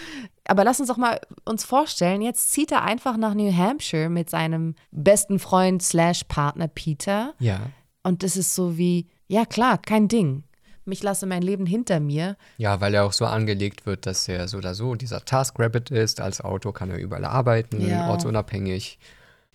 Aber 0.50 0.64
lass 0.64 0.80
uns 0.80 0.89
doch 0.89 0.97
mal 0.97 1.20
uns 1.45 1.64
vorstellen, 1.64 2.22
jetzt 2.22 2.52
zieht 2.52 2.72
er 2.72 2.84
einfach 2.84 3.18
nach 3.18 3.34
New 3.36 3.56
Hampshire 3.56 4.10
mit 4.10 4.30
seinem 4.30 4.76
besten 4.91 5.39
Freund 5.39 5.82
slash 5.84 6.24
Partner 6.28 6.68
Peter. 6.68 7.34
Ja. 7.39 7.60
Und 8.04 8.24
das 8.24 8.36
ist 8.36 8.56
so 8.56 8.78
wie, 8.78 9.08
ja 9.28 9.45
klar, 9.45 9.78
kein 9.78 10.08
Ding. 10.08 10.43
Ich 10.91 11.04
lasse 11.04 11.28
mein 11.28 11.43
Leben 11.43 11.68
hinter 11.68 12.00
mir. 12.00 12.36
Ja, 12.58 12.82
weil 12.82 12.95
er 12.95 13.06
auch 13.06 13.14
so 13.14 13.26
angelegt 13.26 13.86
wird, 13.86 14.08
dass 14.08 14.28
er 14.28 14.47
so 14.47 14.58
oder 14.58 14.74
so 14.74 14.95
dieser 14.95 15.24
Taskrabbit 15.24 15.91
ist. 15.91 16.20
Als 16.20 16.41
Auto 16.41 16.72
kann 16.72 16.89
er 16.89 16.97
überall 16.97 17.26
arbeiten, 17.26 17.88
Ja. 17.88 18.10
ortsunabhängig. 18.10 18.97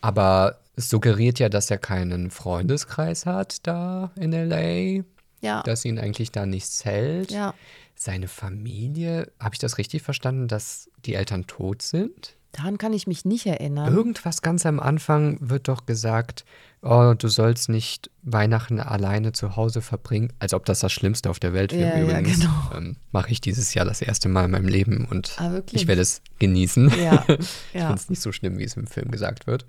Aber 0.00 0.58
es 0.76 0.88
suggeriert 0.90 1.40
ja, 1.40 1.48
dass 1.48 1.70
er 1.72 1.78
keinen 1.78 2.30
Freundeskreis 2.30 3.26
hat 3.26 3.66
da 3.66 4.12
in 4.16 4.32
L.A., 4.32 5.02
Ja. 5.40 5.62
dass 5.64 5.84
ihn 5.84 5.98
eigentlich 5.98 6.30
da 6.30 6.46
nichts 6.46 6.84
hält. 6.84 7.32
ja. 7.32 7.52
Seine 7.96 8.28
Familie, 8.28 9.30
habe 9.40 9.54
ich 9.54 9.58
das 9.60 9.78
richtig 9.78 10.02
verstanden, 10.02 10.48
dass 10.48 10.90
die 11.04 11.14
Eltern 11.14 11.46
tot 11.46 11.82
sind? 11.82 12.34
Daran 12.52 12.78
kann 12.78 12.92
ich 12.92 13.08
mich 13.08 13.24
nicht 13.24 13.46
erinnern. 13.46 13.92
Irgendwas 13.92 14.40
ganz 14.40 14.64
am 14.64 14.78
Anfang 14.78 15.38
wird 15.40 15.66
doch 15.66 15.86
gesagt, 15.86 16.44
oh, 16.82 17.14
du 17.18 17.26
sollst 17.26 17.68
nicht 17.68 18.10
Weihnachten 18.22 18.78
alleine 18.78 19.32
zu 19.32 19.56
Hause 19.56 19.82
verbringen, 19.82 20.32
als 20.38 20.54
ob 20.54 20.64
das 20.64 20.78
das 20.78 20.92
Schlimmste 20.92 21.30
auf 21.30 21.40
der 21.40 21.52
Welt 21.52 21.72
wäre 21.72 21.98
Ja, 21.98 22.04
ja, 22.06 22.20
übrigens. 22.20 22.38
genau. 22.40 22.70
Ähm, 22.76 22.96
Mache 23.10 23.32
ich 23.32 23.40
dieses 23.40 23.74
Jahr 23.74 23.84
das 23.84 24.02
erste 24.02 24.28
Mal 24.28 24.44
in 24.44 24.52
meinem 24.52 24.68
Leben 24.68 25.04
und 25.10 25.34
Ah, 25.40 25.62
ich 25.72 25.88
werde 25.88 26.02
es 26.02 26.22
genießen. 26.38 26.92
Ja, 27.02 27.24
ich 27.28 27.38
ja. 27.74 27.86
finde 27.88 27.94
es 27.94 28.08
nicht 28.08 28.22
so 28.22 28.30
schlimm, 28.30 28.58
wie 28.58 28.64
es 28.64 28.76
im 28.76 28.86
Film 28.86 29.10
gesagt 29.10 29.48
wird. 29.48 29.66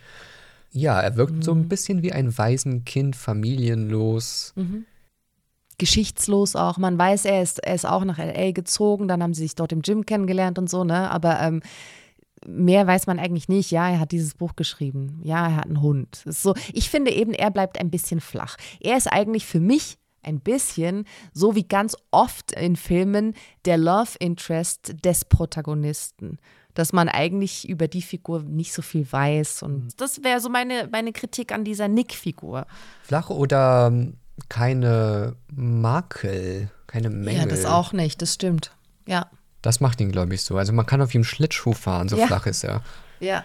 Ja, 0.72 1.00
er 1.02 1.16
wirkt 1.16 1.44
so 1.44 1.56
Mhm. 1.56 1.62
ein 1.62 1.70
bisschen 1.70 2.04
wie 2.04 2.12
ein 2.12 2.38
Waisenkind, 2.38 3.16
familienlos. 3.16 4.54
Mhm. 4.56 4.86
Geschichtslos 5.78 6.56
auch. 6.56 6.78
Man 6.78 6.98
weiß, 6.98 7.26
er 7.26 7.42
ist, 7.42 7.60
er 7.60 7.76
ist 7.76 7.86
auch 7.86 8.04
nach 8.06 8.18
LA 8.18 8.52
gezogen, 8.52 9.08
dann 9.08 9.22
haben 9.22 9.34
sie 9.34 9.44
sich 9.44 9.56
dort 9.56 9.72
im 9.72 9.82
Gym 9.82 10.06
kennengelernt 10.06 10.58
und 10.58 10.70
so, 10.70 10.84
ne? 10.84 11.10
Aber 11.12 11.40
ähm, 11.42 11.62
mehr 12.46 12.86
weiß 12.88 13.08
man 13.08 13.20
eigentlich 13.20 13.50
nicht. 13.50 13.72
Ja, 13.72 13.90
er 13.90 14.00
hat 14.00 14.12
dieses 14.12 14.34
Buch 14.36 14.56
geschrieben. 14.56 15.20
Ja, 15.24 15.48
er 15.48 15.56
hat 15.58 15.66
einen 15.66 15.82
Hund. 15.82 16.24
So, 16.26 16.56
ich 16.74 16.90
finde 16.90 17.12
eben, 17.12 17.34
er 17.34 17.52
bleibt 17.52 17.80
ein 17.80 17.90
bisschen 17.90 18.22
flach. 18.22 18.58
Er 18.80 18.98
ist 18.98 19.08
eigentlich 19.08 19.46
für 19.46 19.60
mich 19.60 19.98
ein 20.24 20.40
bisschen, 20.40 21.06
so 21.34 21.56
wie 21.56 21.68
ganz 21.68 21.96
oft 22.12 22.52
in 22.54 22.76
Filmen, 22.76 23.36
der 23.66 23.78
Love 23.78 24.12
Interest 24.20 24.96
des 25.04 25.26
Protagonisten. 25.26 26.40
Dass 26.74 26.92
man 26.92 27.08
eigentlich 27.08 27.70
über 27.70 27.88
die 27.88 28.02
Figur 28.02 28.44
nicht 28.44 28.74
so 28.74 28.82
viel 28.82 29.10
weiß. 29.10 29.64
Und 29.64 29.94
das 30.02 30.24
wäre 30.24 30.42
so 30.42 30.50
meine, 30.50 30.90
meine 30.92 31.14
Kritik 31.14 31.54
an 31.54 31.64
dieser 31.64 31.88
Nick-Figur. 31.88 32.66
Flach 33.04 33.30
oder 33.30 33.88
ähm, 33.88 34.18
keine 34.50 35.36
Makel, 35.54 36.70
keine 36.88 37.10
Mängel. 37.10 37.42
Ja, 37.42 37.46
das 37.48 37.66
auch 37.66 37.94
nicht, 37.94 38.22
das 38.22 38.34
stimmt. 38.34 38.72
Ja. 39.08 39.30
Das 39.62 39.80
macht 39.80 40.00
ihn, 40.02 40.12
glaube 40.12 40.36
ich, 40.36 40.44
so. 40.44 40.58
Also 40.58 40.74
man 40.74 40.86
kann 40.86 41.02
auf 41.02 41.14
ihm 41.16 41.24
Schlittschuh 41.24 41.74
fahren, 41.74 42.08
so 42.10 42.18
Ja. 42.18 42.28
flach 42.28 42.46
ist 42.46 42.64
er. 42.64 42.84
Ja. 43.20 43.44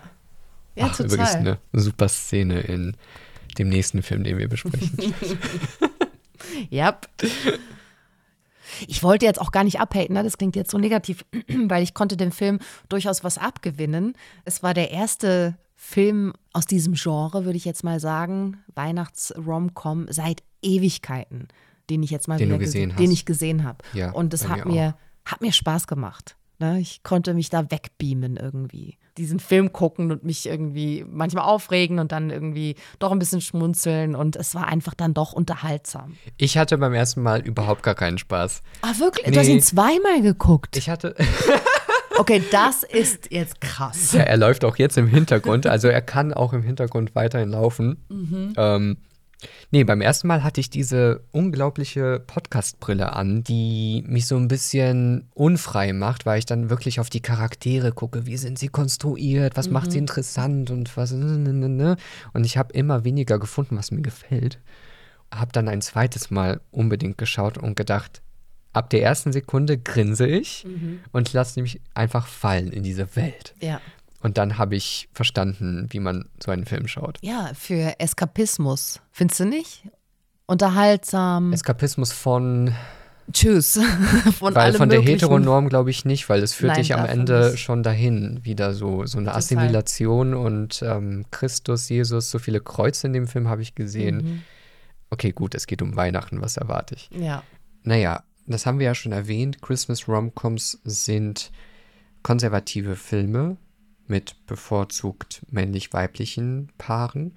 Ja, 0.76 0.86
Ach, 0.86 0.96
total. 0.96 1.06
übrigens 1.06 1.34
eine 1.34 1.58
super 1.72 2.08
Szene 2.08 2.60
in 2.60 2.96
dem 3.58 3.68
nächsten 3.68 4.02
Film, 4.02 4.24
den 4.24 4.38
wir 4.38 4.48
besprechen. 4.48 5.14
Yep. 6.72 7.06
Ich 8.86 9.02
wollte 9.02 9.26
jetzt 9.26 9.40
auch 9.40 9.52
gar 9.52 9.62
nicht 9.64 9.78
abhaten, 9.80 10.14
ne? 10.14 10.22
das 10.22 10.38
klingt 10.38 10.56
jetzt 10.56 10.70
so 10.70 10.78
negativ, 10.78 11.24
weil 11.48 11.82
ich 11.82 11.92
konnte 11.92 12.16
dem 12.16 12.32
Film 12.32 12.60
durchaus 12.88 13.22
was 13.24 13.36
abgewinnen. 13.36 14.14
Es 14.44 14.62
war 14.62 14.72
der 14.72 14.90
erste 14.90 15.56
Film 15.82 16.34
aus 16.52 16.66
diesem 16.66 16.92
Genre, 16.92 17.46
würde 17.46 17.56
ich 17.56 17.64
jetzt 17.64 17.84
mal 17.84 18.00
sagen, 18.00 18.58
Weihnachts-Rom-Com 18.74 20.06
seit 20.10 20.42
Ewigkeiten, 20.62 21.48
den 21.88 22.02
ich 22.02 22.10
jetzt 22.10 22.28
mal 22.28 22.38
Den 22.38 22.48
wieder 22.48 22.58
gesehen 22.58 22.94
den 22.98 23.10
ich 23.10 23.24
gesehen 23.24 23.64
habe. 23.64 23.78
Ja, 23.94 24.10
Und 24.12 24.32
das 24.34 24.44
bei 24.44 24.50
hat 24.50 24.66
mir 24.66 24.72
mir, 24.72 24.96
hat 25.24 25.40
mir 25.40 25.52
Spaß 25.52 25.86
gemacht. 25.86 26.36
Ne? 26.58 26.78
Ich 26.80 27.02
konnte 27.02 27.32
mich 27.32 27.48
da 27.48 27.70
wegbeamen 27.70 28.36
irgendwie. 28.36 28.98
Diesen 29.16 29.40
Film 29.40 29.72
gucken 29.72 30.12
und 30.12 30.22
mich 30.22 30.44
irgendwie 30.46 31.04
manchmal 31.08 31.44
aufregen 31.44 31.98
und 31.98 32.12
dann 32.12 32.28
irgendwie 32.28 32.74
doch 32.98 33.10
ein 33.12 33.18
bisschen 33.18 33.40
schmunzeln. 33.40 34.14
Und 34.14 34.36
es 34.36 34.54
war 34.54 34.68
einfach 34.68 34.92
dann 34.92 35.14
doch 35.14 35.32
unterhaltsam. 35.32 36.16
Ich 36.36 36.58
hatte 36.58 36.76
beim 36.76 36.92
ersten 36.92 37.22
Mal 37.22 37.40
überhaupt 37.40 37.82
gar 37.82 37.94
keinen 37.94 38.18
Spaß. 38.18 38.60
Ah, 38.82 38.92
wirklich? 38.98 39.32
Du 39.32 39.40
hast 39.40 39.46
Nee. 39.46 39.54
ihn 39.54 39.62
zweimal 39.62 40.20
geguckt. 40.20 40.76
Ich 40.76 40.90
hatte, 40.90 41.14
Okay, 42.20 42.42
das 42.52 42.82
ist 42.82 43.30
jetzt 43.32 43.62
krass. 43.62 44.12
ja, 44.12 44.20
er 44.20 44.36
läuft 44.36 44.62
auch 44.66 44.76
jetzt 44.76 44.98
im 44.98 45.06
Hintergrund, 45.08 45.66
also 45.66 45.88
er 45.88 46.02
kann 46.02 46.34
auch 46.34 46.52
im 46.52 46.62
Hintergrund 46.62 47.14
weiterhin 47.14 47.48
laufen. 47.48 48.04
Mhm. 48.10 48.52
Ähm, 48.58 48.96
nee, 49.70 49.84
beim 49.84 50.02
ersten 50.02 50.28
Mal 50.28 50.44
hatte 50.44 50.60
ich 50.60 50.68
diese 50.68 51.22
unglaubliche 51.32 52.20
Podcast-Brille 52.20 53.14
an, 53.14 53.42
die 53.42 54.04
mich 54.06 54.26
so 54.26 54.36
ein 54.36 54.48
bisschen 54.48 55.30
unfrei 55.32 55.94
macht, 55.94 56.26
weil 56.26 56.38
ich 56.40 56.44
dann 56.44 56.68
wirklich 56.68 57.00
auf 57.00 57.08
die 57.08 57.22
Charaktere 57.22 57.90
gucke, 57.92 58.26
wie 58.26 58.36
sind 58.36 58.58
sie 58.58 58.68
konstruiert, 58.68 59.56
was 59.56 59.70
macht 59.70 59.90
sie 59.90 59.96
Mhm. 59.96 60.02
interessant 60.02 60.70
und 60.70 60.94
was. 60.98 61.12
ne, 61.12 61.38
ne, 61.38 61.68
ne. 61.70 61.96
Und 62.34 62.44
ich 62.44 62.58
habe 62.58 62.74
immer 62.74 63.02
weniger 63.04 63.38
gefunden, 63.38 63.78
was 63.78 63.92
mir 63.92 64.02
gefällt. 64.02 64.58
Habe 65.34 65.52
dann 65.52 65.68
ein 65.68 65.80
zweites 65.80 66.30
Mal 66.30 66.60
unbedingt 66.70 67.16
geschaut 67.16 67.56
und 67.56 67.76
gedacht, 67.76 68.20
ab 68.72 68.90
der 68.90 69.02
ersten 69.02 69.32
Sekunde 69.32 69.78
grinse 69.78 70.26
ich 70.26 70.64
Mhm. 70.64 71.00
und 71.12 71.32
lasse 71.32 71.60
mich 71.60 71.80
einfach 71.94 72.26
fallen 72.26 72.72
in 72.72 72.82
diese 72.82 73.16
Welt. 73.16 73.54
Ja. 73.60 73.80
Und 74.22 74.36
dann 74.38 74.58
habe 74.58 74.76
ich 74.76 75.08
verstanden, 75.12 75.86
wie 75.90 75.98
man 75.98 76.28
so 76.44 76.50
einen 76.50 76.66
Film 76.66 76.86
schaut. 76.88 77.18
Ja, 77.22 77.50
für 77.54 77.98
Eskapismus. 77.98 79.00
Findest 79.12 79.40
du 79.40 79.44
nicht? 79.46 79.84
Unterhaltsam. 80.46 81.52
Eskapismus 81.52 82.12
von, 82.12 82.74
Tschüss. 83.32 83.78
von 84.38 84.54
weil 84.54 84.72
von 84.74 84.88
der. 84.88 85.00
Heteronorm 85.00 85.68
glaube 85.68 85.90
ich 85.90 86.04
nicht, 86.04 86.28
weil 86.28 86.42
es 86.42 86.52
führt 86.52 86.72
Nein, 86.72 86.80
dich 86.82 86.94
am 86.94 87.06
Ende 87.06 87.52
nicht. 87.52 87.60
schon 87.62 87.82
dahin, 87.82 88.40
wieder 88.44 88.74
so, 88.74 89.06
so 89.06 89.18
eine. 89.18 89.32
Assimilation 89.34 90.34
und 90.34 90.82
ähm, 90.82 91.24
Christus, 91.30 91.88
Jesus, 91.88 92.30
so 92.30 92.38
viele 92.38 92.60
Kreuze 92.60 93.06
in 93.06 93.12
dem 93.12 93.26
Film 93.26 93.48
habe 93.48 93.62
ich 93.62 93.74
gesehen. 93.74 94.16
Mhm. 94.16 94.42
Okay, 95.10 95.32
gut, 95.32 95.54
es 95.54 95.66
geht 95.66 95.80
um 95.82 95.96
Weihnachten, 95.96 96.42
was 96.42 96.56
erwarte 96.56 96.94
ich? 96.96 97.08
Ja. 97.16 97.42
Naja, 97.84 98.22
das 98.52 98.66
haben 98.66 98.78
wir 98.78 98.86
ja 98.86 98.94
schon 98.94 99.12
erwähnt. 99.12 99.62
Christmas 99.62 100.08
Romcoms 100.08 100.80
sind 100.84 101.52
konservative 102.22 102.96
Filme 102.96 103.56
mit 104.06 104.44
bevorzugt 104.46 105.42
männlich-weiblichen 105.50 106.72
Paaren. 106.76 107.34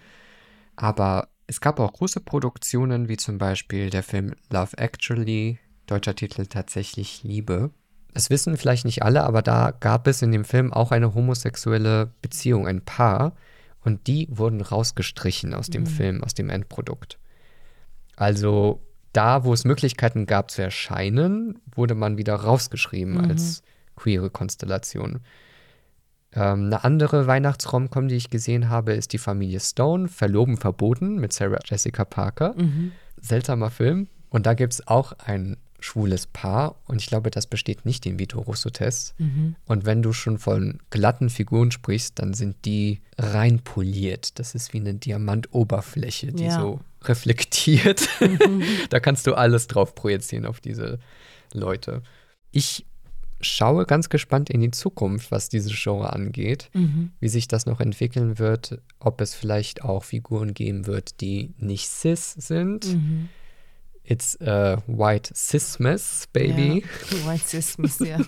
Aber 0.75 1.29
es 1.47 1.61
gab 1.61 1.79
auch 1.79 1.93
große 1.93 2.19
Produktionen, 2.19 3.09
wie 3.09 3.17
zum 3.17 3.37
Beispiel 3.37 3.89
der 3.89 4.03
Film 4.03 4.33
Love 4.49 4.77
Actually, 4.77 5.59
deutscher 5.85 6.15
Titel 6.15 6.45
tatsächlich 6.47 7.23
Liebe. 7.23 7.71
Das 8.13 8.29
wissen 8.29 8.57
vielleicht 8.57 8.85
nicht 8.85 9.03
alle, 9.03 9.23
aber 9.23 9.41
da 9.41 9.71
gab 9.71 10.07
es 10.07 10.21
in 10.21 10.31
dem 10.31 10.45
Film 10.45 10.71
auch 10.73 10.91
eine 10.91 11.13
homosexuelle 11.13 12.11
Beziehung, 12.21 12.67
ein 12.67 12.83
Paar. 12.83 13.35
Und 13.81 14.07
die 14.07 14.27
wurden 14.31 14.61
rausgestrichen 14.61 15.53
aus 15.53 15.69
dem 15.69 15.85
Film, 15.85 16.23
aus 16.23 16.33
dem 16.33 16.49
Endprodukt. 16.49 17.19
Also 18.15 18.81
da, 19.13 19.43
wo 19.43 19.53
es 19.53 19.63
Möglichkeiten 19.63 20.25
gab 20.25 20.51
zu 20.51 20.61
erscheinen, 20.61 21.59
wurde 21.75 21.95
man 21.95 22.17
wieder 22.17 22.35
rausgeschrieben 22.35 23.17
als 23.29 23.63
queere 23.95 24.29
Konstellation. 24.29 25.19
Ähm, 26.35 26.65
eine 26.65 26.83
andere 26.83 27.27
Weihnachtsromcom, 27.27 28.07
die 28.07 28.15
ich 28.15 28.29
gesehen 28.29 28.69
habe, 28.69 28.93
ist 28.93 29.13
die 29.13 29.19
Familie 29.19 29.59
Stone, 29.59 30.07
Verloben 30.07 30.57
verboten 30.57 31.19
mit 31.19 31.31
Sarah 31.31 31.59
Jessica 31.63 32.05
Parker. 32.05 32.55
Seltsamer 33.21 33.69
Film. 33.69 34.07
Und 34.29 34.45
da 34.47 34.55
gibt 34.55 34.73
es 34.73 34.87
auch 34.87 35.13
ein 35.19 35.57
schwules 35.79 36.27
Paar 36.27 36.75
und 36.87 37.01
ich 37.01 37.07
glaube, 37.07 37.29
das 37.29 37.45
besteht 37.45 37.85
nicht 37.85 38.05
den 38.05 38.17
Vito 38.17 38.39
Russo-Test. 38.39 39.15
Und 39.65 39.85
wenn 39.85 40.01
du 40.01 40.13
schon 40.13 40.37
von 40.39 40.79
glatten 40.89 41.29
Figuren 41.29 41.71
sprichst, 41.71 42.17
dann 42.19 42.33
sind 42.33 42.55
die 42.65 43.01
rein 43.17 43.59
poliert. 43.59 44.39
Das 44.39 44.55
ist 44.55 44.73
wie 44.73 44.79
eine 44.79 44.93
Diamantoberfläche, 44.95 46.31
die 46.31 46.45
Ja. 46.45 46.59
so 46.59 46.79
reflektiert. 47.09 48.07
da 48.89 48.99
kannst 48.99 49.27
du 49.27 49.33
alles 49.33 49.67
drauf 49.67 49.95
projizieren 49.95 50.45
auf 50.45 50.59
diese 50.59 50.99
Leute. 51.53 52.01
Ich 52.51 52.85
schaue 53.41 53.85
ganz 53.85 54.07
gespannt 54.09 54.49
in 54.49 54.61
die 54.61 54.71
Zukunft, 54.71 55.29
was 55.31 55.49
diese 55.49 55.69
Genre 55.73 56.13
angeht, 56.13 56.69
wie 57.19 57.27
sich 57.27 57.47
das 57.49 57.65
noch 57.65 57.81
entwickeln 57.81 58.39
wird, 58.39 58.79
ob 58.99 59.19
es 59.19 59.33
vielleicht 59.35 59.83
auch 59.83 60.03
Figuren 60.05 60.53
geben 60.53 60.85
wird, 60.87 61.19
die 61.19 61.53
nicht 61.57 61.89
cis 61.89 62.33
sind. 62.33 62.87
It's 64.05 64.39
a 64.41 64.81
white 64.87 65.33
cismas, 65.35 66.27
baby. 66.31 66.85
Ja. 67.11 67.25
Rassismus, 67.31 67.99
ja. 67.99 68.19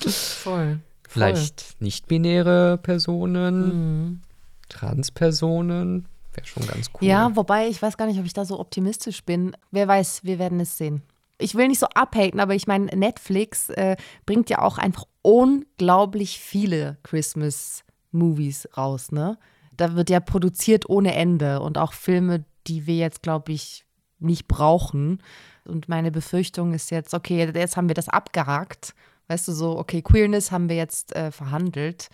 Voll. 0.08 0.80
Vielleicht 1.08 1.76
nicht-binäre 1.80 2.78
Personen, 2.78 3.68
Mhm. 4.08 4.20
Transpersonen. 4.68 6.06
Wäre 6.34 6.46
schon 6.46 6.66
ganz 6.66 6.90
cool. 6.94 7.06
Ja, 7.06 7.34
wobei 7.36 7.68
ich 7.68 7.80
weiß 7.80 7.96
gar 7.96 8.06
nicht, 8.06 8.18
ob 8.18 8.24
ich 8.24 8.32
da 8.32 8.44
so 8.44 8.58
optimistisch 8.58 9.24
bin. 9.24 9.56
Wer 9.70 9.88
weiß, 9.88 10.24
wir 10.24 10.38
werden 10.38 10.60
es 10.60 10.78
sehen. 10.78 11.02
Ich 11.38 11.54
will 11.54 11.68
nicht 11.68 11.80
so 11.80 11.86
abhaten, 11.86 12.40
aber 12.40 12.54
ich 12.54 12.66
meine, 12.66 12.86
Netflix 12.86 13.68
äh, 13.70 13.96
bringt 14.26 14.48
ja 14.48 14.58
auch 14.60 14.78
einfach 14.78 15.04
unglaublich 15.22 16.38
viele 16.38 16.98
Christmas-Movies 17.02 18.68
raus, 18.76 19.12
ne? 19.12 19.38
Da 19.76 19.94
wird 19.94 20.10
ja 20.10 20.20
produziert 20.20 20.88
ohne 20.88 21.14
Ende 21.14 21.60
und 21.60 21.78
auch 21.78 21.92
Filme, 21.94 22.44
die 22.66 22.86
wir 22.86 22.96
jetzt, 22.96 23.22
glaube 23.22 23.52
ich, 23.52 23.84
nicht 24.18 24.46
brauchen. 24.46 25.22
Und 25.64 25.88
meine 25.88 26.10
Befürchtung 26.10 26.74
ist 26.74 26.90
jetzt, 26.90 27.14
okay, 27.14 27.50
jetzt 27.52 27.76
haben 27.76 27.88
wir 27.88 27.94
das 27.94 28.08
abgehakt. 28.08 28.94
Weißt 29.28 29.48
du, 29.48 29.52
so, 29.52 29.78
okay, 29.78 30.02
Queerness 30.02 30.52
haben 30.52 30.68
wir 30.68 30.76
jetzt 30.76 31.14
äh, 31.16 31.32
verhandelt 31.32 32.08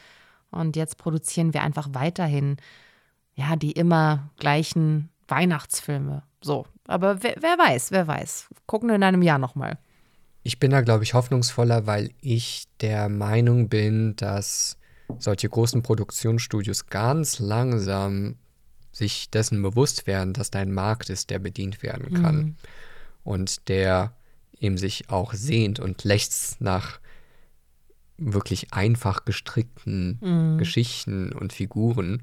und 0.51 0.77
jetzt 0.77 0.97
produzieren 0.99 1.53
wir 1.53 1.63
einfach 1.63 1.89
weiterhin 1.93 2.57
ja, 3.39 3.55
die 3.55 3.73
immer 3.73 4.31
gleichen 4.39 5.11
Weihnachtsfilme. 5.29 6.25
So. 6.43 6.67
Aber 6.87 7.23
wer, 7.23 7.37
wer 7.41 7.57
weiß, 7.57 7.93
wer 7.93 8.07
weiß. 8.09 8.49
Gucken 8.67 8.89
wir 8.89 8.97
in 8.97 9.03
einem 9.05 9.23
Jahr 9.23 9.39
nochmal. 9.39 9.79
Ich 10.43 10.59
bin 10.59 10.73
da, 10.73 10.81
glaube 10.81 11.05
ich, 11.05 11.15
hoffnungsvoller, 11.15 11.87
weil 11.87 12.11
ich 12.21 12.65
der 12.81 13.09
Meinung 13.09 13.69
bin, 13.69 14.17
dass 14.17 14.77
solche 15.19 15.49
großen 15.49 15.83
Produktionsstudios 15.83 16.87
ganz 16.87 17.39
langsam 17.39 18.37
sich 18.91 19.31
dessen 19.31 19.63
bewusst 19.63 20.07
werden, 20.07 20.33
dass 20.33 20.51
da 20.51 20.59
ein 20.59 20.73
Markt 20.73 21.09
ist, 21.09 21.31
der 21.31 21.39
bedient 21.39 21.83
werden 21.83 22.21
kann. 22.21 22.57
Und 23.23 23.69
der 23.69 24.15
eben 24.59 24.79
sich 24.79 25.11
auch 25.11 25.33
sehnt 25.35 25.79
und 25.79 26.03
lechzt 26.03 26.61
nach 26.61 26.99
wirklich 28.17 28.73
einfach 28.73 29.25
gestrickten 29.25 30.57
Geschichten 30.59 31.33
und 31.33 31.53
Figuren 31.53 32.23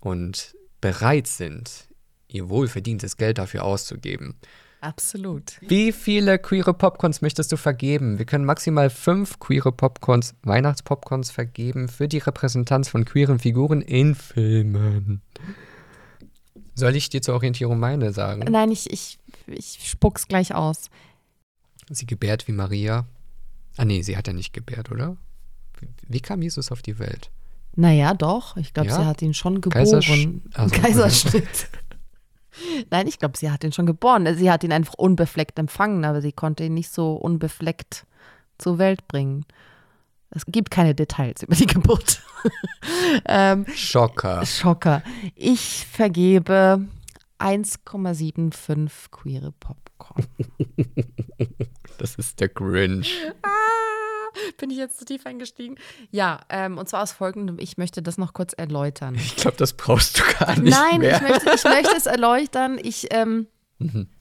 und 0.00 0.54
bereit 0.80 1.26
sind, 1.26 1.88
ihr 2.28 2.48
wohlverdientes 2.48 3.16
Geld 3.16 3.38
dafür 3.38 3.64
auszugeben. 3.64 4.36
Absolut. 4.80 5.58
Wie 5.60 5.90
viele 5.90 6.38
queere 6.38 6.72
Popcorns 6.72 7.20
möchtest 7.20 7.50
du 7.50 7.56
vergeben? 7.56 8.18
Wir 8.18 8.26
können 8.26 8.44
maximal 8.44 8.90
fünf 8.90 9.40
queere 9.40 9.72
Popcorns, 9.72 10.34
Weihnachtspopcorns 10.42 11.32
vergeben 11.32 11.88
für 11.88 12.06
die 12.06 12.18
Repräsentanz 12.18 12.88
von 12.88 13.04
queeren 13.04 13.40
Figuren 13.40 13.82
in 13.82 14.14
Filmen. 14.14 15.22
Soll 16.74 16.94
ich 16.94 17.10
dir 17.10 17.22
zur 17.22 17.34
Orientierung 17.34 17.80
meine 17.80 18.12
sagen? 18.12 18.44
Nein, 18.48 18.70
ich, 18.70 18.92
ich, 18.92 19.18
ich 19.48 19.80
spuck's 19.82 20.28
gleich 20.28 20.54
aus. 20.54 20.90
Sie 21.90 22.06
gebärt 22.06 22.46
wie 22.46 22.52
Maria. 22.52 23.04
Ah 23.76 23.84
nee, 23.84 24.02
sie 24.02 24.16
hat 24.16 24.28
ja 24.28 24.32
nicht 24.32 24.52
gebärt, 24.52 24.92
oder? 24.92 25.16
Wie, 25.80 25.88
wie 26.06 26.20
kam 26.20 26.40
Jesus 26.40 26.70
auf 26.70 26.82
die 26.82 27.00
Welt? 27.00 27.30
Naja, 27.76 28.14
doch. 28.14 28.56
Ich 28.56 28.74
glaube, 28.74 28.88
Ja? 28.88 28.96
sie 28.96 29.06
hat 29.06 29.22
ihn 29.22 29.34
schon 29.34 29.60
geboren. 29.60 29.84
Kaisersch- 29.84 30.40
also- 30.54 30.74
Kaiserschnitt. 30.80 31.68
Nein, 32.90 33.06
ich 33.06 33.18
glaube, 33.20 33.38
sie 33.38 33.50
hat 33.50 33.62
ihn 33.62 33.72
schon 33.72 33.86
geboren. 33.86 34.34
Sie 34.36 34.50
hat 34.50 34.64
ihn 34.64 34.72
einfach 34.72 34.94
unbefleckt 34.94 35.58
empfangen, 35.60 36.04
aber 36.04 36.20
sie 36.20 36.32
konnte 36.32 36.64
ihn 36.64 36.74
nicht 36.74 36.90
so 36.90 37.12
unbefleckt 37.14 38.04
zur 38.58 38.78
Welt 38.78 39.06
bringen. 39.06 39.44
Es 40.30 40.44
gibt 40.46 40.70
keine 40.72 40.94
Details 40.94 41.42
über 41.44 41.54
die 41.54 41.66
Geburt. 41.66 42.20
ähm, 43.26 43.64
Schocker. 43.74 44.44
Schocker. 44.44 45.02
Ich 45.36 45.86
vergebe 45.90 46.84
1,75 47.38 48.90
queere 49.10 49.52
Popcorn. 49.52 50.26
Das 51.98 52.16
ist 52.16 52.40
der 52.40 52.48
Grinch. 52.48 53.14
Bin 54.58 54.70
ich 54.70 54.76
jetzt 54.76 54.98
zu 54.98 55.04
tief 55.04 55.26
eingestiegen? 55.26 55.76
Ja, 56.10 56.40
ähm, 56.48 56.78
und 56.78 56.88
zwar 56.88 57.02
aus 57.02 57.12
folgendem, 57.12 57.58
ich 57.58 57.78
möchte 57.78 58.02
das 58.02 58.18
noch 58.18 58.32
kurz 58.32 58.52
erläutern. 58.52 59.14
Ich 59.14 59.36
glaube, 59.36 59.56
das 59.56 59.72
brauchst 59.72 60.18
du 60.18 60.22
gar 60.38 60.58
nicht 60.58 60.76
Nein, 60.76 61.00
mehr. 61.00 61.16
ich 61.16 61.22
möchte, 61.22 61.50
ich 61.54 61.64
möchte 61.64 61.96
es 61.96 62.06
erläutern. 62.06 62.78
Ich 62.82 63.08
ähm, 63.10 63.46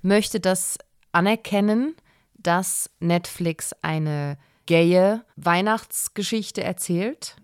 möchte 0.01 0.39
das 0.39 0.77
anerkennen, 1.11 1.95
dass 2.35 2.89
Netflix 2.99 3.73
eine 3.81 4.37
gaye 4.65 5.21
Weihnachtsgeschichte 5.35 6.63
erzählt. 6.63 7.35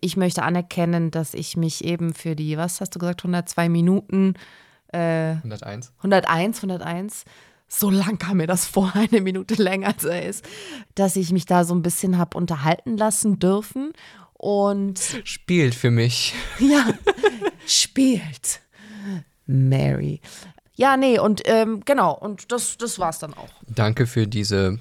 Ich 0.00 0.16
möchte 0.16 0.42
anerkennen, 0.42 1.10
dass 1.10 1.34
ich 1.34 1.56
mich 1.56 1.84
eben 1.84 2.14
für 2.14 2.36
die, 2.36 2.56
was 2.56 2.80
hast 2.80 2.94
du 2.94 2.98
gesagt, 2.98 3.20
102 3.20 3.68
Minuten 3.68 4.34
101. 4.92 5.92
101, 5.98 6.58
101. 6.58 7.24
So 7.72 7.88
lang 7.88 8.18
kam 8.18 8.38
mir 8.38 8.48
das 8.48 8.66
vor, 8.66 8.92
eine 8.94 9.20
Minute 9.20 9.54
länger 9.54 9.88
als 9.88 10.04
er 10.04 10.26
ist, 10.26 10.44
dass 10.94 11.16
ich 11.16 11.32
mich 11.32 11.46
da 11.46 11.64
so 11.64 11.74
ein 11.74 11.82
bisschen 11.82 12.18
habe 12.18 12.36
unterhalten 12.36 12.96
lassen 12.96 13.38
dürfen 13.38 13.92
und 14.34 15.00
Spielt 15.24 15.74
für 15.74 15.90
mich. 15.90 16.34
ja, 16.58 16.86
spielt 17.66 18.60
Mary. 19.46 20.20
Ja, 20.74 20.96
nee, 20.96 21.18
und 21.18 21.42
ähm, 21.44 21.82
genau, 21.84 22.12
und 22.14 22.50
das, 22.52 22.76
das 22.76 22.98
war's 22.98 23.18
dann 23.18 23.34
auch. 23.34 23.50
Danke 23.68 24.06
für 24.06 24.26
diese 24.26 24.78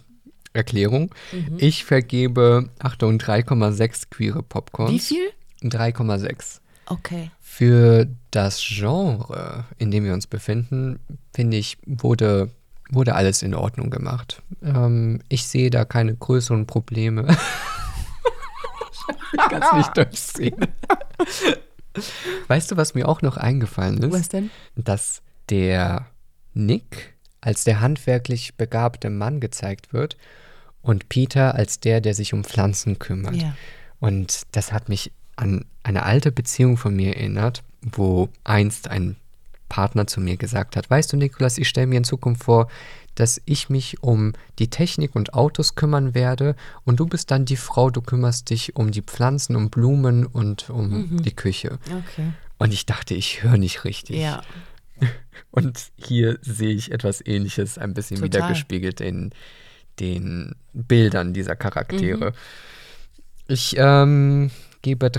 Erklärung. 0.54 1.14
Ich 1.58 1.86
vergebe, 1.86 2.70
Achtung, 2.80 3.18
3,6 3.18 4.10
queere 4.10 4.42
Popcorns. 4.42 4.94
Wie 4.94 5.00
viel? 5.00 5.30
3,6. 5.64 6.60
Okay. 6.86 7.32
Für 7.40 8.08
das 8.32 8.62
Genre, 8.66 9.66
in 9.78 9.92
dem 9.92 10.06
wir 10.06 10.14
uns 10.14 10.26
befinden, 10.26 11.00
finde 11.36 11.58
ich, 11.58 11.78
wurde, 11.86 12.50
wurde 12.90 13.16
alles 13.16 13.42
in 13.42 13.54
Ordnung 13.54 13.90
gemacht. 13.90 14.42
Ähm, 14.64 15.22
ich 15.30 15.46
sehe 15.48 15.70
da 15.70 15.86
keine 15.86 16.16
größeren 16.16 16.66
Probleme. 16.66 17.28
ich 19.34 19.50
kann 19.50 19.62
es 19.62 19.74
nicht 19.74 19.98
durchsehen. 19.98 20.68
Weißt 22.48 22.72
du, 22.72 22.78
was 22.78 22.94
mir 22.94 23.08
auch 23.08 23.22
noch 23.22 23.38
eingefallen 23.38 23.98
ist? 24.00 24.12
Was 24.12 24.30
denn? 24.30 24.50
dass 24.76 25.22
der 25.50 26.08
Nick 26.54 27.16
als 27.42 27.64
der 27.64 27.80
handwerklich 27.80 28.56
begabte 28.56 29.10
Mann 29.10 29.40
gezeigt 29.40 29.94
wird 29.94 30.18
und 30.82 31.10
Peter 31.10 31.56
als 31.56 31.80
der, 31.80 32.02
der 32.02 32.14
sich 32.14 32.34
um 32.34 32.44
Pflanzen 32.44 33.00
kümmert. 33.00 33.36
Ja. 33.36 33.56
Und 34.00 34.44
das 34.52 34.72
hat 34.72 34.90
mich 34.90 35.12
an 35.36 35.66
eine 35.84 36.04
alte 36.04 36.32
Beziehung 36.32 36.78
von 36.78 36.96
mir 36.96 37.16
erinnert, 37.16 37.64
wo 37.82 38.30
einst 38.44 38.90
ein 38.90 39.16
Partner 39.70 40.08
zu 40.08 40.20
mir 40.20 40.36
gesagt 40.36 40.76
hat, 40.76 40.90
weißt 40.90 41.14
du, 41.14 41.18
Nikolas, 41.18 41.58
ich 41.58 41.70
stelle 41.70 41.88
mir 41.88 41.98
in 41.98 42.04
Zukunft 42.04 42.44
vor, 42.44 42.68
dass 43.16 43.42
ich 43.46 43.70
mich 43.70 44.02
um 44.02 44.34
die 44.60 44.70
Technik 44.70 45.16
und 45.16 45.34
Autos 45.34 45.76
kümmern 45.76 46.14
werde 46.14 46.56
und 46.86 47.00
du 47.00 47.06
bist 47.06 47.32
dann 47.32 47.46
die 47.46 47.58
Frau, 47.58 47.90
du 47.90 48.02
kümmerst 48.02 48.50
dich 48.50 48.76
um 48.76 48.92
die 48.92 49.02
Pflanzen, 49.02 49.56
um 49.56 49.70
Blumen 49.70 50.26
und 50.26 50.70
um 50.70 50.90
mhm. 50.90 51.24
die 51.24 51.36
Küche. 51.36 51.80
Okay. 51.86 52.32
Und 52.58 52.74
ich 52.74 52.86
dachte, 52.86 53.14
ich 53.14 53.44
höre 53.44 53.58
nicht 53.58 53.86
richtig. 53.86 54.18
Ja. 54.18 54.42
Und 55.52 55.92
hier 55.96 56.38
sehe 56.42 56.76
ich 56.76 56.92
etwas 56.92 57.26
Ähnliches 57.26 57.78
ein 57.78 57.94
bisschen 57.94 58.18
Total. 58.18 58.42
wiedergespiegelt 58.42 59.02
in 59.02 59.32
den 60.00 60.56
Bildern 60.74 61.34
dieser 61.34 61.56
Charaktere. 61.56 62.32
Mhm. 62.32 62.36
Ich 63.48 63.76
ähm, 63.78 64.52
gebe 64.82 65.10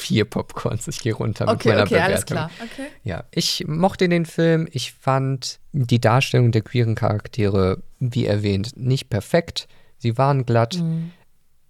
3,4 0.00 0.24
Popcorns. 0.24 0.88
Ich 0.88 1.00
gehe 1.00 1.14
runter 1.14 1.44
okay, 1.44 1.52
mit 1.52 1.64
meiner 1.66 1.82
okay, 1.82 1.94
Bewertung. 1.94 2.12
Alles 2.12 2.26
klar. 2.26 2.50
Okay. 2.62 2.86
Ja, 3.04 3.24
ich 3.30 3.64
mochte 3.66 4.08
den 4.08 4.26
Film. 4.26 4.68
Ich 4.72 4.92
fand 4.92 5.60
die 5.72 6.00
Darstellung 6.00 6.52
der 6.52 6.62
queeren 6.62 6.94
Charaktere, 6.94 7.82
wie 7.98 8.26
erwähnt, 8.26 8.76
nicht 8.76 9.10
perfekt. 9.10 9.68
Sie 9.98 10.16
waren 10.18 10.46
glatt. 10.46 10.76
Mhm. 10.76 11.12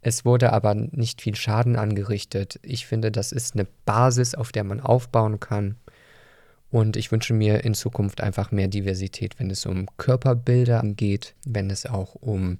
Es 0.02 0.24
wurde 0.24 0.52
aber 0.52 0.74
nicht 0.74 1.20
viel 1.20 1.34
Schaden 1.34 1.76
angerichtet. 1.76 2.58
Ich 2.62 2.86
finde, 2.86 3.10
das 3.10 3.32
ist 3.32 3.54
eine 3.54 3.66
Basis, 3.84 4.34
auf 4.34 4.50
der 4.50 4.64
man 4.64 4.80
aufbauen 4.80 5.40
kann. 5.40 5.76
Und 6.70 6.96
ich 6.96 7.10
wünsche 7.10 7.34
mir 7.34 7.64
in 7.64 7.74
Zukunft 7.74 8.20
einfach 8.20 8.52
mehr 8.52 8.68
Diversität, 8.68 9.38
wenn 9.38 9.50
es 9.50 9.66
um 9.66 9.88
Körperbilder 9.98 10.82
geht, 10.84 11.34
wenn 11.44 11.68
es 11.68 11.84
auch 11.84 12.14
um 12.14 12.58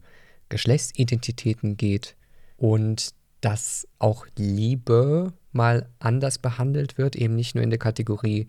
Geschlechtsidentitäten 0.48 1.76
geht 1.76 2.16
und 2.56 3.14
dass 3.40 3.86
auch 3.98 4.26
Liebe 4.36 5.32
mal 5.52 5.88
anders 5.98 6.38
behandelt 6.38 6.98
wird, 6.98 7.16
eben 7.16 7.36
nicht 7.36 7.54
nur 7.54 7.64
in 7.64 7.70
der 7.70 7.78
Kategorie 7.78 8.48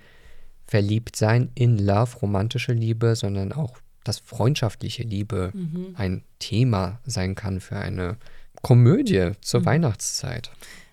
verliebt 0.66 1.16
sein, 1.16 1.52
in 1.56 1.78
Love, 1.78 2.18
romantische 2.22 2.74
Liebe, 2.74 3.16
sondern 3.16 3.52
auch, 3.52 3.78
dass 4.04 4.20
freundschaftliche 4.20 5.04
Liebe 5.04 5.52
mhm. 5.54 5.96
ein 5.96 6.24
Thema 6.40 7.00
sein 7.06 7.36
kann 7.36 7.60
für 7.60 7.78
eine 7.78 8.18
Komödie 8.62 9.32
zur 9.42 9.62
mhm. 9.62 9.66
Weihnachtszeit. 9.66 10.52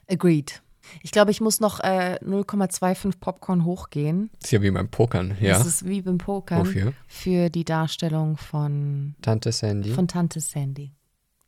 Agreed. 0.08 0.62
Ich 1.02 1.10
glaube, 1.10 1.30
ich 1.30 1.40
muss 1.40 1.60
noch 1.60 1.80
äh, 1.80 2.18
0,25 2.22 3.18
Popcorn 3.20 3.64
hochgehen. 3.64 4.30
Das 4.40 4.46
ist 4.48 4.52
ja 4.52 4.62
wie 4.62 4.70
beim 4.70 4.88
Pokern, 4.88 5.36
ja. 5.40 5.58
Das 5.58 5.66
ist 5.66 5.86
wie 5.86 6.02
beim 6.02 6.18
Pokern. 6.18 6.60
Wofür? 6.60 6.92
Für 7.06 7.50
die 7.50 7.64
Darstellung 7.64 8.36
von 8.36 9.14
Tante 9.22 9.52
Sandy. 9.52 9.90
Von 9.90 10.08
Tante 10.08 10.40
Sandy. 10.40 10.92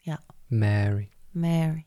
Ja. 0.04 0.18
Mary. 0.48 1.10
Mary. 1.32 1.86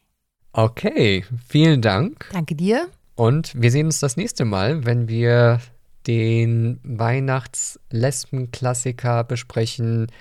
Okay, 0.54 1.26
vielen 1.48 1.82
Dank. 1.82 2.30
Danke 2.32 2.54
dir. 2.54 2.88
Und 3.16 3.60
wir 3.60 3.72
sehen 3.72 3.88
uns 3.88 4.00
das 4.00 4.18
nächste 4.18 4.46
Mal, 4.46 4.86
wenn 4.86 5.08
wir 5.08 5.60
den 6.06 6.80
Weihnachts-Lesben-Klassiker 6.84 9.24
besprechen, 9.24 10.12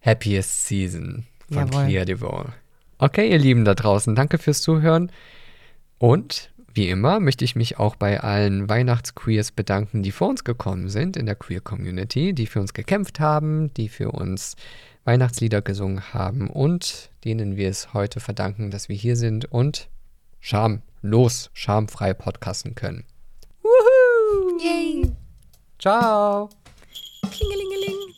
Happiest 0.00 0.66
Season 0.66 1.26
von 1.48 1.66
Jawohl. 1.66 1.86
Clea 1.86 2.04
Devon. 2.04 2.52
Okay, 2.98 3.30
ihr 3.30 3.38
Lieben 3.38 3.64
da 3.64 3.74
draußen, 3.74 4.14
danke 4.14 4.38
fürs 4.38 4.62
Zuhören. 4.62 5.10
Und 5.98 6.52
wie 6.72 6.88
immer 6.88 7.18
möchte 7.18 7.44
ich 7.44 7.56
mich 7.56 7.78
auch 7.78 7.96
bei 7.96 8.20
allen 8.20 8.68
Weihnachtsqueers 8.68 9.50
bedanken, 9.52 10.02
die 10.02 10.12
vor 10.12 10.28
uns 10.28 10.44
gekommen 10.44 10.88
sind 10.88 11.16
in 11.16 11.26
der 11.26 11.34
Queer 11.34 11.60
Community, 11.60 12.32
die 12.32 12.46
für 12.46 12.60
uns 12.60 12.74
gekämpft 12.74 13.18
haben, 13.18 13.74
die 13.74 13.88
für 13.88 14.12
uns 14.12 14.54
Weihnachtslieder 15.04 15.62
gesungen 15.62 16.14
haben 16.14 16.48
und 16.48 17.10
denen 17.24 17.56
wir 17.56 17.68
es 17.68 17.92
heute 17.92 18.20
verdanken, 18.20 18.70
dass 18.70 18.88
wir 18.88 18.96
hier 18.96 19.16
sind 19.16 19.44
und 19.46 19.88
schamlos, 20.40 21.50
schamfrei 21.52 22.14
podcasten 22.14 22.74
können. 22.74 23.04
Woohoo! 23.62 24.58
Yay! 24.60 25.12
Ciao! 25.78 26.48
Klingelingeling! 27.30 28.14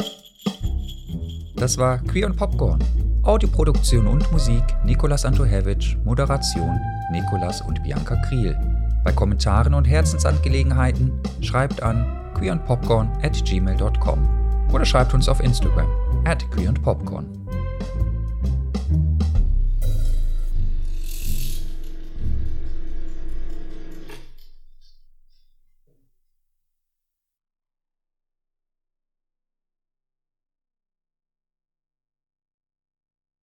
Das 1.56 1.78
war 1.78 1.98
Queer 1.98 2.26
und 2.26 2.36
Popcorn. 2.36 2.82
Audioproduktion 3.22 4.06
und 4.06 4.30
Musik 4.30 4.62
Nikolas 4.84 5.24
Antohevich, 5.24 5.96
Moderation 6.04 6.78
Nikolas 7.10 7.60
und 7.62 7.82
Bianca 7.82 8.14
Kriel. 8.28 8.56
Bei 9.02 9.12
Kommentaren 9.12 9.74
und 9.74 9.84
Herzensangelegenheiten 9.84 11.12
schreibt 11.40 11.82
an 11.82 12.32
queerandpopcorn 12.34 13.08
at 13.22 13.44
gmail.com 13.44 14.45
oder 14.76 14.84
schreibt 14.84 15.14
uns 15.14 15.28
auf 15.28 15.40
Instagram 15.40 15.88
at 16.24 16.48
queerandpopcorn. 16.50 17.45